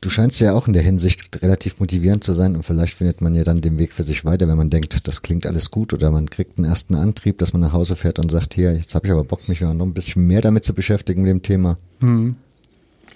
Du 0.00 0.10
scheinst 0.10 0.40
ja 0.40 0.52
auch 0.52 0.66
in 0.66 0.74
der 0.74 0.82
Hinsicht 0.82 1.42
relativ 1.42 1.80
motivierend 1.80 2.22
zu 2.22 2.32
sein 2.32 2.54
und 2.54 2.62
vielleicht 2.62 2.94
findet 2.94 3.22
man 3.22 3.34
ja 3.34 3.44
dann 3.44 3.60
den 3.60 3.78
Weg 3.78 3.92
für 3.92 4.02
sich 4.02 4.24
weiter, 4.24 4.46
wenn 4.46 4.56
man 4.56 4.70
denkt, 4.70 5.08
das 5.08 5.22
klingt 5.22 5.46
alles 5.46 5.70
gut 5.70 5.94
oder 5.94 6.10
man 6.10 6.28
kriegt 6.28 6.58
einen 6.58 6.66
ersten 6.66 6.94
Antrieb, 6.94 7.38
dass 7.38 7.52
man 7.52 7.62
nach 7.62 7.72
Hause 7.72 7.96
fährt 7.96 8.18
und 8.18 8.30
sagt, 8.30 8.54
hier, 8.54 8.74
jetzt 8.74 8.94
habe 8.94 9.06
ich 9.06 9.12
aber 9.12 9.24
Bock, 9.24 9.48
mich 9.48 9.62
noch 9.62 9.70
ein 9.70 9.94
bisschen 9.94 10.26
mehr 10.26 10.42
damit 10.42 10.64
zu 10.64 10.74
beschäftigen 10.74 11.22
mit 11.22 11.30
dem 11.30 11.42
Thema. 11.42 11.76
Hm. 12.00 12.36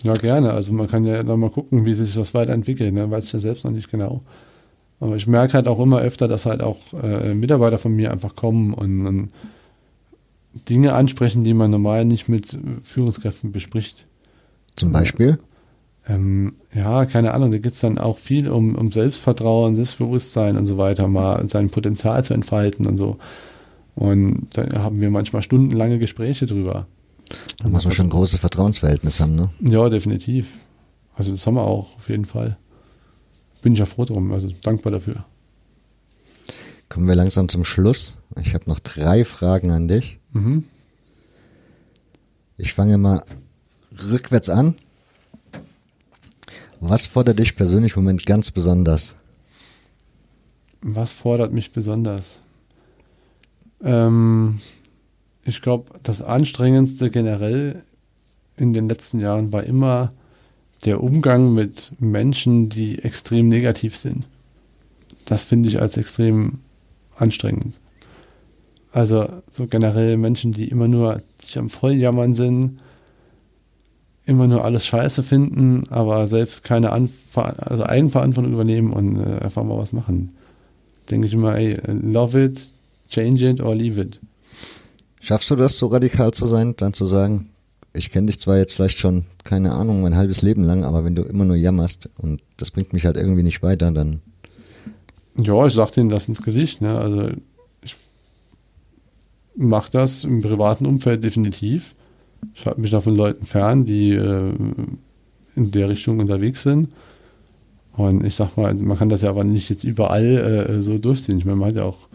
Ja, 0.03 0.15
gerne. 0.15 0.53
Also 0.53 0.73
man 0.73 0.89
kann 0.89 1.05
ja 1.05 1.23
dann 1.23 1.41
mal 1.41 1.51
gucken, 1.51 1.85
wie 1.85 1.95
sich 1.95 2.15
das 2.15 2.33
weiterentwickelt. 2.33 2.95
Ne? 2.95 3.11
Weiß 3.11 3.27
ich 3.27 3.33
ja 3.33 3.39
selbst 3.39 3.65
noch 3.65 3.71
nicht 3.71 3.91
genau. 3.91 4.23
Aber 4.99 5.17
ich 5.17 5.27
merke 5.27 5.55
halt 5.55 5.69
auch 5.69 5.81
immer 5.81 6.01
öfter, 6.01 6.29
dass 6.29 6.47
halt 6.47 6.63
auch 6.63 6.79
äh, 7.03 7.35
Mitarbeiter 7.35 7.79
von 7.79 7.93
mir 7.93 8.11
einfach 8.11 8.35
kommen 8.35 8.73
und, 8.75 9.07
und 9.07 9.31
Dinge 10.69 10.95
ansprechen, 10.95 11.45
die 11.45 11.55
man 11.55 11.71
normal 11.71 12.05
nicht 12.05 12.29
mit 12.29 12.59
Führungskräften 12.83 13.53
bespricht. 13.53 14.07
Zum 14.77 14.93
Beispiel? 14.93 15.39
Ähm, 16.11 16.55
ja, 16.75 17.07
keine 17.07 17.33
Ahnung, 17.35 17.53
da 17.53 17.59
geht 17.59 17.73
es 17.73 17.81
dann 17.81 17.99
auch 17.99 18.19
viel 18.19 18.49
um, 18.49 18.75
um 18.75 18.91
Selbstvertrauen, 18.91 19.77
Selbstbewusstsein 19.77 20.57
und 20.57 20.67
so 20.67 20.77
weiter, 20.77 21.07
mal 21.07 21.47
sein 21.49 21.71
Potenzial 21.71 22.25
zu 22.25 22.35
entfalten 22.35 22.87
und 22.87 22.97
so. 22.97 23.19
Und 23.95 24.49
da 24.55 24.83
haben 24.83 25.01
wir 25.01 25.11
manchmal 25.11 25.43
stundenlange 25.43 25.99
Gespräche 25.99 26.47
drüber. 26.47 26.87
Da 27.63 27.69
muss 27.69 27.85
man 27.85 27.93
schon 27.93 28.07
ein 28.07 28.11
großes 28.11 28.41
Vertrauensverhältnis 28.41 29.21
haben, 29.21 29.37
ne? 29.37 29.51
Ja, 29.61 29.89
definitiv. 29.89 30.53
Also 31.15 31.31
das 31.31 31.47
haben 31.47 31.55
wir 31.55 31.63
auch, 31.63 31.97
auf 31.97 32.09
jeden 32.09 32.25
Fall. 32.25 32.57
Bin 33.63 33.75
ich 33.75 33.79
ja 33.79 33.87
froh 33.87 34.05
drum, 34.05 34.33
also 34.33 34.49
dankbar 34.63 34.91
dafür. 34.91 35.25
Kommen 36.89 37.07
wir 37.07 37.15
langsam 37.15 37.49
zum 37.49 37.65
Schluss. 37.65 38.17
Ich 38.43 38.55
habe 38.55 38.69
noch 38.69 38.81
drei 38.81 39.25
Fragen 39.25 39.71
an 39.71 39.87
dich. 39.87 40.19
Mhm. 40.33 40.65
Ich 42.57 42.75
fange 42.75 42.99
mal 42.99 43.21
rückwärts 44.11 44.49
an. 44.49 44.75
Was 46.81 47.07
fordert 47.07 47.39
dich 47.39 47.57
persönlich 47.57 47.95
im 47.95 48.03
Moment 48.03 48.25
ganz 48.25 48.51
besonders? 48.51 49.15
Was 50.81 51.13
fordert 51.13 51.53
mich 51.53 51.73
besonders? 51.73 52.41
Ähm, 53.83 54.61
ich 55.45 55.61
glaube, 55.61 55.93
das 56.03 56.23
Anstrengendste 56.23 57.11
generell 57.11 57.83
in 58.57 58.73
den 58.73 58.89
letzten 58.89 59.21
Jahren 59.21 59.53
war 59.53 59.65
immer 59.65 60.13
der 60.87 61.03
Umgang 61.03 61.53
mit 61.53 61.93
Menschen, 61.99 62.71
die 62.71 62.99
extrem 63.05 63.49
negativ 63.49 63.95
sind. 63.95 64.27
Das 65.27 65.45
finde 65.45 65.69
ich 65.69 65.83
als 65.83 65.99
extrem 65.99 66.61
anstrengend. 67.17 67.79
Also 68.91 69.29
so 69.51 69.67
generell 69.67 70.17
Menschen, 70.17 70.53
die 70.53 70.69
immer 70.69 70.89
nur 70.89 71.23
sich 71.43 71.59
am 71.59 71.69
Volljammern 71.69 72.35
sind, 72.35 72.81
immer 74.31 74.47
nur 74.47 74.65
alles 74.65 74.87
scheiße 74.87 75.25
finden, 75.25 75.89
aber 75.91 76.29
selbst 76.29 76.63
keine 76.63 76.93
Anver 76.93 77.69
also 77.69 77.85
Eigenverantwortung 77.85 78.53
übernehmen 78.53 78.93
und 78.93 79.17
äh, 79.17 79.41
einfach 79.41 79.65
mal 79.65 79.77
was 79.77 79.93
machen. 79.93 80.33
Denke 81.11 81.27
ich 81.27 81.35
immer, 81.35 81.57
ey, 81.57 81.77
love 81.89 82.41
it, 82.41 82.73
change 83.09 83.51
it 83.51 83.61
or 83.61 83.75
leave 83.75 84.01
it. 84.01 84.21
Schaffst 85.21 85.51
du 85.51 85.57
das, 85.57 85.77
so 85.77 85.89
radikal 85.89 86.33
zu 86.33 86.47
sein, 86.47 86.75
dann 86.77 86.93
zu 86.93 87.07
sagen, 87.07 87.51
ich 87.93 88.13
kenne 88.13 88.29
dich 88.29 88.39
zwar 88.39 88.57
jetzt 88.57 88.75
vielleicht 88.75 88.99
schon, 88.99 89.25
keine 89.43 89.73
Ahnung, 89.73 90.01
mein 90.03 90.15
halbes 90.15 90.43
Leben 90.43 90.63
lang, 90.63 90.85
aber 90.85 91.05
wenn 91.05 91.17
du 91.17 91.23
immer 91.23 91.45
nur 91.45 91.57
jammerst 91.57 92.09
und 92.19 92.41
das 92.57 92.71
bringt 92.71 92.93
mich 92.93 93.07
halt 93.07 93.17
irgendwie 93.17 93.43
nicht 93.43 93.65
weiter, 93.65 93.91
dann. 93.91 94.21
Ja, 95.43 95.67
ich 95.67 95.75
sag 95.75 95.91
denen 95.91 96.09
das 96.09 96.29
ins 96.29 96.43
Gesicht, 96.43 96.81
ne? 96.81 96.97
Also 96.97 97.31
ich 97.83 97.97
mache 99.57 99.91
das 99.91 100.23
im 100.23 100.41
privaten 100.41 100.87
Umfeld 100.87 101.25
definitiv. 101.25 101.97
Ich 102.55 102.67
halte 102.67 102.81
mich 102.81 102.91
da 102.91 103.01
von 103.01 103.17
Leuten 103.17 103.45
fern, 103.47 103.85
die 103.85 104.13
äh, 104.13 104.53
in 105.57 105.71
der 105.71 105.89
Richtung 105.89 106.21
unterwegs 106.21 106.63
sind. 106.63 106.89
Und 107.97 108.25
ich 108.25 108.35
sag 108.35 108.57
mal, 108.57 108.73
man 108.75 108.97
kann 108.97 109.09
das 109.09 109.23
ja 109.23 109.29
aber 109.29 109.45
nicht 109.45 109.69
jetzt 109.69 109.85
überall 109.85 110.25
äh, 110.71 110.81
so 110.81 110.99
durchziehen. 110.99 111.39
Ich 111.39 111.45
meine, 111.45 111.57
man 111.57 111.69
hat 111.71 111.77
ja 111.77 111.85
auch, 111.85 112.09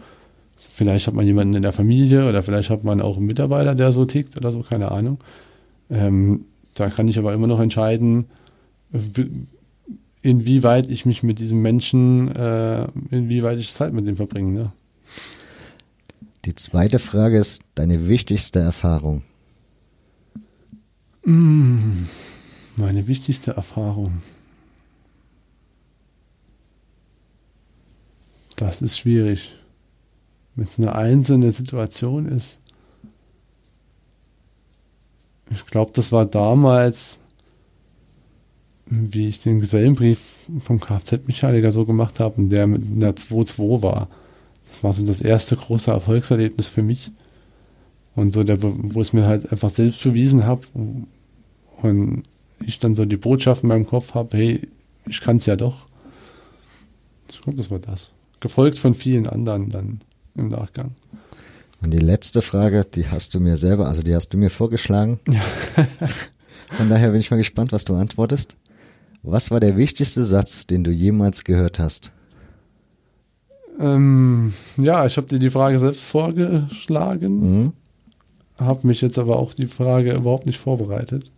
vielleicht 0.56 1.06
hat 1.06 1.14
man 1.14 1.26
jemanden 1.26 1.54
in 1.54 1.62
der 1.62 1.72
Familie 1.72 2.28
oder 2.28 2.42
vielleicht 2.42 2.70
hat 2.70 2.82
man 2.82 3.00
auch 3.00 3.16
einen 3.16 3.26
Mitarbeiter, 3.26 3.74
der 3.74 3.92
so 3.92 4.04
tickt 4.04 4.36
oder 4.36 4.52
so, 4.52 4.62
keine 4.62 4.90
Ahnung. 4.90 5.18
Ähm, 5.90 6.46
da 6.74 6.90
kann 6.90 7.08
ich 7.08 7.18
aber 7.18 7.32
immer 7.32 7.46
noch 7.46 7.60
entscheiden, 7.60 8.26
inwieweit 10.22 10.88
ich 10.90 11.06
mich 11.06 11.22
mit 11.22 11.38
diesem 11.38 11.62
Menschen, 11.62 12.34
äh, 12.34 12.86
inwieweit 13.10 13.58
ich 13.58 13.72
Zeit 13.72 13.92
mit 13.92 14.06
dem 14.06 14.16
verbringe. 14.16 14.52
Ne? 14.52 14.72
Die 16.44 16.54
zweite 16.54 16.98
Frage 16.98 17.38
ist 17.38 17.62
deine 17.74 18.08
wichtigste 18.08 18.60
Erfahrung. 18.60 19.22
Mm, 21.26 22.06
meine 22.76 23.08
wichtigste 23.08 23.56
Erfahrung. 23.56 24.22
Das 28.54 28.80
ist 28.80 28.96
schwierig. 28.96 29.56
Wenn 30.54 30.66
es 30.66 30.78
eine 30.78 30.94
einzelne 30.94 31.50
Situation 31.50 32.26
ist. 32.26 32.60
Ich 35.50 35.66
glaube, 35.66 35.90
das 35.94 36.12
war 36.12 36.26
damals, 36.26 37.20
wie 38.86 39.26
ich 39.26 39.42
den 39.42 39.58
Gesellenbrief 39.58 40.46
vom 40.60 40.78
Kfz-Mechaniker 40.78 41.72
so 41.72 41.84
gemacht 41.84 42.20
habe 42.20 42.40
und 42.40 42.50
der 42.50 42.68
mit 42.68 42.82
einer 42.82 43.14
2-2 43.14 43.82
war. 43.82 44.08
Das 44.68 44.84
war 44.84 44.92
so 44.92 45.04
das 45.04 45.20
erste 45.20 45.56
große 45.56 45.90
Erfolgserlebnis 45.90 46.68
für 46.68 46.82
mich. 46.82 47.10
Und 48.16 48.32
so, 48.32 48.42
der, 48.42 48.62
wo 48.62 49.00
ich 49.00 49.08
es 49.08 49.12
mir 49.12 49.26
halt 49.26 49.52
einfach 49.52 49.70
selbst 49.70 50.02
bewiesen 50.02 50.46
habe 50.46 50.62
und 51.82 52.24
ich 52.64 52.80
dann 52.80 52.96
so 52.96 53.04
die 53.04 53.18
Botschaft 53.18 53.62
in 53.62 53.68
meinem 53.68 53.86
Kopf 53.86 54.14
habe, 54.14 54.36
hey, 54.36 54.68
ich 55.06 55.20
kann 55.20 55.36
es 55.36 55.46
ja 55.46 55.54
doch. 55.54 55.86
Ich 57.30 57.42
glaube, 57.42 57.58
das 57.58 57.70
war 57.70 57.78
das. 57.78 58.12
Gefolgt 58.40 58.78
von 58.78 58.94
vielen 58.94 59.26
anderen 59.26 59.70
dann 59.70 60.00
im 60.34 60.48
Nachgang. 60.48 60.92
Und 61.82 61.92
die 61.92 61.98
letzte 61.98 62.42
Frage, 62.42 62.84
die 62.84 63.06
hast 63.08 63.34
du 63.34 63.40
mir 63.40 63.58
selber, 63.58 63.86
also 63.86 64.02
die 64.02 64.14
hast 64.14 64.30
du 64.30 64.38
mir 64.38 64.50
vorgeschlagen. 64.50 65.20
Ja. 65.28 65.42
Von 66.70 66.88
daher 66.88 67.10
bin 67.10 67.20
ich 67.20 67.30
mal 67.30 67.36
gespannt, 67.36 67.72
was 67.72 67.84
du 67.84 67.94
antwortest. 67.94 68.56
Was 69.22 69.50
war 69.50 69.60
der 69.60 69.76
wichtigste 69.76 70.24
Satz, 70.24 70.66
den 70.66 70.84
du 70.84 70.90
jemals 70.90 71.44
gehört 71.44 71.78
hast? 71.78 72.10
Ähm, 73.78 74.54
ja, 74.78 75.06
ich 75.06 75.16
habe 75.16 75.26
dir 75.26 75.38
die 75.38 75.50
Frage 75.50 75.78
selbst 75.78 76.00
vorgeschlagen, 76.00 77.38
mhm. 77.38 77.72
Habe 78.58 78.86
mich 78.86 79.00
jetzt 79.00 79.18
aber 79.18 79.38
auch 79.38 79.54
die 79.54 79.66
Frage 79.66 80.14
überhaupt 80.14 80.46
nicht 80.46 80.58
vorbereitet. 80.58 81.30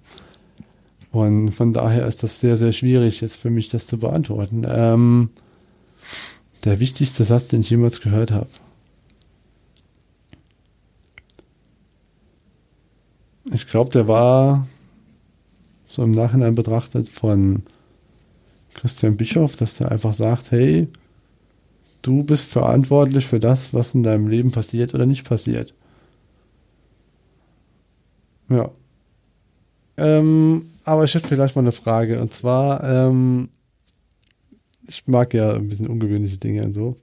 Und 1.11 1.53
von 1.53 1.73
daher 1.73 2.07
ist 2.07 2.23
das 2.23 2.41
sehr, 2.41 2.57
sehr 2.57 2.73
schwierig, 2.73 3.21
jetzt 3.21 3.37
für 3.37 3.51
mich 3.51 3.69
das 3.69 3.87
zu 3.87 3.99
beantworten. 3.99 4.67
Ähm, 4.69 5.31
der 6.65 6.81
wichtigste 6.81 7.25
Satz, 7.25 7.49
den 7.49 7.63
ich 7.63 7.71
jemals 7.71 8.01
gehört 8.01 8.31
habe. 8.31 8.49
Ich 13.53 13.67
glaube, 13.67 13.91
der 13.91 14.07
war 14.09 14.69
so 15.87 16.03
im 16.03 16.11
Nachhinein 16.11 16.55
betrachtet 16.55 17.09
von 17.09 17.63
Christian 18.75 19.17
Bischof, 19.17 19.57
dass 19.57 19.77
der 19.77 19.91
einfach 19.91 20.13
sagt, 20.13 20.51
hey, 20.51 20.89
du 22.03 22.23
bist 22.23 22.51
verantwortlich 22.51 23.27
für 23.27 23.41
das, 23.41 23.73
was 23.73 23.95
in 23.95 24.03
deinem 24.03 24.29
Leben 24.29 24.51
passiert 24.51 24.95
oder 24.95 25.07
nicht 25.07 25.25
passiert. 25.25 25.75
Ja. 28.49 28.71
Ähm, 29.97 30.67
aber 30.85 31.05
ich 31.05 31.15
hätte 31.15 31.27
vielleicht 31.27 31.57
mal 31.57 31.63
eine 31.63 31.73
Frage. 31.73 32.21
Und 32.21 32.33
zwar, 32.33 32.83
ähm, 32.85 33.49
ich 34.87 35.07
mag 35.07 35.35
ja 35.35 35.55
ein 35.55 35.69
bisschen 35.69 35.89
ungewöhnliche 35.89 36.39
Dinge 36.39 36.63
und 36.65 36.75
so. 36.75 36.97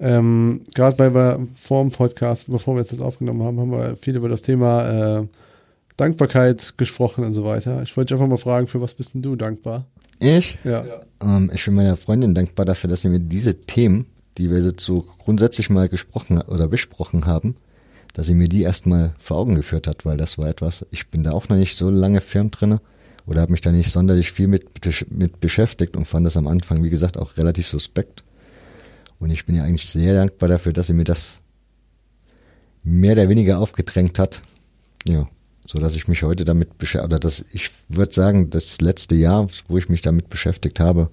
Ähm, 0.00 0.62
Gerade 0.74 0.98
weil 0.98 1.14
wir 1.14 1.46
vor 1.54 1.82
dem 1.82 1.92
Podcast, 1.92 2.50
bevor 2.50 2.74
wir 2.74 2.80
jetzt 2.80 2.92
das 2.92 3.00
aufgenommen 3.00 3.42
haben, 3.42 3.60
haben 3.60 3.70
wir 3.70 3.96
viel 3.96 4.16
über 4.16 4.28
das 4.28 4.42
Thema 4.42 5.20
äh, 5.20 5.26
Dankbarkeit 5.96 6.74
gesprochen 6.76 7.24
und 7.24 7.34
so 7.34 7.44
weiter. 7.44 7.82
Ich 7.82 7.96
wollte 7.96 8.12
dich 8.12 8.20
einfach 8.20 8.28
mal 8.28 8.36
fragen, 8.36 8.66
für 8.66 8.80
was 8.80 8.94
bist 8.94 9.14
denn 9.14 9.22
du 9.22 9.36
dankbar? 9.36 9.86
Ich? 10.18 10.58
Ja. 10.64 10.84
Ähm, 11.22 11.50
ich 11.54 11.64
bin 11.64 11.74
meiner 11.74 11.96
Freundin 11.96 12.34
dankbar 12.34 12.66
dafür, 12.66 12.90
dass 12.90 13.02
sie 13.02 13.08
mir 13.08 13.20
diese 13.20 13.60
Themen, 13.62 14.06
die 14.36 14.50
wir 14.50 14.60
so 14.76 15.04
grundsätzlich 15.24 15.70
mal 15.70 15.88
gesprochen 15.88 16.42
oder 16.42 16.66
besprochen 16.66 17.26
haben, 17.26 17.56
dass 18.14 18.26
sie 18.26 18.34
mir 18.34 18.48
die 18.48 18.62
erstmal 18.62 19.14
vor 19.18 19.36
Augen 19.36 19.54
geführt 19.54 19.86
hat, 19.86 20.06
weil 20.06 20.16
das 20.16 20.38
war 20.38 20.48
etwas, 20.48 20.86
ich 20.90 21.08
bin 21.08 21.22
da 21.22 21.32
auch 21.32 21.48
noch 21.48 21.56
nicht 21.56 21.76
so 21.76 21.90
lange 21.90 22.20
firm 22.20 22.50
drinne 22.50 22.80
oder 23.26 23.42
habe 23.42 23.52
mich 23.52 23.60
da 23.60 23.72
nicht 23.72 23.90
sonderlich 23.90 24.32
viel 24.32 24.46
mit, 24.46 24.64
mit 25.10 25.40
beschäftigt 25.40 25.96
und 25.96 26.06
fand 26.06 26.24
das 26.24 26.36
am 26.36 26.46
Anfang, 26.46 26.82
wie 26.82 26.90
gesagt, 26.90 27.18
auch 27.18 27.36
relativ 27.36 27.68
suspekt. 27.68 28.22
Und 29.18 29.30
ich 29.30 29.44
bin 29.46 29.56
ja 29.56 29.64
eigentlich 29.64 29.90
sehr 29.90 30.14
dankbar 30.14 30.48
dafür, 30.48 30.72
dass 30.72 30.86
sie 30.86 30.92
mir 30.92 31.04
das 31.04 31.40
mehr 32.84 33.12
oder 33.12 33.28
weniger 33.28 33.58
aufgedrängt 33.58 34.18
hat. 34.18 34.42
Ja, 35.06 35.28
so 35.66 35.78
dass 35.78 35.96
ich 35.96 36.06
mich 36.06 36.22
heute 36.22 36.44
damit 36.44 36.78
beschäftige, 36.78 37.06
oder 37.06 37.18
dass 37.18 37.44
ich 37.52 37.70
würde 37.88 38.12
sagen, 38.12 38.50
das 38.50 38.80
letzte 38.80 39.16
Jahr, 39.16 39.48
wo 39.66 39.78
ich 39.78 39.88
mich 39.88 40.02
damit 40.02 40.28
beschäftigt 40.28 40.78
habe, 40.78 41.10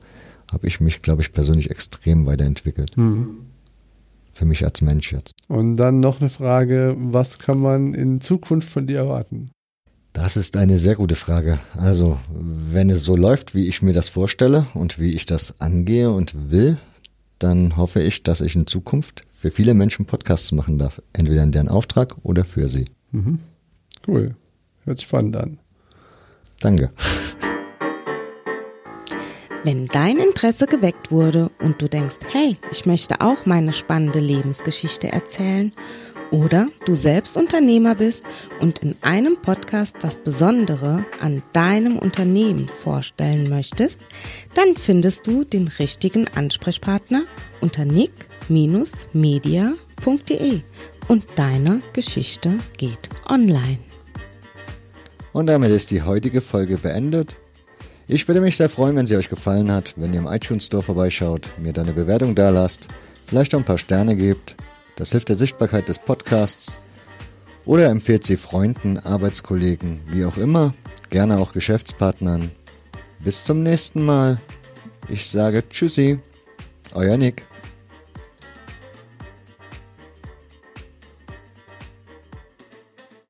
habe 0.51 0.67
ich 0.67 0.81
mich, 0.81 1.01
glaube 1.01 1.21
ich, 1.21 1.31
persönlich 1.31 1.71
extrem 1.71 2.25
weiterentwickelt. 2.25 2.97
Mhm. 2.97 3.50
Für 4.33 4.45
mich 4.45 4.63
als 4.63 4.81
Mensch 4.81 5.11
jetzt. 5.11 5.33
Und 5.47 5.77
dann 5.77 5.99
noch 5.99 6.21
eine 6.21 6.29
Frage, 6.29 6.95
was 6.97 7.39
kann 7.39 7.59
man 7.59 7.93
in 7.93 8.21
Zukunft 8.21 8.69
von 8.69 8.87
dir 8.87 8.97
erwarten? 8.97 9.51
Das 10.13 10.35
ist 10.35 10.57
eine 10.57 10.77
sehr 10.77 10.95
gute 10.95 11.15
Frage. 11.15 11.59
Also, 11.73 12.17
wenn 12.29 12.89
es 12.89 13.03
so 13.03 13.15
läuft, 13.15 13.55
wie 13.55 13.67
ich 13.67 13.81
mir 13.81 13.93
das 13.93 14.09
vorstelle 14.09 14.67
und 14.73 14.99
wie 14.99 15.11
ich 15.11 15.25
das 15.25 15.59
angehe 15.61 16.11
und 16.11 16.51
will, 16.51 16.77
dann 17.39 17.77
hoffe 17.77 18.01
ich, 18.01 18.23
dass 18.23 18.41
ich 18.41 18.55
in 18.55 18.67
Zukunft 18.67 19.23
für 19.31 19.51
viele 19.51 19.73
Menschen 19.73 20.05
Podcasts 20.05 20.51
machen 20.51 20.77
darf. 20.77 21.01
Entweder 21.13 21.43
in 21.43 21.51
deren 21.51 21.69
Auftrag 21.69 22.17
oder 22.23 22.43
für 22.45 22.67
sie. 22.67 22.85
Mhm. 23.11 23.39
Cool. 24.07 24.35
Hört 24.83 24.97
sich 24.97 25.07
spannend 25.07 25.35
an. 25.37 25.59
Danke. 26.59 26.91
Wenn 29.63 29.87
dein 29.87 30.17
Interesse 30.17 30.65
geweckt 30.65 31.11
wurde 31.11 31.51
und 31.59 31.81
du 31.81 31.87
denkst, 31.87 32.17
hey, 32.31 32.55
ich 32.71 32.87
möchte 32.87 33.21
auch 33.21 33.45
meine 33.45 33.73
spannende 33.73 34.19
Lebensgeschichte 34.19 35.11
erzählen, 35.11 35.71
oder 36.31 36.69
du 36.85 36.95
selbst 36.95 37.37
Unternehmer 37.37 37.93
bist 37.93 38.25
und 38.59 38.79
in 38.79 38.95
einem 39.01 39.39
Podcast 39.41 39.97
das 39.99 40.17
Besondere 40.19 41.05
an 41.19 41.43
deinem 41.51 41.99
Unternehmen 41.99 42.67
vorstellen 42.69 43.49
möchtest, 43.49 44.01
dann 44.53 44.77
findest 44.77 45.27
du 45.27 45.43
den 45.43 45.67
richtigen 45.67 46.29
Ansprechpartner 46.29 47.25
unter 47.59 47.83
nick-media.de 47.85 50.61
und 51.07 51.25
deine 51.35 51.81
Geschichte 51.93 52.57
geht 52.77 53.09
online. 53.27 53.77
Und 55.33 55.47
damit 55.47 55.71
ist 55.71 55.91
die 55.91 56.01
heutige 56.01 56.41
Folge 56.41 56.77
beendet. 56.77 57.37
Ich 58.11 58.27
würde 58.27 58.41
mich 58.41 58.57
sehr 58.57 58.69
freuen, 58.69 58.95
wenn 58.95 59.07
sie 59.07 59.15
euch 59.15 59.29
gefallen 59.29 59.71
hat, 59.71 59.93
wenn 59.95 60.13
ihr 60.13 60.19
im 60.19 60.27
iTunes 60.27 60.65
Store 60.65 60.83
vorbeischaut, 60.83 61.53
mir 61.57 61.73
deine 61.73 61.93
Bewertung 61.93 62.35
da 62.35 62.49
lasst, 62.49 62.89
vielleicht 63.23 63.55
auch 63.55 63.59
ein 63.59 63.65
paar 63.65 63.77
Sterne 63.79 64.15
gebt 64.15 64.55
das 65.01 65.11
hilft 65.11 65.29
der 65.29 65.35
Sichtbarkeit 65.35 65.89
des 65.89 65.97
Podcasts. 65.97 66.77
Oder 67.65 67.89
empfehlt 67.89 68.23
sie 68.23 68.37
Freunden, 68.37 68.99
Arbeitskollegen, 68.99 70.01
wie 70.11 70.25
auch 70.25 70.37
immer, 70.37 70.75
gerne 71.09 71.39
auch 71.39 71.53
Geschäftspartnern. 71.53 72.51
Bis 73.19 73.43
zum 73.43 73.63
nächsten 73.63 74.05
Mal. 74.05 74.39
Ich 75.09 75.25
sage 75.25 75.67
Tschüssi, 75.67 76.19
euer 76.93 77.17
Nick. 77.17 77.47